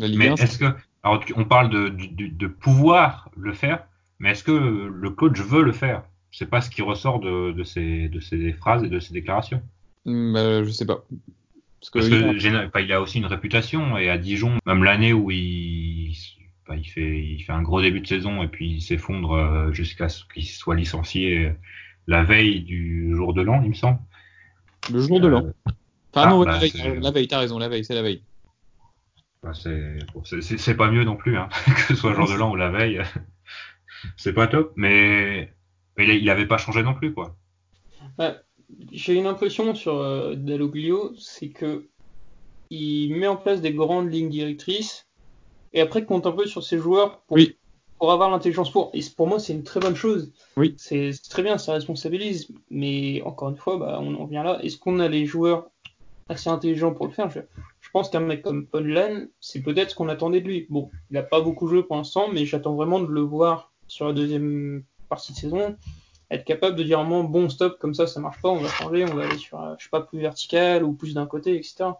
La 0.00 0.08
Ligue 0.08 0.18
Mais 0.18 0.28
1, 0.30 0.34
est-ce 0.34 0.58
que, 0.58 0.64
alors, 1.04 1.22
on 1.36 1.44
parle 1.44 1.70
de, 1.70 1.90
de, 1.90 2.26
de 2.26 2.46
pouvoir 2.48 3.30
le 3.36 3.52
faire, 3.52 3.86
mais 4.18 4.30
est-ce 4.30 4.44
que 4.44 4.52
le 4.52 5.10
coach 5.10 5.40
veut 5.40 5.62
le 5.62 5.72
faire? 5.72 6.04
C'est 6.30 6.50
pas 6.50 6.60
ce 6.60 6.70
qui 6.70 6.82
ressort 6.82 7.20
de, 7.20 7.52
de 7.52 7.64
ces, 7.64 8.08
de 8.08 8.20
ces 8.20 8.52
phrases 8.52 8.82
et 8.82 8.88
de 8.88 8.98
ces 8.98 9.12
déclarations. 9.12 9.62
Hmm, 10.04 10.32
bah, 10.32 10.64
je 10.64 10.70
sais 10.70 10.86
pas. 10.86 11.04
Parce 11.80 11.90
que, 11.90 11.98
Parce 11.98 12.42
il- 12.44 12.56
enfin, 12.56 12.88
a 12.90 13.00
aussi 13.00 13.18
une 13.18 13.26
réputation 13.26 13.98
et 13.98 14.08
à 14.08 14.18
Dijon, 14.18 14.58
même 14.66 14.84
l'année 14.84 15.12
où 15.12 15.30
il, 15.30 16.16
enfin, 16.62 16.76
il 16.78 16.88
fait, 16.88 17.20
il 17.20 17.40
fait 17.42 17.52
un 17.52 17.62
gros 17.62 17.82
début 17.82 18.00
de 18.00 18.06
saison 18.06 18.42
et 18.42 18.48
puis 18.48 18.70
il 18.70 18.80
s'effondre 18.80 19.32
euh, 19.32 19.72
jusqu'à 19.72 20.08
ce 20.08 20.24
qu'il 20.32 20.46
soit 20.46 20.74
licencié 20.76 21.46
euh, 21.46 21.52
la 22.06 22.24
veille 22.24 22.60
du 22.62 23.14
jour 23.14 23.34
de 23.34 23.42
l'an, 23.42 23.62
il 23.62 23.70
me 23.70 23.74
semble. 23.74 23.98
le 24.92 25.00
jour 25.00 25.20
de 25.20 25.28
l'an. 25.28 25.44
Euh, 25.44 25.72
Enfin, 26.16 26.28
ah, 26.28 26.30
non, 26.30 26.44
bah, 26.44 26.52
la 26.52 27.10
veille, 27.10 27.26
t'as 27.26 27.40
raison, 27.40 27.58
la 27.58 27.68
veille, 27.68 27.84
c'est 27.84 27.94
la 27.94 28.02
veille. 28.02 28.22
bah, 29.42 29.50
c'est 29.52 30.76
pas 30.76 30.90
mieux 30.90 31.02
non 31.02 31.16
plus, 31.16 31.36
hein, 31.36 31.48
que 31.66 31.80
ce 31.80 31.96
soit 31.96 32.10
le 32.10 32.16
jour 32.16 32.28
de 32.28 32.34
l'an 32.34 32.52
ou 32.52 32.56
la 32.56 32.70
veille. 32.70 33.02
C'est 34.16 34.32
pas 34.32 34.46
top, 34.46 34.72
mais 34.76 35.52
Mais 35.96 36.18
il 36.18 36.24
n'avait 36.24 36.46
pas 36.46 36.58
changé 36.58 36.82
non 36.82 36.94
plus, 36.94 37.12
quoi. 37.14 37.36
Bah, 38.18 38.36
J'ai 38.92 39.14
une 39.14 39.26
impression 39.26 39.74
sur 39.74 39.96
euh, 39.98 40.34
Dalloglio, 40.34 41.14
c'est 41.18 41.50
que 41.50 41.86
il 42.70 43.14
met 43.14 43.26
en 43.28 43.36
place 43.36 43.60
des 43.60 43.72
grandes 43.72 44.12
lignes 44.12 44.30
directrices 44.30 45.06
et 45.72 45.80
après 45.80 46.04
compte 46.04 46.26
un 46.26 46.32
peu 46.32 46.46
sur 46.46 46.62
ses 46.64 46.78
joueurs 46.78 47.20
pour, 47.22 47.36
Oui. 47.36 47.56
pour 47.98 48.10
avoir 48.12 48.30
l'intelligence 48.30 48.70
pour. 48.72 48.90
Et 48.94 49.00
pour 49.16 49.26
moi, 49.28 49.38
c'est 49.38 49.52
une 49.52 49.62
très 49.62 49.80
bonne 49.80 49.94
chose. 49.94 50.32
Oui. 50.56 50.74
C'est 50.78 51.12
c'est 51.12 51.28
très 51.30 51.42
bien, 51.42 51.58
ça 51.58 51.72
responsabilise. 51.74 52.48
Mais 52.70 53.22
encore 53.22 53.50
une 53.50 53.56
fois, 53.56 53.78
bah, 53.78 53.98
on 54.00 54.14
en 54.16 54.24
vient 54.26 54.42
là. 54.42 54.58
Est-ce 54.64 54.78
qu'on 54.78 54.98
a 54.98 55.08
les 55.08 55.26
joueurs 55.26 55.68
assez 56.28 56.48
intelligents 56.48 56.92
pour 56.94 57.06
le 57.06 57.12
faire? 57.12 57.30
Je, 57.30 57.40
je 57.80 57.90
pense 57.92 58.08
qu'un 58.10 58.20
mec 58.20 58.42
comme 58.42 58.66
Paul 58.66 58.86
Lann, 58.88 59.28
c'est 59.40 59.62
peut-être 59.62 59.90
ce 59.90 59.94
qu'on 59.94 60.08
attendait 60.08 60.40
de 60.40 60.48
lui. 60.48 60.66
Bon, 60.70 60.90
il 61.10 61.14
n'a 61.14 61.22
pas 61.22 61.40
beaucoup 61.40 61.68
joué 61.68 61.82
pour 61.84 61.96
l'instant, 61.96 62.28
mais 62.32 62.46
j'attends 62.46 62.74
vraiment 62.74 62.98
de 63.00 63.06
le 63.12 63.20
voir 63.20 63.72
sur 63.94 64.06
la 64.06 64.12
deuxième 64.12 64.82
partie 65.08 65.32
de 65.32 65.38
saison 65.38 65.76
être 66.28 66.44
capable 66.44 66.74
de 66.74 66.82
dire 66.82 66.98
un 66.98 67.04
moment 67.04 67.22
bon 67.22 67.48
stop 67.48 67.78
comme 67.78 67.94
ça 67.94 68.08
ça 68.08 68.18
marche 68.18 68.40
pas 68.42 68.48
on 68.48 68.56
va 68.56 68.68
changer 68.68 69.04
on 69.04 69.14
va 69.14 69.24
aller 69.24 69.38
sur 69.38 69.60
euh, 69.60 69.74
je 69.78 69.84
sais 69.84 69.90
pas 69.90 70.00
plus 70.00 70.18
vertical 70.18 70.82
ou 70.82 70.94
plus 70.94 71.14
d'un 71.14 71.26
côté 71.26 71.54
etc 71.54 71.90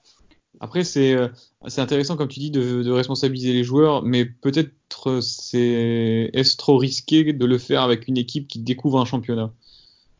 Après, 0.58 0.82
c'est 0.82 1.14
euh, 1.14 1.28
c'est 1.68 1.80
intéressant, 1.80 2.16
comme 2.16 2.28
tu 2.28 2.40
dis, 2.40 2.50
de, 2.50 2.90
responsabiliser 2.90 3.52
les 3.52 3.64
joueurs, 3.64 4.02
mais 4.02 4.24
peut-être 4.24 4.72
euh, 5.06 6.30
est-ce 6.32 6.56
trop 6.56 6.78
risqué 6.78 7.32
de 7.32 7.46
le 7.46 7.58
faire 7.58 7.82
avec 7.82 8.08
une 8.08 8.18
équipe 8.18 8.48
qui 8.48 8.58
découvre 8.58 9.00
un 9.00 9.04
championnat? 9.04 9.52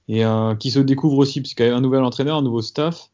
Et 0.07 0.23
qui 0.61 0.71
se 0.71 0.81
découvre 0.81 1.19
aussi, 1.19 1.41
parce 1.41 1.55
qu'il 1.55 1.65
y 1.65 1.69
a 1.71 1.77
un 1.77 1.81
nouvel 1.81 2.03
entraîneur, 2.03 2.37
un 2.37 2.43
nouveau 2.43 2.61
staff, 2.61 3.11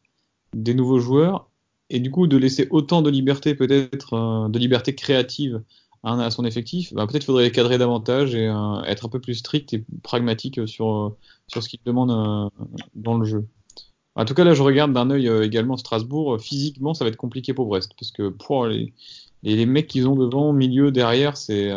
des 0.53 0.73
nouveaux 0.73 0.99
joueurs, 0.99 1.47
et 1.89 1.99
du 1.99 2.11
coup 2.11 2.27
de 2.27 2.35
laisser 2.35 2.67
autant 2.69 3.01
de 3.01 3.09
liberté, 3.09 3.55
peut-être 3.55 4.49
de 4.49 4.59
liberté 4.59 4.93
créative 4.93 5.61
à, 6.03 6.31
son 6.31 6.45
effectif, 6.45 6.93
bah, 6.93 7.05
peut-être 7.07 7.25
faudrait 7.25 7.43
les 7.43 7.51
cadrer 7.51 7.77
davantage 7.77 8.33
et 8.35 8.47
euh, 8.47 8.81
être 8.83 9.05
un 9.05 9.09
peu 9.09 9.19
plus 9.19 9.35
strict 9.35 9.73
et 9.73 9.83
pragmatique 10.03 10.67
sur 10.67 10.93
euh, 10.93 11.17
sur 11.47 11.61
ce 11.61 11.69
qu'il 11.69 11.79
demande 11.85 12.11
euh, 12.11 12.65
dans 12.95 13.17
le 13.17 13.25
jeu. 13.25 13.47
En 14.15 14.25
tout 14.25 14.33
cas, 14.33 14.43
là, 14.43 14.53
je 14.53 14.61
regarde 14.61 14.91
d'un 14.91 15.09
œil 15.09 15.27
également 15.41 15.77
Strasbourg. 15.77 16.37
Physiquement, 16.41 16.93
ça 16.93 17.05
va 17.05 17.09
être 17.09 17.17
compliqué 17.17 17.53
pour 17.53 17.67
Brest. 17.67 17.93
Parce 17.97 18.11
que 18.11 18.27
pour 18.27 18.65
les, 18.65 18.93
les, 19.43 19.65
mecs 19.65 19.87
qu'ils 19.87 20.07
ont 20.07 20.15
devant, 20.15 20.53
milieu, 20.53 20.91
derrière, 20.91 21.37
c'est 21.37 21.69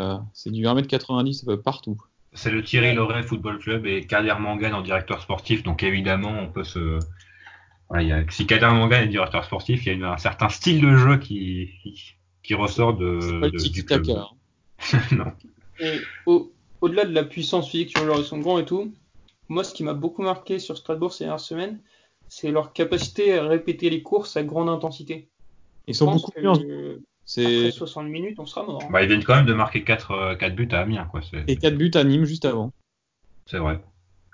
du 0.47 0.65
1m90 0.65 1.51
euh, 1.51 1.57
partout. 1.57 1.97
C'est 2.33 2.51
le 2.51 2.63
Thierry 2.63 2.95
Loret 2.95 3.23
Football 3.23 3.59
Club 3.59 3.87
et 3.87 4.07
Kader 4.07 4.35
Mangan 4.41 4.75
en 4.75 4.83
directeur 4.83 5.23
sportif. 5.23 5.63
Donc 5.63 5.83
évidemment, 5.83 6.33
on 6.41 6.49
peut 6.49 6.65
se. 6.65 6.99
Si 8.31 8.47
Kader 8.47 8.71
Mangan 8.73 9.03
est 9.03 9.09
directeur 9.09 9.45
sportif, 9.45 9.87
il 9.87 10.01
y 10.01 10.03
a 10.03 10.13
un 10.13 10.17
certain 10.17 10.49
style 10.49 10.81
de 10.81 10.97
jeu 10.97 11.19
qui, 11.19 11.71
qui, 12.45 12.55
ressort 12.55 12.95
de, 12.97 13.19
C'est 13.21 13.41
pas 13.41 13.47
le 13.47 13.51
de- 13.53 13.69
du 13.69 14.13
hein. 14.13 14.29
non. 15.13 15.33
Et 15.81 16.01
au- 16.27 16.53
au-delà 16.81 17.05
de 17.05 17.13
la 17.13 17.25
puissance 17.25 17.71
physique 17.71 17.91
sur 17.91 18.05
leur 18.05 18.19
ils 18.19 18.25
sont 18.25 18.39
grands 18.39 18.59
et 18.59 18.65
tout, 18.65 18.93
moi 19.49 19.65
ce 19.65 19.75
qui 19.75 19.83
m'a 19.83 19.95
beaucoup 19.95 20.23
marqué 20.23 20.59
sur 20.59 20.77
Strasbourg 20.77 21.13
ces 21.13 21.25
dernières 21.25 21.41
semaines, 21.41 21.81
c'est 22.29 22.51
leur 22.51 22.73
capacité 22.73 23.39
à 23.39 23.47
répéter 23.47 23.91
les 23.91 24.03
courses 24.03 24.37
à 24.37 24.43
grande 24.45 24.69
intensité. 24.69 25.29
Ils 25.87 25.95
Je 25.95 25.99
sont 25.99 26.13
beaucoup 26.13 26.31
euh, 26.37 26.99
C'est 27.27 27.45
Après 27.45 27.71
60 27.71 28.07
minutes, 28.09 28.39
on 28.39 28.47
sera 28.47 28.65
mort. 28.65 28.83
hein. 28.85 28.89
Bah, 28.91 29.03
ils 29.03 29.09
viennent 29.09 29.25
quand 29.25 29.35
même 29.37 29.47
de 29.47 29.55
marquer 29.55 29.83
4, 29.85 30.11
euh, 30.13 30.35
quatre 30.35 30.55
buts 30.55 30.69
à 30.73 30.81
Amiens, 30.81 31.07
quoi. 31.07 31.21
C'est 31.23 31.45
et 31.49 31.57
4 31.57 31.77
buts 31.77 31.91
à 31.95 32.05
Nîmes 32.05 32.25
juste 32.25 32.45
avant. 32.45 32.71
c'est 33.47 33.59
vrai. 33.59 33.83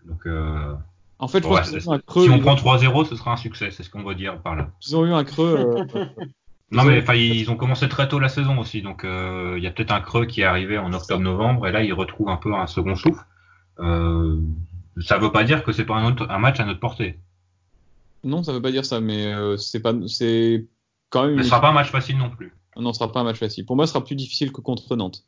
Donc, 0.07 0.27
euh, 0.27 0.75
En 1.19 1.29
fait, 1.29 1.43
je 1.43 1.49
ouais, 1.49 1.61
pense 1.61 1.71
c'est- 1.71 1.79
qu'ils 1.79 1.89
ont 1.91 1.93
eu 1.93 1.97
un 1.97 2.01
creux. 2.01 2.25
si 2.25 2.31
on 2.31 2.39
prend 2.41 2.53
ont, 2.53 2.57
3-0, 2.57 3.05
ce 3.05 3.17
sera 3.17 3.33
un 3.33 3.37
succès. 3.37 3.71
C'est 3.71 3.83
ce 3.83 3.91
qu'on 3.91 4.03
veut 4.03 4.15
dire 4.15 4.41
par 4.43 4.57
là. 4.57 4.71
ils 4.87 4.97
ont 4.97 5.05
eu 5.07 5.13
un 5.13 5.25
creux. 5.25 5.55
euh, 5.57 5.85
Non, 6.73 6.85
mais 6.85 7.01
enfin, 7.03 7.15
ils 7.15 7.51
ont 7.51 7.57
commencé 7.57 7.89
très 7.89 8.09
tôt 8.09 8.21
la 8.21 8.29
saison 8.29 8.59
aussi, 8.59 8.81
donc 8.81 9.05
euh, 9.05 9.55
il 9.57 9.65
y 9.65 9.67
a 9.67 9.73
peut-être 9.73 9.91
un 9.93 10.01
creux 10.01 10.27
qui 10.27 10.43
est 10.43 10.45
arrivé 10.45 10.79
en 10.79 10.93
octobre-novembre, 10.93 11.67
et 11.67 11.73
là 11.73 11.83
ils 11.83 11.93
retrouvent 11.93 12.29
un 12.29 12.37
peu 12.37 12.55
un 12.55 12.69
second 12.69 12.95
souffle. 12.95 13.25
Euh, 13.81 14.39
ça 15.01 15.19
veut 15.19 15.33
pas 15.33 15.43
dire 15.43 15.65
que 15.65 15.73
c'est 15.73 15.85
pas 15.85 15.97
un, 15.97 16.07
autre- 16.07 16.29
un 16.31 16.39
match 16.39 16.61
à 16.61 16.65
notre 16.65 16.79
portée. 16.79 17.19
non, 18.23 18.45
ça 18.45 18.53
veut 18.53 18.63
pas 18.63 18.71
dire 18.71 18.85
ça, 18.85 19.01
mais 19.01 19.33
euh, 19.35 19.57
c'est 19.57 19.81
pas, 19.81 19.95
c'est 20.07 20.67
quand 21.09 21.23
même. 21.23 21.33
Mais 21.33 21.39
Une... 21.39 21.43
ce 21.43 21.49
sera 21.49 21.61
pas 21.61 21.71
un 21.71 21.73
match 21.73 21.91
facile 21.91 22.19
non 22.19 22.31
plus. 22.31 22.53
Non, 22.77 22.93
ce 22.93 23.01
sera 23.01 23.11
pas 23.11 23.21
un 23.21 23.25
match 23.25 23.39
facile. 23.39 23.67
Pour 23.67 23.75
moi, 23.75 23.87
ce 23.89 23.93
sera 23.93 24.05
plus 24.05 24.15
difficile 24.15 24.53
que 24.53 24.61
contre 24.61 24.95
Nantes. 24.95 25.25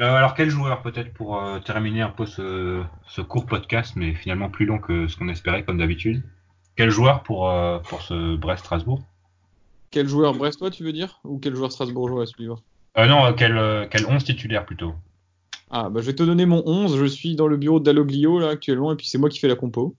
Euh, 0.00 0.14
alors 0.14 0.32
quel 0.34 0.48
joueur 0.48 0.80
peut-être 0.80 1.12
pour 1.12 1.42
terminer 1.66 2.00
un 2.00 2.08
peu 2.08 2.24
ce, 2.24 2.82
ce 3.08 3.20
court 3.20 3.44
podcast, 3.44 3.92
mais 3.96 4.14
finalement 4.14 4.48
plus 4.48 4.64
long 4.64 4.78
que 4.78 5.06
ce 5.08 5.16
qu'on 5.18 5.28
espérait 5.28 5.64
comme 5.64 5.76
d'habitude? 5.76 6.22
Quel 6.76 6.88
joueur 6.88 7.22
pour, 7.24 7.52
pour 7.88 8.00
ce 8.00 8.36
Brest-Strasbourg? 8.36 9.02
Quel 9.90 10.08
joueur 10.08 10.34
brestois, 10.34 10.70
tu 10.70 10.84
veux 10.84 10.92
dire, 10.92 11.20
ou 11.24 11.38
quel 11.38 11.54
joueur 11.54 11.72
strasbourgeois 11.72 12.22
à 12.22 12.26
suivre? 12.26 12.62
Euh, 12.96 13.06
Non, 13.06 13.24
euh, 13.24 13.32
quel, 13.32 13.56
euh, 13.56 13.86
quel 13.90 14.06
11 14.06 14.22
titulaire 14.24 14.64
plutôt? 14.64 14.94
Ah, 15.70 15.88
bah, 15.88 16.00
je 16.00 16.06
vais 16.06 16.14
te 16.14 16.22
donner 16.22 16.46
mon 16.46 16.62
11. 16.66 16.96
Je 16.96 17.04
suis 17.06 17.36
dans 17.36 17.46
le 17.46 17.56
bureau 17.56 17.80
d'Alloglio 17.80 18.38
là 18.38 18.48
actuellement, 18.48 18.92
et 18.92 18.96
puis 18.96 19.06
c'est 19.08 19.18
moi 19.18 19.28
qui 19.28 19.38
fais 19.38 19.48
la 19.48 19.56
compo. 19.56 19.94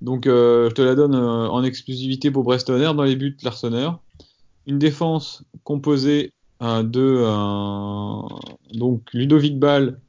Donc, 0.00 0.26
euh, 0.26 0.68
je 0.68 0.74
te 0.74 0.82
la 0.82 0.94
donne 0.94 1.14
euh, 1.14 1.48
en 1.48 1.64
exclusivité 1.64 2.30
pour 2.30 2.44
Brestonner 2.44 2.84
dans 2.84 3.02
les 3.02 3.16
buts 3.16 3.36
Larsonneur. 3.42 4.00
Une 4.66 4.78
défense 4.78 5.44
composée 5.64 6.32
euh, 6.62 6.82
de 6.82 7.22
donc 8.76 9.02
Ludovic 9.12 9.58
Ball, 9.58 10.00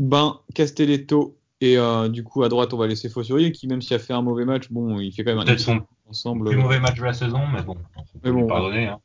Ben, 0.00 0.38
Castelletto 0.54 1.36
et 1.60 1.76
du 2.08 2.22
coup 2.22 2.44
à 2.44 2.48
droite 2.48 2.72
on 2.72 2.76
va 2.76 2.86
laisser 2.86 3.08
Fossurier 3.08 3.50
qui 3.50 3.66
même 3.66 3.82
s'il 3.82 3.96
a 3.96 3.98
fait 3.98 4.12
un 4.12 4.22
mauvais 4.22 4.44
match, 4.44 4.70
bon 4.70 5.00
il 5.00 5.12
fait 5.12 5.24
quand 5.24 5.32
même 5.32 5.40
un 5.40 5.44
Peut-être 5.44 5.60
son 5.60 5.80
ensemble. 6.08 6.48
plus 6.48 6.56
mauvais 6.58 6.80
match 6.80 6.98
de 6.98 7.04
la 7.04 7.12
saison, 7.12 7.46
mais 7.52 7.62
bon, 7.62 7.76
Mais 8.24 8.32
bon. 8.32 8.46
pardonner. 8.46 8.86
Hein. 8.88 8.98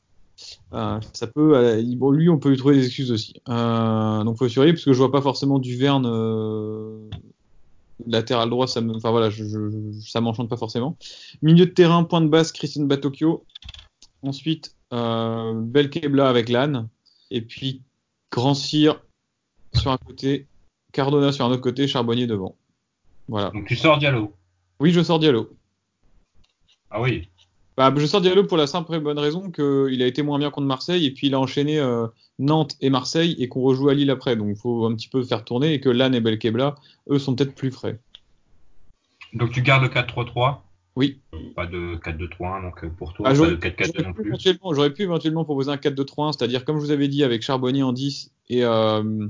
Euh, 0.73 0.99
ça 1.13 1.27
peut, 1.27 1.55
euh, 1.55 1.81
bon, 1.95 2.11
lui, 2.11 2.27
on 2.29 2.39
peut 2.39 2.49
lui 2.49 2.57
trouver 2.57 2.75
des 2.77 2.85
excuses 2.85 3.11
aussi. 3.11 3.35
Euh, 3.49 4.23
donc, 4.23 4.37
faut 4.37 4.47
surveiller 4.49 4.73
parce 4.73 4.85
que 4.85 4.91
je 4.93 4.97
vois 4.97 5.11
pas 5.11 5.21
forcément 5.21 5.59
Duverne 5.59 6.05
euh, 6.07 6.97
latéral 8.07 8.49
droit. 8.49 8.67
Ça 8.67 8.81
me, 8.81 8.95
enfin 8.95 9.11
voilà, 9.11 9.29
je, 9.29 9.43
je- 9.45 9.69
je- 9.69 10.09
ça 10.09 10.21
m'enchante 10.21 10.49
pas 10.49 10.57
forcément. 10.57 10.97
Milieu 11.41 11.65
de 11.65 11.71
terrain, 11.71 12.03
point 12.03 12.21
de 12.21 12.27
base, 12.27 12.51
Christian 12.51 12.83
Batocchio. 12.85 13.43
Ensuite, 14.23 14.75
euh, 14.93 15.53
Belkebla 15.55 16.27
avec 16.29 16.49
Lannes. 16.49 16.87
Et 17.29 17.41
puis, 17.41 17.81
Grand 18.31 18.53
Cyr 18.55 19.01
sur 19.73 19.91
un 19.91 19.97
côté, 19.97 20.47
Cardona 20.91 21.31
sur 21.31 21.45
un 21.45 21.49
autre 21.51 21.61
côté, 21.61 21.87
Charbonnier 21.87 22.25
devant. 22.27 22.55
Voilà. 23.27 23.51
Donc 23.51 23.67
tu 23.67 23.75
sors 23.75 23.97
Diallo. 23.99 24.33
Oui, 24.79 24.91
je 24.91 25.01
sors 25.01 25.19
Diallo. 25.19 25.49
Ah 26.95 27.01
oui, 27.01 27.27
Bah, 27.75 27.91
je 27.97 28.05
sors 28.05 28.21
Diallo 28.21 28.43
pour 28.43 28.55
la 28.57 28.67
simple 28.67 28.93
et 28.93 28.99
bonne 28.99 29.17
raison 29.17 29.49
qu'il 29.49 30.01
a 30.01 30.05
été 30.07 30.21
moins 30.21 30.37
bien 30.37 30.51
contre 30.51 30.67
Marseille 30.67 31.05
et 31.07 31.11
puis 31.11 31.27
il 31.27 31.33
a 31.33 31.39
enchaîné 31.39 31.79
euh, 31.79 32.05
Nantes 32.37 32.75
et 32.81 32.89
Marseille 32.91 33.35
et 33.39 33.49
qu'on 33.49 33.61
rejoue 33.61 33.89
à 33.89 33.95
Lille 33.95 34.11
après. 34.11 34.35
Donc 34.35 34.49
il 34.51 34.55
faut 34.55 34.85
un 34.85 34.93
petit 34.95 35.07
peu 35.09 35.23
faire 35.23 35.43
tourner 35.43 35.73
et 35.73 35.79
que 35.79 35.89
Lannes 35.89 36.13
et 36.13 36.21
Belkebla, 36.21 36.75
eux, 37.09 37.17
sont 37.19 37.33
peut-être 37.35 37.55
plus 37.55 37.71
frais. 37.71 37.99
donc 39.33 39.51
tu 39.51 39.61
gardes 39.63 39.81
le 39.83 39.89
4-3-3. 39.89 40.57
Oui. 40.95 41.19
Pas 41.55 41.65
de 41.65 41.95
4-2-3-1 42.05 42.61
donc 42.61 42.83
euh, 42.83 42.89
pour 42.95 43.13
toi, 43.13 43.25
Ah, 43.25 43.29
pas 43.31 43.35
j'aurais 43.35 43.49
de 43.51 43.55
4-4-2 43.55 43.85
j'aurais 43.87 44.03
non 44.03 44.13
pu 44.13 44.21
plus. 44.21 44.27
éventuellement- 44.29 44.73
J'aurais 44.75 44.93
pu 44.93 45.01
éventuellement 45.01 45.43
proposer 45.43 45.71
un 45.71 45.77
4-2-3-1, 45.77 46.33
c'est-à-dire 46.33 46.65
comme 46.65 46.77
je 46.79 46.85
vous 46.85 46.91
avais 46.91 47.07
dit 47.07 47.23
avec 47.23 47.41
Charbonnier 47.41 47.81
en 47.81 47.93
10 47.93 48.31
et 48.49 48.63
euh, 48.63 49.27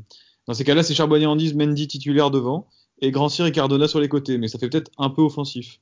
dans 0.48 0.54
ces 0.54 0.66
cas-là 0.66 0.84
c'est 0.84 0.94
Charbonnier 0.94 1.26
en 1.28 1.38
10, 1.38 1.54
Mendy 1.56 1.88
titulaire 1.88 2.30
devant 2.32 2.68
et 3.02 3.12
Grand 3.12 3.30
Cyr 3.30 3.46
et 3.46 3.54
Cardona 3.54 3.88
sur 3.88 4.02
les 4.02 4.10
côtés, 4.10 4.38
mais 4.38 4.50
ça 4.50 4.60
fait 4.60 4.68
peut-être 4.70 4.92
un 4.98 5.10
peu 5.10 5.22
offensif. 5.22 5.80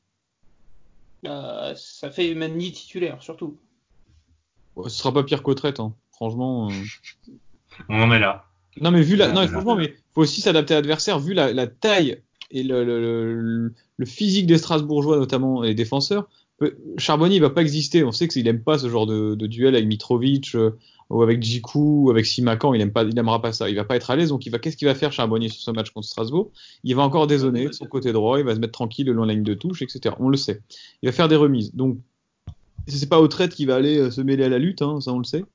Euh, 1.26 1.74
ça 1.76 2.10
fait 2.10 2.34
Manny 2.34 2.72
titulaire, 2.72 3.22
surtout. 3.22 3.58
Bon, 4.76 4.84
ce 4.84 4.90
sera 4.90 5.14
pas 5.14 5.24
pire 5.24 5.44
qu'au 5.44 5.54
traite, 5.54 5.80
hein. 5.80 5.94
franchement. 6.12 6.70
euh. 6.70 6.74
On 7.90 8.02
en 8.02 8.12
est 8.12 8.20
là. 8.20 8.46
Non, 8.80 8.92
mais 8.92 9.02
vu 9.02 9.16
la, 9.16 9.28
Ouais, 9.28 9.34
non, 9.34 9.40
mais 9.42 9.46
ouais. 9.48 9.52
franchement, 9.52 9.76
mais 9.76 9.94
faut 10.14 10.22
aussi 10.22 10.42
s'adapter 10.42 10.74
à 10.74 10.78
l'adversaire, 10.78 11.20
vu 11.20 11.34
la, 11.34 11.52
la 11.54 11.68
taille 11.68 12.22
et 12.52 12.64
le, 12.64 12.84
le, 12.84 13.02
le- 13.42 13.74
le 13.98 14.06
physique 14.06 14.48
des 14.48 14.58
Strasbourgeois, 14.58 15.18
notamment 15.18 15.62
les 15.62 15.76
défenseurs. 15.76 16.28
Charbonnier, 16.98 17.36
il 17.38 17.42
va 17.42 17.50
pas 17.50 17.62
exister. 17.62 18.04
On 18.04 18.12
sait 18.12 18.28
qu'il 18.28 18.48
aime 18.48 18.64
pas 18.64 18.78
ce 18.78 18.90
genre 18.90 19.06
de, 19.08 19.36
de 19.36 19.48
duel 19.48 19.76
avec 19.76 19.88
Mitrovic 19.88 20.56
euh, 20.56 20.78
ou 21.12 21.22
avec 21.22 21.44
Djikou 21.44 22.06
ou 22.06 22.10
avec 22.10 22.26
Simakan. 22.26 22.74
Il 22.74 22.82
aime 22.82 22.92
pas, 22.92 23.04
il 23.04 23.18
aimera 23.18 23.42
pas 23.42 23.52
ça. 23.52 23.70
Il 23.70 23.76
va 23.76 23.84
pas 23.84 23.96
être 23.96 24.10
à 24.10 24.16
l'aise. 24.16 24.30
Donc, 24.30 24.46
il 24.46 24.50
va, 24.50 24.60
qu'est-ce 24.60 24.78
qu'il 24.78 24.88
va 24.88 24.96
faire 24.96 25.12
Charbonnier 25.12 25.50
sur 25.50 25.62
ce 25.62 25.72
match 25.72 25.92
contre 25.92 26.08
Strasbourg? 26.08 26.52
Il 26.84 26.96
va 26.96 27.04
encore 27.04 27.28
dézonner 27.28 27.68
de 27.68 27.74
son 27.74 27.86
côté 27.86 28.12
droit. 28.12 28.40
Il 28.40 28.46
va 28.46 28.56
se 28.56 28.60
mettre 28.60 28.74
tranquille 28.74 29.06
le 29.06 29.14
long 29.14 29.24
de 29.24 29.28
la 29.28 29.34
ligne 29.34 29.44
de 29.44 29.54
touche, 29.54 29.82
etc. 29.82 30.16
On 30.20 30.30
le 30.30 30.38
sait. 30.38 30.62
Il 31.02 31.10
va 31.10 31.14
faire 31.14 31.28
des 31.28 31.36
remises. 31.36 31.76
Donc, 31.76 31.98
c'est 32.88 33.10
pas 33.10 33.20
au 33.20 33.28
traite 33.28 33.54
qui 33.54 33.66
va 33.66 33.76
aller 33.76 33.98
euh, 33.98 34.12
se 34.12 34.22
mêler 34.22 34.46
à 34.46 34.50
la 34.50 34.58
lutte, 34.58 34.82
hein, 34.82 35.00
ça 35.02 35.12
on 35.12 35.20
le 35.20 35.24
sait. 35.24 35.46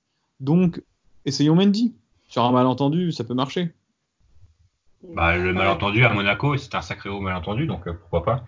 Donc, 0.40 0.82
essayons 1.24 1.54
Mendy. 1.54 1.94
Sur 2.28 2.44
un 2.44 2.52
malentendu, 2.52 3.12
ça 3.12 3.24
peut 3.24 3.34
marcher. 3.34 3.72
Bah, 5.14 5.36
le 5.36 5.52
malentendu 5.52 6.04
à 6.04 6.12
Monaco, 6.12 6.57
c'est 6.57 6.74
un 6.74 6.82
sacré 6.82 7.09
haut 7.09 7.20
malentendu, 7.20 7.66
donc 7.66 7.86
euh, 7.86 7.92
pourquoi 7.92 8.24
pas. 8.24 8.44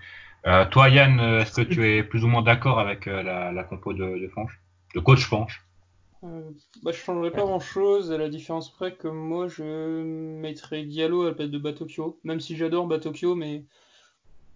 Euh, 0.46 0.64
toi, 0.66 0.88
Yann, 0.88 1.20
est-ce 1.20 1.61
que 1.61 1.66
tu 1.66 1.86
es 1.86 2.02
plus 2.02 2.24
ou 2.24 2.28
moins 2.28 2.42
d'accord 2.42 2.78
avec 2.78 3.06
euh, 3.06 3.22
la, 3.22 3.52
la 3.52 3.64
compo 3.64 3.92
de, 3.92 4.18
de 4.18 4.28
Fanche? 4.28 4.61
De 4.94 5.00
coach 5.00 5.24
Fanche? 5.24 5.64
Euh, 6.24 6.50
bah, 6.82 6.90
je 6.92 6.98
changerais 6.98 7.30
pas 7.30 7.42
grand 7.42 7.60
chose, 7.60 8.10
à 8.10 8.18
la 8.18 8.28
différence 8.28 8.72
près 8.72 8.94
que 8.96 9.06
moi 9.08 9.46
je 9.48 10.02
mettrais 10.02 10.84
Diallo 10.84 11.22
à 11.22 11.26
la 11.26 11.34
place 11.34 11.50
de 11.50 11.58
Batokyo, 11.58 12.18
même 12.24 12.40
si 12.40 12.56
j'adore 12.56 12.86
Batokyo, 12.88 13.34
mais 13.36 13.64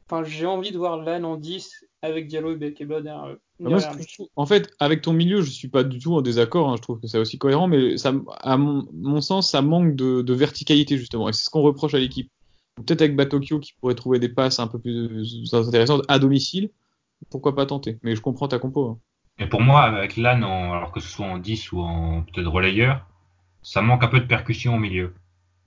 enfin, 0.06 0.24
j'ai 0.24 0.46
envie 0.46 0.72
de 0.72 0.78
voir 0.78 0.96
Lan 0.96 1.22
en 1.24 1.36
10 1.36 1.84
avec 2.02 2.26
Diallo 2.26 2.52
et 2.52 2.56
Belkebla 2.56 3.00
derrière 3.00 3.36
moi, 3.60 3.78
je 3.78 4.14
trouve- 4.14 4.28
en 4.34 4.44
fait, 4.44 4.72
avec 4.80 5.02
ton 5.02 5.12
milieu, 5.12 5.40
je 5.40 5.50
suis 5.50 5.68
pas 5.68 5.84
du 5.84 6.00
tout 6.00 6.14
en 6.14 6.20
désaccord. 6.20 6.68
hein, 6.68 6.74
je 6.76 6.82
trouve 6.82 6.98
que 6.98 7.06
c'est 7.06 7.18
aussi 7.18 7.38
cohérent, 7.38 7.68
mais 7.68 7.96
ça, 7.96 8.12
à 8.40 8.56
mon, 8.56 8.88
mon 8.92 9.20
sens, 9.20 9.48
ça 9.52 9.62
manque 9.62 9.94
de, 9.94 10.20
de 10.22 10.34
verticalité 10.34 10.98
justement. 10.98 11.28
Et 11.28 11.32
c'est 11.32 11.44
ce 11.44 11.50
qu'on 11.50 11.62
reproche 11.62 11.94
à 11.94 11.98
l'équipe. 12.00 12.28
Peut-être 12.74 13.02
avec 13.02 13.14
Batokyo 13.14 13.60
qui 13.60 13.74
pourrait 13.74 13.94
trouver 13.94 14.18
des 14.18 14.28
passes 14.28 14.58
un 14.58 14.66
peu 14.66 14.80
plus 14.80 15.48
intéressantes 15.52 16.02
à 16.08 16.18
domicile. 16.18 16.70
Pourquoi 17.30 17.54
pas 17.54 17.66
tenter 17.66 17.98
Mais 18.02 18.16
je 18.16 18.20
comprends 18.20 18.48
ta 18.48 18.58
compo. 18.58 18.84
Hein. 18.88 18.98
Et 19.42 19.46
pour 19.46 19.60
moi, 19.60 19.82
avec 19.82 20.16
Lan, 20.16 20.42
alors 20.72 20.92
que 20.92 21.00
ce 21.00 21.08
soit 21.08 21.26
en 21.26 21.36
10 21.36 21.72
ou 21.72 21.80
en 21.80 22.22
peut-être 22.22 22.48
relayeur, 22.48 23.04
ça 23.62 23.82
manque 23.82 24.04
un 24.04 24.08
peu 24.08 24.20
de 24.20 24.26
percussion 24.26 24.76
au 24.76 24.78
milieu. 24.78 25.14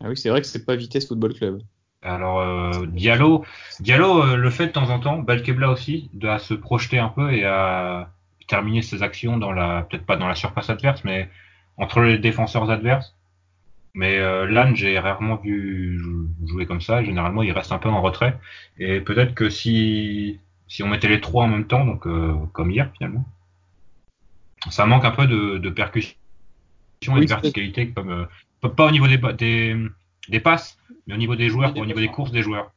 Ah 0.02 0.08
oui, 0.08 0.16
c'est 0.16 0.30
vrai 0.30 0.40
que 0.40 0.48
c'est 0.48 0.66
pas 0.66 0.78
Vitesse 0.78 1.08
Football 1.10 1.34
Club. 1.34 1.62
Alors 2.02 2.40
euh, 2.40 2.86
Diallo, 2.88 3.44
Diallo 3.82 4.24
euh, 4.24 4.36
le 4.38 4.50
fait 4.50 4.68
de 4.68 4.72
temps 4.72 4.90
en 4.92 5.00
temps, 5.00 5.18
Balkebla 5.18 5.70
aussi, 5.70 6.10
de 6.14 6.38
se 6.38 6.54
projeter 6.54 7.00
un 7.00 7.10
peu 7.10 7.34
et 7.34 7.44
à 7.44 8.12
terminer 8.48 8.82
ses 8.82 9.04
actions 9.04 9.38
dans 9.38 9.52
la, 9.52 9.82
peut-être 9.90 10.06
pas 10.06 10.16
dans 10.16 10.28
la 10.28 10.36
surface 10.36 10.70
adverse, 10.70 11.04
mais 11.04 11.30
entre 11.78 12.02
les 12.02 12.18
défenseurs 12.18 12.70
adverses. 12.70 13.14
Mais 13.94 14.20
euh, 14.20 14.76
j'ai 14.76 15.00
rarement 15.00 15.36
vu 15.36 16.00
jouer 16.46 16.66
comme 16.66 16.82
ça. 16.82 17.04
Généralement, 17.04 17.44
il 17.44 17.52
reste 17.52 17.72
un 17.74 17.78
peu 17.78 17.90
en 17.90 18.02
retrait. 18.02 18.38
Et 18.78 19.02
peut-être 19.02 19.34
que 19.34 19.50
si 19.50 20.40
si 20.68 20.84
on 20.84 20.88
mettait 20.88 21.08
les 21.08 21.22
trois 21.22 21.46
en 21.46 21.48
même 21.48 21.68
temps, 21.68 21.86
donc 21.86 22.08
euh, 22.08 22.34
comme 22.54 22.72
hier 22.72 22.90
finalement, 22.98 23.26
ça 24.70 24.86
manque 24.86 25.06
un 25.06 25.12
peu 25.12 25.28
de, 25.28 25.58
de 25.58 25.70
percussion 25.70 26.16
et 27.18 27.22
de 27.22 27.26
verticalité, 27.28 27.92
comme 27.92 28.10
euh, 28.10 28.68
pas 28.70 28.88
au 28.88 28.92
niveau 28.92 29.08
des, 29.08 29.18
des, 29.38 29.76
des 30.30 30.40
passes, 30.40 30.78
mais 31.08 31.14
au 31.14 31.18
niveau 31.18 31.36
des 31.36 31.50
joueurs, 31.50 31.76
au 31.78 31.86
niveau 31.86 32.00
des 32.00 32.08
courses 32.08 32.32
des 32.32 32.42
joueurs. 32.42 32.72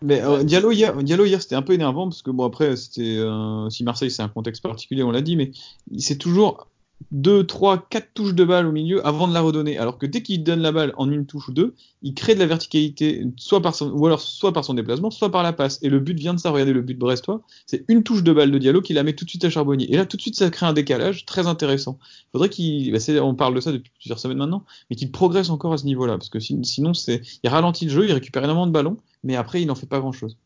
Mais 0.00 0.22
euh, 0.22 0.44
Diallo 0.44 0.70
hier, 0.70 0.96
Diallo 1.02 1.24
hier 1.24 1.42
c'était 1.42 1.56
un 1.56 1.62
peu 1.62 1.72
énervant 1.72 2.08
parce 2.08 2.22
que 2.22 2.30
bon 2.30 2.44
après 2.46 2.76
c'était 2.76 3.16
euh, 3.18 3.68
si 3.68 3.82
Marseille 3.82 4.12
c'est 4.12 4.22
un 4.22 4.28
contexte 4.28 4.62
particulier 4.62 5.02
on 5.02 5.10
l'a 5.10 5.22
dit 5.22 5.34
mais 5.34 5.50
c'est 5.98 6.18
toujours 6.18 6.67
2, 7.10 7.46
3, 7.46 7.86
4 7.88 8.08
touches 8.12 8.34
de 8.34 8.44
balle 8.44 8.66
au 8.66 8.72
milieu 8.72 9.06
avant 9.06 9.28
de 9.28 9.34
la 9.34 9.40
redonner. 9.40 9.78
Alors 9.78 9.98
que 9.98 10.06
dès 10.06 10.22
qu'il 10.22 10.42
donne 10.42 10.60
la 10.60 10.72
balle 10.72 10.92
en 10.96 11.10
une 11.10 11.26
touche 11.26 11.48
ou 11.48 11.52
deux, 11.52 11.74
il 12.02 12.14
crée 12.14 12.34
de 12.34 12.40
la 12.40 12.46
verticalité, 12.46 13.24
soit 13.36 13.62
par 13.62 13.74
son, 13.74 13.90
ou 13.90 14.06
alors 14.06 14.20
soit 14.20 14.52
par 14.52 14.64
son 14.64 14.74
déplacement, 14.74 15.10
soit 15.10 15.30
par 15.30 15.42
la 15.42 15.52
passe. 15.52 15.78
Et 15.82 15.88
le 15.88 16.00
but 16.00 16.18
vient 16.18 16.34
de 16.34 16.38
ça. 16.38 16.50
Regardez 16.50 16.72
le 16.72 16.82
but 16.82 16.98
brestois, 16.98 17.42
c'est 17.66 17.84
une 17.88 18.02
touche 18.02 18.22
de 18.22 18.32
balle 18.32 18.50
de 18.50 18.58
Diallo 18.58 18.82
qui 18.82 18.92
la 18.92 19.02
met 19.02 19.14
tout 19.14 19.24
de 19.24 19.30
suite 19.30 19.44
à 19.44 19.50
Charbonnier. 19.50 19.92
Et 19.92 19.96
là, 19.96 20.06
tout 20.06 20.16
de 20.16 20.22
suite, 20.22 20.36
ça 20.36 20.50
crée 20.50 20.66
un 20.66 20.72
décalage 20.72 21.24
très 21.24 21.46
intéressant. 21.46 21.98
Faudrait 22.32 22.50
qu'il, 22.50 22.92
bah, 22.92 22.98
on 23.22 23.34
parle 23.34 23.54
de 23.54 23.60
ça 23.60 23.72
depuis 23.72 23.92
plusieurs 23.98 24.18
semaines 24.18 24.38
maintenant, 24.38 24.64
mais 24.90 24.96
qu'il 24.96 25.10
progresse 25.10 25.50
encore 25.50 25.72
à 25.72 25.78
ce 25.78 25.84
niveau-là, 25.84 26.18
parce 26.18 26.28
que 26.28 26.40
sinon, 26.40 26.92
il 26.92 27.48
ralentit 27.48 27.86
le 27.86 27.90
jeu, 27.90 28.04
il 28.06 28.12
récupère 28.12 28.44
énormément 28.44 28.66
de 28.66 28.72
ballons, 28.72 28.98
mais 29.24 29.36
après, 29.36 29.62
il 29.62 29.66
n'en 29.66 29.74
fait 29.74 29.86
pas 29.86 30.00
grand-chose. 30.00 30.36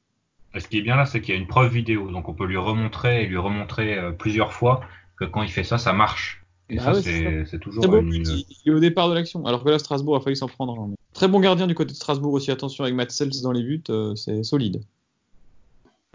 Ce 0.59 0.69
qui 0.69 0.79
est 0.79 0.83
bien 0.83 0.97
là, 0.97 1.07
c'est 1.07 1.21
qu'il 1.23 1.35
y 1.35 1.37
a 1.37 1.41
une 1.41 1.47
preuve 1.47 1.73
vidéo, 1.73 2.11
donc 2.11 2.29
on 2.29 2.35
peut 2.35 2.45
lui 2.45 2.59
remontrer 2.59 3.25
et 3.25 3.27
lui 3.27 3.39
remontrer 3.39 3.99
euh, 3.99 4.13
plusieurs 4.13 4.53
fois 4.53 4.83
que 5.17 5.25
quand 5.25 5.43
il 5.43 5.49
fait 5.49 5.65
ça, 5.65 5.79
ça 5.79 5.95
marche. 5.95 6.42
Et 6.69 6.79
ah 6.79 6.95
ça, 6.95 7.03
c'est 7.03 7.59
toujours 7.61 7.85
Il 7.85 8.47
est 8.67 8.71
au 8.71 8.81
départ 8.81 9.09
de 9.09 9.15
l'action, 9.15 9.45
alors 9.45 9.63
que 9.63 9.69
là, 9.69 9.79
Strasbourg 9.79 10.17
a 10.17 10.21
failli 10.21 10.37
s'en 10.37 10.49
prendre. 10.49 10.81
Hein. 10.81 10.91
Très 11.13 11.29
bon 11.29 11.41
gardien 11.41 11.67
du 11.67 11.75
côté 11.75 11.93
de 11.93 11.97
Strasbourg 11.97 12.33
aussi. 12.33 12.51
Attention 12.51 12.85
avec 12.85 12.97
Matt 12.97 13.11
Sells 13.11 13.43
dans 13.43 13.53
les 13.53 13.63
buts, 13.63 13.85
euh, 13.91 14.15
c'est 14.15 14.43
solide. 14.43 14.83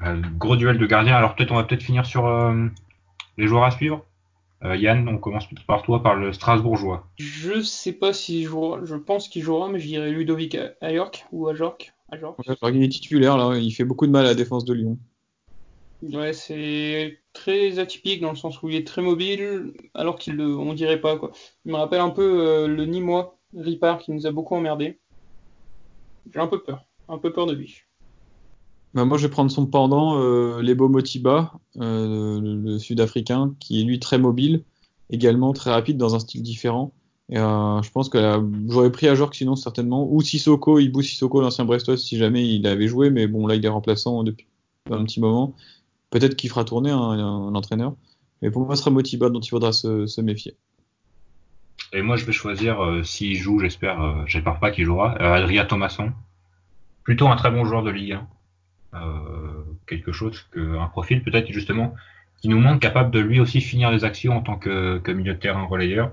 Euh, 0.03 0.21
gros 0.37 0.55
duel 0.55 0.77
de 0.77 0.85
gardien. 0.85 1.15
Alors 1.15 1.35
peut-être 1.35 1.51
on 1.51 1.55
va 1.55 1.63
peut-être 1.63 1.83
finir 1.83 2.05
sur 2.05 2.25
euh, 2.25 2.67
les 3.37 3.47
joueurs 3.47 3.63
à 3.63 3.71
suivre. 3.71 4.03
Yann, 4.63 5.07
on 5.07 5.19
commence 5.19 5.47
par 5.67 5.83
toi, 5.83 6.01
par 6.01 6.15
le 6.15 6.33
Strasbourgeois. 6.33 7.07
Je 7.17 7.61
sais 7.61 7.93
pas 7.93 8.11
s'il 8.11 8.43
jouera. 8.43 8.79
Je 8.83 8.95
pense 8.95 9.29
qu'il 9.29 9.43
jouera, 9.43 9.69
mais 9.69 9.79
je 9.79 9.85
dirais 9.85 10.09
Ludovic 10.09 10.57
à 10.81 10.91
York 10.91 11.27
ou 11.31 11.47
à 11.47 11.53
York. 11.53 11.93
À 12.11 12.17
York. 12.17 12.39
il 12.73 12.83
est 12.83 12.89
titulaire 12.89 13.37
là. 13.37 13.55
Il 13.55 13.69
fait 13.69 13.85
beaucoup 13.85 14.07
de 14.07 14.11
mal 14.11 14.25
à 14.25 14.29
la 14.29 14.35
défense 14.35 14.65
de 14.65 14.73
Lyon. 14.73 14.97
Ouais, 16.03 16.33
c'est 16.33 17.19
très 17.33 17.79
atypique 17.79 18.21
dans 18.21 18.29
le 18.29 18.35
sens 18.35 18.61
où 18.61 18.69
il 18.69 18.75
est 18.75 18.85
très 18.85 19.01
mobile, 19.01 19.73
alors 19.95 20.17
qu'il 20.17 20.35
le, 20.35 20.55
on 20.55 20.73
dirait 20.73 21.01
pas 21.01 21.17
quoi. 21.17 21.31
Il 21.65 21.71
me 21.71 21.77
rappelle 21.77 22.01
un 22.01 22.11
peu 22.11 22.47
euh, 22.47 22.67
le 22.67 22.85
Nîmois 22.85 23.39
Ripard 23.55 23.99
qui 23.99 24.11
nous 24.11 24.27
a 24.27 24.31
beaucoup 24.31 24.55
emmerdé. 24.55 24.99
J'ai 26.31 26.39
un 26.39 26.47
peu 26.47 26.61
peur, 26.61 26.85
un 27.09 27.17
peu 27.17 27.33
peur 27.33 27.47
de 27.47 27.53
lui. 27.53 27.81
Bah 28.93 29.05
moi, 29.05 29.17
je 29.17 29.25
vais 29.25 29.31
prendre 29.31 29.49
son 29.49 29.65
pendant, 29.65 30.19
euh, 30.19 30.61
Lebo 30.61 30.87
Motiba, 30.87 31.53
euh, 31.77 32.39
le, 32.41 32.77
Sud-Africain, 32.77 33.55
qui 33.59 33.81
est 33.81 33.83
lui 33.83 33.99
très 33.99 34.19
mobile, 34.19 34.63
également 35.09 35.51
très 35.53 35.71
rapide 35.71 35.97
dans 35.97 36.15
un 36.15 36.19
style 36.19 36.43
différent. 36.43 36.93
Et 37.29 37.35
je 37.35 37.91
pense 37.91 38.07
que 38.07 38.17
j'aurais 38.69 38.91
pris 38.91 39.09
à 39.09 39.15
Jork 39.15 39.35
sinon 39.35 39.57
certainement, 39.57 40.07
ou 40.09 40.21
Sissoko, 40.21 40.79
Ibu 40.79 41.03
Sissoko, 41.03 41.41
l'ancien 41.41 41.65
Brestois, 41.65 41.97
si 41.97 42.17
jamais 42.17 42.47
il 42.47 42.65
avait 42.65 42.87
joué, 42.87 43.09
mais 43.09 43.27
bon 43.27 43.47
là 43.47 43.55
il 43.55 43.65
est 43.65 43.69
remplaçant 43.69 44.23
depuis 44.23 44.47
un 44.89 45.03
petit 45.03 45.19
moment. 45.19 45.53
Peut-être 46.09 46.35
qu'il 46.35 46.49
fera 46.49 46.63
tourner 46.63 46.91
un, 46.91 46.97
un, 46.97 47.55
entraîneur. 47.55 47.93
Mais 48.41 48.51
pour 48.51 48.65
moi, 48.65 48.75
ce 48.75 48.81
sera 48.81 48.91
Motiba 48.91 49.29
dont 49.29 49.39
il 49.39 49.49
faudra 49.49 49.71
se, 49.71 50.21
méfier. 50.21 50.55
Et 51.93 52.01
moi, 52.01 52.15
je 52.15 52.25
vais 52.25 52.31
choisir, 52.31 52.81
euh, 52.81 53.03
s'il 53.03 53.35
joue, 53.35 53.59
j'espère, 53.59 54.01
euh, 54.01 54.23
j'espère 54.25 54.59
pas 54.59 54.71
qu'il 54.71 54.85
jouera, 54.85 55.15
euh, 55.21 55.33
Adria 55.33 55.65
Thomasson. 55.65 56.11
Plutôt 57.03 57.27
un 57.27 57.35
très 57.35 57.51
bon 57.51 57.65
joueur 57.65 57.83
de 57.83 57.89
Ligue 57.89 58.13
1. 58.13 58.27
Euh, 58.93 58.99
quelque 59.85 60.11
chose, 60.11 60.45
que, 60.51 60.77
un 60.77 60.87
profil 60.87 61.23
peut-être 61.23 61.51
justement 61.51 61.93
qui 62.41 62.49
nous 62.49 62.59
montre 62.59 62.79
capable 62.79 63.11
de 63.11 63.19
lui 63.19 63.39
aussi 63.39 63.61
finir 63.61 63.91
les 63.91 64.03
actions 64.03 64.37
en 64.37 64.41
tant 64.41 64.57
que, 64.57 64.99
que 64.99 65.11
milieu 65.11 65.33
de 65.33 65.39
terrain 65.39 65.63
relayeur. 65.63 66.11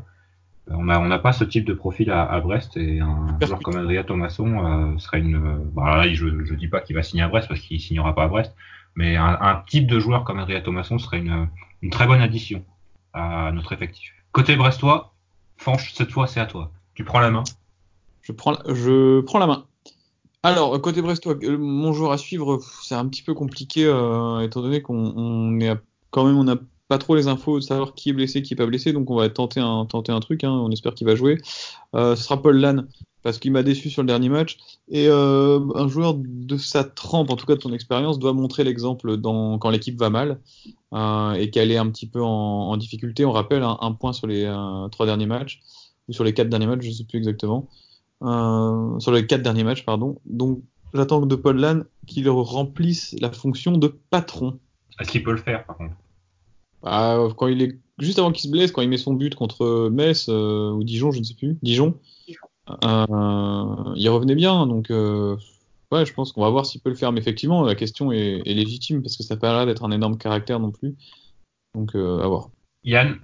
On 0.68 0.84
n'a 0.84 0.99
on 0.99 1.11
a 1.11 1.18
pas 1.18 1.32
ce 1.32 1.45
type 1.45 1.66
de 1.66 1.74
profil 1.74 2.11
à, 2.11 2.24
à 2.24 2.40
Brest 2.40 2.76
et 2.78 3.01
un 3.01 3.38
joueur 3.42 3.61
comme 3.61 3.76
Adria 3.76 4.03
Thomasson 4.03 4.97
serait 4.99 5.20
une. 5.20 5.59
Bah 5.74 6.11
je 6.11 6.26
ne 6.26 6.55
dis 6.55 6.68
pas 6.68 6.80
qu'il 6.80 6.97
va 6.97 7.03
signer 7.03 7.22
à 7.22 7.28
Brest 7.28 7.49
parce 7.49 7.61
qu'il 7.61 7.78
signera 7.78 8.14
pas 8.14 8.24
à 8.24 8.28
Brest, 8.28 8.55
mais 8.97 9.16
un, 9.16 9.62
type 9.66 9.86
de 9.86 9.99
joueur 9.99 10.24
comme 10.24 10.38
Adrien 10.38 10.61
Thomasson 10.61 10.99
serait 10.99 11.18
une, 11.18 11.49
très 11.90 12.07
bonne 12.07 12.20
addition 12.20 12.64
à 13.12 13.53
notre 13.53 13.72
effectif. 13.72 14.12
Côté 14.32 14.57
brestois, 14.57 15.14
Fanche, 15.57 15.92
cette 15.95 16.11
fois 16.11 16.26
c'est 16.26 16.40
à 16.40 16.47
toi. 16.47 16.72
Tu 16.95 17.05
prends 17.05 17.20
la 17.20 17.30
main. 17.30 17.45
Je 18.22 18.32
prends, 18.32 18.57
je 18.66 19.20
prends 19.20 19.38
la 19.38 19.47
main. 19.47 19.66
Alors, 20.42 20.80
côté 20.80 21.01
brestois, 21.01 21.36
euh, 21.42 21.57
mon 21.57 21.92
joueur 21.92 22.12
à 22.12 22.18
suivre, 22.18 22.61
c'est 22.82 22.95
un 22.95 23.09
petit 23.09 23.22
peu 23.22 23.32
compliqué, 23.32 23.86
euh, 23.86 24.40
étant 24.40 24.61
donné 24.61 24.82
qu'on 24.82 25.59
est 25.61 25.74
quand 26.11 26.24
même, 26.26 26.36
on 26.36 26.45
n'a 26.45 26.57
pas 26.89 26.99
trop 26.99 27.14
les 27.14 27.28
infos 27.28 27.59
de 27.59 27.64
savoir 27.64 27.95
qui 27.95 28.11
est 28.11 28.12
blessé, 28.12 28.43
qui 28.43 28.55
est 28.55 28.57
pas 28.57 28.66
blessé, 28.66 28.93
donc 28.93 29.11
on 29.11 29.16
va 29.16 29.28
tenter 29.30 29.61
un, 29.61 29.87
truc, 29.87 30.45
hein, 30.45 30.51
on 30.51 30.70
espère 30.70 30.95
qu'il 30.95 31.07
va 31.07 31.14
jouer. 31.14 31.39
Euh, 31.95 32.14
ce 32.16 32.24
sera 32.24 32.41
Paul 32.41 32.57
Lannes 32.57 32.87
parce 33.22 33.39
qu'il 33.39 33.53
m'a 33.53 33.62
déçu 33.62 33.89
sur 33.89 34.03
le 34.03 34.07
dernier 34.07 34.28
match. 34.28 34.59
Et 34.89 35.09
euh, 35.09 35.61
un 35.74 35.89
joueur 35.89 36.14
de 36.14 36.59
sa 36.59 36.85
trempe, 36.85 37.30
en 37.30 37.37
tout 37.37 37.47
cas 37.47 37.55
de 37.55 37.62
son 37.62 37.72
expérience, 37.72 38.18
doit 38.18 38.35
montrer 38.35 38.64
l'exemple 38.64 39.18
quand 39.22 39.70
l'équipe 39.70 39.99
va 39.99 40.11
mal 40.11 40.41
euh, 40.93 41.32
et 41.32 41.49
qu'elle 41.49 41.70
est 41.72 41.78
un 41.78 41.89
petit 41.89 42.07
peu 42.07 42.22
en, 42.22 42.76
difficulté. 42.76 43.24
On 43.24 43.32
rappelle 43.32 43.62
un, 43.62 43.93
point 43.93 44.12
sur 44.12 44.26
les 44.26 44.45
trois 44.93 45.07
derniers 45.07 45.26
matchs 45.26 45.62
ou 46.09 46.12
sur 46.12 46.22
les 46.22 46.35
quatre 46.35 46.51
derniers 46.51 46.66
matchs, 46.66 46.82
je 46.82 46.89
ne 46.89 46.93
sais 46.93 47.05
plus 47.05 47.16
exactement. 47.16 47.66
sur 48.20 49.12
les 49.12 49.26
quatre 49.26 49.43
derniers 49.43 49.64
matchs, 49.64 49.87
pardon. 49.87 50.20
Donc 50.26 50.61
j'attends 50.93 51.24
de 51.24 51.35
Paul 51.35 51.57
Lann 51.57 51.87
qu'il 52.07 52.28
remplisse 52.28 53.16
la 53.22 53.32
fonction 53.32 53.78
de 53.78 53.89
patron. 54.11 54.59
Est-ce 55.01 55.11
qu'il 55.11 55.22
peut 55.22 55.32
le 55.32 55.39
faire, 55.39 55.64
par 55.64 55.78
contre? 55.78 55.95
Bah, 56.85 57.28
Quand 57.37 57.49
il 57.49 57.61
est 57.62 57.76
juste 57.99 58.20
avant 58.20 58.30
qu'il 58.30 58.43
se 58.45 58.49
blesse, 58.49 58.70
quand 58.70 58.82
il 58.82 58.89
met 58.89 58.97
son 58.97 59.14
but 59.14 59.35
contre 59.35 59.89
Metz 59.89 60.28
ou 60.28 60.85
Dijon, 60.85 61.11
je 61.11 61.18
ne 61.18 61.24
sais 61.24 61.35
plus, 61.35 61.59
Dijon. 61.62 61.99
Euh, 62.70 63.93
il 63.97 64.09
revenait 64.09 64.35
bien, 64.35 64.66
donc 64.66 64.91
euh, 64.91 65.37
ouais, 65.93 66.07
je 66.07 66.14
pense 66.14 66.32
qu'on 66.32 66.41
va 66.41 66.51
voir 66.51 66.64
s'il 66.64 66.80
peut 66.80 66.91
le 66.91 66.97
faire. 66.97 67.12
Mais 67.12 67.20
effectivement, 67.20 67.62
la 67.62 67.74
question 67.74 68.12
est, 68.12 68.43
légitime 68.45 69.03
parce 69.03 69.16
que 69.16 69.22
ça 69.22 69.35
n'a 69.35 69.41
pas 69.41 69.53
l'air 69.53 69.66
d'être 69.66 69.85
un 69.85 69.91
énorme 69.91 70.16
caractère 70.16 70.61
non 70.61 70.70
plus. 70.70 70.95
Donc 71.74 71.95
euh, 71.95 72.20
à 72.20 72.26
voir. 72.26 72.51
Yann 72.85 73.18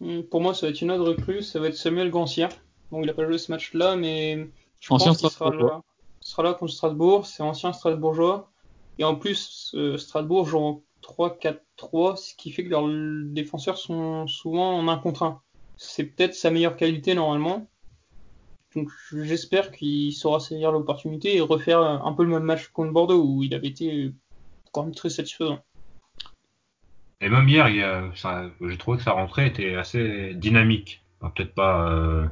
hmm, 0.00 0.22
Pour 0.22 0.40
moi, 0.40 0.54
ça 0.54 0.66
va 0.66 0.70
être 0.70 0.80
une 0.80 0.90
autre 0.90 1.10
recrue, 1.10 1.42
ça 1.42 1.60
va 1.60 1.68
être 1.68 1.76
Samuel 1.76 2.10
Gancière. 2.10 2.50
Bon, 2.90 3.02
il 3.02 3.06
n'a 3.06 3.14
pas 3.14 3.26
joué 3.26 3.36
ce 3.36 3.52
match-là, 3.52 3.96
mais 3.96 4.48
je 4.80 4.88
pense 4.88 5.04
qu'il 5.04 5.30
sera 5.30 5.50
là, 5.50 5.82
sera 6.20 6.42
là 6.42 6.54
contre 6.54 6.72
Strasbourg. 6.72 7.26
C'est 7.26 7.42
ancien 7.42 7.72
Strasbourgeois. 7.72 8.50
Et 8.98 9.04
en 9.04 9.14
plus, 9.14 9.74
Strasbourg 9.98 10.46
joue 10.46 10.58
en 10.58 10.82
3-4-3, 11.08 12.16
ce 12.16 12.34
qui 12.34 12.52
fait 12.52 12.64
que 12.64 12.70
leurs 12.70 12.88
défenseurs 13.32 13.78
sont 13.78 14.26
souvent 14.26 14.78
en 14.78 14.88
1 14.88 14.98
contre 14.98 15.22
1. 15.22 15.40
C'est 15.76 16.04
peut-être 16.04 16.34
sa 16.34 16.50
meilleure 16.50 16.76
qualité 16.76 17.14
normalement. 17.14 17.68
Donc 18.74 18.90
j'espère 19.12 19.70
qu'il 19.70 20.12
saura 20.12 20.40
saisir 20.40 20.70
l'opportunité 20.70 21.36
et 21.36 21.40
refaire 21.40 21.80
un 21.80 22.12
peu 22.12 22.24
le 22.24 22.30
même 22.30 22.42
match 22.42 22.68
contre 22.68 22.92
Bordeaux 22.92 23.24
où 23.24 23.42
il 23.42 23.54
avait 23.54 23.68
été 23.68 24.12
quand 24.72 24.84
même 24.84 24.94
très 24.94 25.08
satisfaisant. 25.08 25.60
Et 27.20 27.28
même 27.28 27.48
hier, 27.48 27.68
j'ai 28.60 28.76
trouvé 28.76 28.98
que 28.98 29.02
sa 29.02 29.12
rentrée 29.12 29.46
était 29.46 29.74
assez 29.74 30.34
dynamique. 30.34 31.02
Peut-être 31.20 31.54
pas 31.54 31.90
euh, 31.90 32.26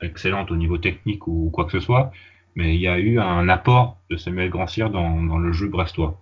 excellente 0.00 0.50
au 0.50 0.56
niveau 0.56 0.78
technique 0.78 1.26
ou 1.26 1.50
quoi 1.50 1.64
que 1.64 1.72
ce 1.72 1.80
soit, 1.80 2.12
mais 2.54 2.74
il 2.76 2.80
y 2.80 2.86
a 2.86 2.98
eu 2.98 3.18
un 3.18 3.48
apport 3.48 3.98
de 4.10 4.16
Samuel 4.16 4.50
Grancière 4.50 4.90
dans, 4.90 5.22
dans 5.22 5.38
le 5.38 5.52
jeu 5.52 5.66
brestois. 5.68 6.21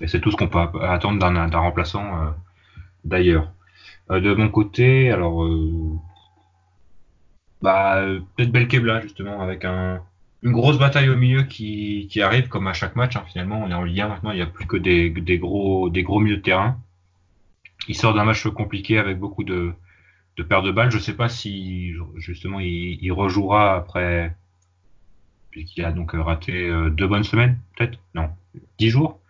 Et 0.00 0.08
c'est 0.08 0.20
tout 0.20 0.30
ce 0.30 0.36
qu'on 0.36 0.48
peut 0.48 0.58
attendre 0.82 1.18
d'un 1.18 1.58
remplaçant 1.58 2.20
euh, 2.20 2.30
d'ailleurs. 3.04 3.52
Euh, 4.10 4.20
de 4.20 4.34
mon 4.34 4.48
côté, 4.48 5.10
alors 5.10 5.48
bah, 7.62 8.02
peut-être 8.36 8.52
Belkebla, 8.52 9.00
justement, 9.00 9.40
avec 9.40 9.64
un, 9.64 10.02
une 10.42 10.52
grosse 10.52 10.78
bataille 10.78 11.08
au 11.08 11.16
milieu 11.16 11.44
qui, 11.44 12.08
arrive, 12.20 12.48
comme 12.48 12.66
à 12.66 12.72
chaque 12.72 12.96
match, 12.96 13.16
hein, 13.16 13.24
finalement. 13.26 13.62
On 13.62 13.70
est 13.70 13.74
en 13.74 13.84
lien 13.84 14.08
maintenant, 14.08 14.32
il 14.32 14.36
n'y 14.36 14.42
a 14.42 14.46
plus 14.46 14.66
que 14.66 14.76
des, 14.76 15.38
gros, 15.38 15.90
milieux 16.20 16.36
de 16.36 16.42
terrain. 16.42 16.78
Il 17.88 17.94
sort 17.94 18.14
d'un 18.14 18.24
match 18.24 18.46
compliqué 18.48 18.98
avec 18.98 19.18
beaucoup 19.18 19.44
de, 19.44 19.72
de 20.36 20.42
paires 20.42 20.62
de 20.62 20.72
balles. 20.72 20.90
Je 20.90 20.98
sais 20.98 21.14
pas 21.14 21.28
si, 21.28 21.94
justement, 22.16 22.60
il, 22.60 22.98
il 23.00 23.12
rejouera 23.12 23.76
après, 23.76 24.34
puisqu'il 25.50 25.84
a 25.84 25.92
donc 25.92 26.12
raté 26.12 26.70
deux 26.90 27.06
bonnes 27.06 27.24
semaines, 27.24 27.58
peut-être? 27.76 27.98
Non, 28.14 28.28
dix 28.78 28.90
jours? 28.90 29.20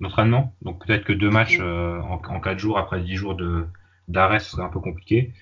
D'entraînement. 0.00 0.54
Donc 0.62 0.84
peut-être 0.84 1.04
que 1.04 1.12
deux 1.12 1.30
matchs 1.30 1.60
en, 1.60 2.20
en, 2.28 2.40
quatre 2.40 2.58
jours 2.58 2.78
après 2.78 3.00
dix 3.00 3.16
jours 3.16 3.34
de 3.34 3.64
d'arrêt, 4.08 4.40
ce 4.40 4.50
serait 4.50 4.62
un 4.62 4.68
peu 4.68 4.80
compliqué. 4.80 5.32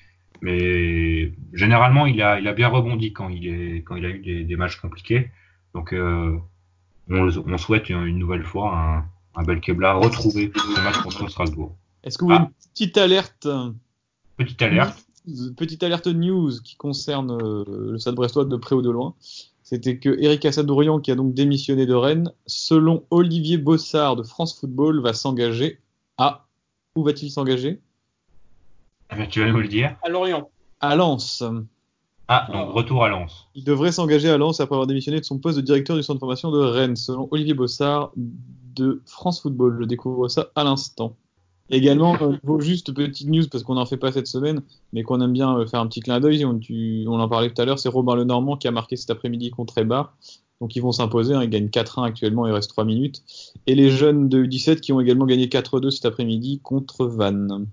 Mais 0.41 1.33
généralement, 1.53 2.07
il 2.07 2.23
a, 2.23 2.39
il 2.39 2.47
a 2.47 2.53
bien 2.53 2.69
rebondi 2.69 3.13
quand 3.13 3.29
il, 3.29 3.47
est, 3.49 3.83
quand 3.83 3.97
il 3.97 4.05
a 4.05 4.11
eu 4.11 4.19
des, 4.19 4.45
des 4.45 4.57
matchs 4.57 4.77
compliqués. 4.77 5.31
Donc 5.75 5.95
on, 5.95 6.41
on, 7.11 7.59
souhaite 7.59 7.89
une, 7.89 8.19
nouvelle 8.19 8.45
fois 8.45 8.77
un, 8.77 9.05
un 9.41 9.45
Belkebla 9.45 9.95
retrouvé 9.95 10.49
pour 10.49 10.63
ce 10.63 10.81
match 10.81 10.99
contre 10.99 11.29
Strasbourg. 11.29 11.77
Est-ce 12.05 12.19
que 12.19 12.25
vous 12.25 12.33
avez 12.33 12.45
une 12.45 12.51
petite 12.73 12.99
alerte 12.99 13.49
Petite 14.37 14.63
alerte 14.63 15.07
Petite 15.57 15.83
alerte 15.83 16.07
news 16.07 16.51
qui 16.65 16.77
concerne 16.77 17.31
euh, 17.33 17.65
le 17.93 17.99
Stade 17.99 18.15
Brestois 18.15 18.45
de 18.45 18.57
près 18.57 18.75
ou 18.75 18.83
de 18.83 18.91
loin? 18.91 19.15
C'était 19.71 19.99
que 19.99 20.17
Eric 20.19 20.47
Assadourian, 20.47 20.99
qui 20.99 21.11
a 21.11 21.15
donc 21.15 21.35
démissionné 21.35 21.85
de 21.85 21.93
Rennes, 21.93 22.33
selon 22.47 23.05
Olivier 23.11 23.59
Bossard 23.59 24.17
de 24.17 24.23
France 24.23 24.59
Football, 24.59 25.03
va 25.03 25.13
s'engager 25.13 25.79
à. 26.17 26.47
Où 26.97 27.05
va-t-il 27.05 27.31
s'engager? 27.31 27.79
Eh 29.15 29.29
Tu 29.29 29.41
vas 29.41 29.53
nous 29.53 29.61
le 29.61 29.69
dire. 29.69 29.95
À 30.03 30.09
Lorient. 30.09 30.49
À 30.81 30.97
Lens. 30.97 31.45
Ah, 32.29 32.49
donc 32.51 32.73
retour 32.73 33.05
à 33.05 33.11
Lens. 33.11 33.51
Il 33.55 33.63
devrait 33.63 33.93
s'engager 33.93 34.31
à 34.31 34.39
Lens 34.39 34.59
après 34.61 34.75
avoir 34.75 34.87
démissionné 34.87 35.21
de 35.21 35.27
son 35.27 35.39
poste 35.39 35.59
de 35.59 35.63
directeur 35.63 35.97
du 35.97 36.03
centre 36.03 36.17
de 36.17 36.21
formation 36.21 36.51
de 36.51 36.61
Rennes, 36.61 36.97
selon 36.97 37.29
Olivier 37.31 37.53
Bossard 37.53 38.13
de 38.17 39.03
France 39.05 39.43
Football. 39.43 39.77
Je 39.83 39.85
découvre 39.85 40.29
ça 40.29 40.51
à 40.55 40.65
l'instant. 40.65 41.15
Également, 41.71 42.17
euh, 42.23 42.61
juste 42.61 42.95
petite 42.95 43.29
news 43.29 43.47
parce 43.51 43.63
qu'on 43.63 43.75
n'en 43.75 43.85
fait 43.85 43.99
pas 43.99 44.13
cette 44.13 44.27
semaine, 44.27 44.63
mais 44.93 45.03
qu'on 45.03 45.21
aime 45.21 45.33
bien 45.33 45.59
euh, 45.59 45.67
faire 45.67 45.81
un 45.81 45.87
petit 45.87 46.01
clin 46.01 46.19
d'œil. 46.19 46.45
On, 46.45 46.59
on, 47.07 47.21
en 47.21 47.29
parlait 47.29 47.51
tout 47.51 47.61
à 47.61 47.65
l'heure, 47.65 47.79
c'est 47.79 47.91
Robin 47.91 48.17
Lenormand 48.17 48.57
qui 48.57 48.69
a 48.69 48.71
marqué 48.71 48.97
cet 48.97 49.11
après-midi 49.11 49.51
contre 49.51 49.77
Ebar. 49.79 50.17
Donc 50.61 50.75
ils 50.75 50.81
vont 50.81 50.93
s'imposer, 50.93 51.35
hein, 51.35 51.43
ils 51.43 51.51
gagnent 51.51 51.69
4-1 51.69 52.07
actuellement, 52.07 52.47
il 52.47 52.53
reste 52.53 52.71
3 52.71 52.85
minutes. 52.85 53.23
Et 53.67 53.75
les 53.75 53.91
jeunes 53.91 54.29
de 54.29 54.45
17 54.45 54.81
qui 54.81 54.93
ont 54.93 55.01
également 55.01 55.27
gagné 55.27 55.47
4-2 55.47 55.91
cet 55.91 56.07
après-midi 56.07 56.61
contre 56.63 57.07
Vannes. 57.07 57.67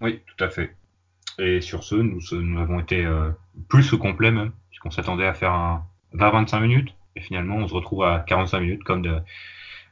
Oui, 0.00 0.18
tout 0.26 0.44
à 0.44 0.48
fait. 0.48 0.74
Et 1.38 1.60
sur 1.60 1.84
ce, 1.84 1.94
nous, 1.94 2.20
avons 2.58 2.80
été 2.80 3.06
euh, 3.06 3.30
plus 3.68 3.88
que 3.90 3.96
complet 3.96 4.30
même, 4.30 4.52
puisqu'on 4.68 4.90
s'attendait 4.90 5.26
à 5.26 5.32
faire 5.32 5.52
un 5.52 5.84
20-25 6.14 6.60
minutes. 6.60 6.88
Et 7.16 7.20
finalement, 7.20 7.56
on 7.56 7.68
se 7.68 7.74
retrouve 7.74 8.02
à 8.04 8.20
45 8.20 8.60
minutes 8.60 8.84
comme 8.84 9.22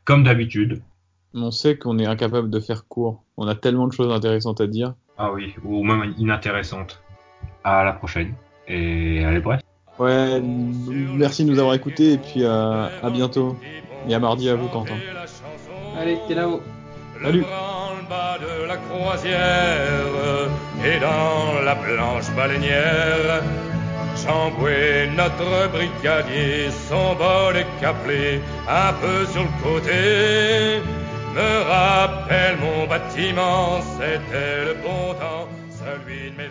comme 0.04 0.24
d'habitude. 0.24 0.82
On 1.34 1.50
sait 1.50 1.76
qu'on 1.76 1.98
est 1.98 2.06
incapable 2.06 2.50
de 2.50 2.60
faire 2.60 2.86
court. 2.88 3.22
On 3.36 3.46
a 3.46 3.54
tellement 3.54 3.86
de 3.86 3.92
choses 3.92 4.12
intéressantes 4.12 4.60
à 4.60 4.66
dire. 4.66 4.94
Ah 5.16 5.32
oui, 5.32 5.54
ou 5.64 5.84
même 5.84 6.14
inintéressantes. 6.18 7.00
À 7.62 7.84
la 7.84 7.92
prochaine. 7.92 8.34
Et 8.66 9.24
allez, 9.24 9.40
bref. 9.40 9.60
Ouais, 9.98 10.40
merci 10.40 11.44
de 11.44 11.50
nous 11.50 11.58
avoir 11.58 11.74
écoutés 11.74 12.14
et 12.14 12.18
puis 12.18 12.44
à, 12.44 12.90
à 13.02 13.10
bientôt. 13.10 13.56
Et 14.08 14.14
à 14.14 14.18
mardi 14.18 14.48
à 14.48 14.54
vous, 14.54 14.68
Quentin. 14.68 14.94
Allez, 15.98 16.18
t'es 16.26 16.34
là-haut. 16.34 16.62
Salut. 17.22 17.40
de 17.40 18.66
la 18.66 18.76
croisière 18.76 20.48
et 20.84 20.98
dans 21.00 21.62
la 21.62 21.74
planche 21.76 22.34
baleinière. 22.34 23.42
Chamboué, 24.16 25.08
notre 25.16 25.70
brigadier, 25.70 26.70
son 26.88 27.14
bol 27.14 27.56
est 27.56 27.66
caplé 27.80 28.40
un 28.68 28.92
peu 28.94 29.26
sur 29.26 29.42
le 29.42 29.62
côté 29.62 30.82
me 31.34 31.62
rappelle 31.62 32.56
mon 32.58 32.86
bâtiment, 32.86 33.80
c'était 33.96 34.64
le 34.64 34.74
bon 34.82 35.14
temps, 35.14 35.48
celui 35.78 36.30
de 36.30 36.36
mes 36.36 36.50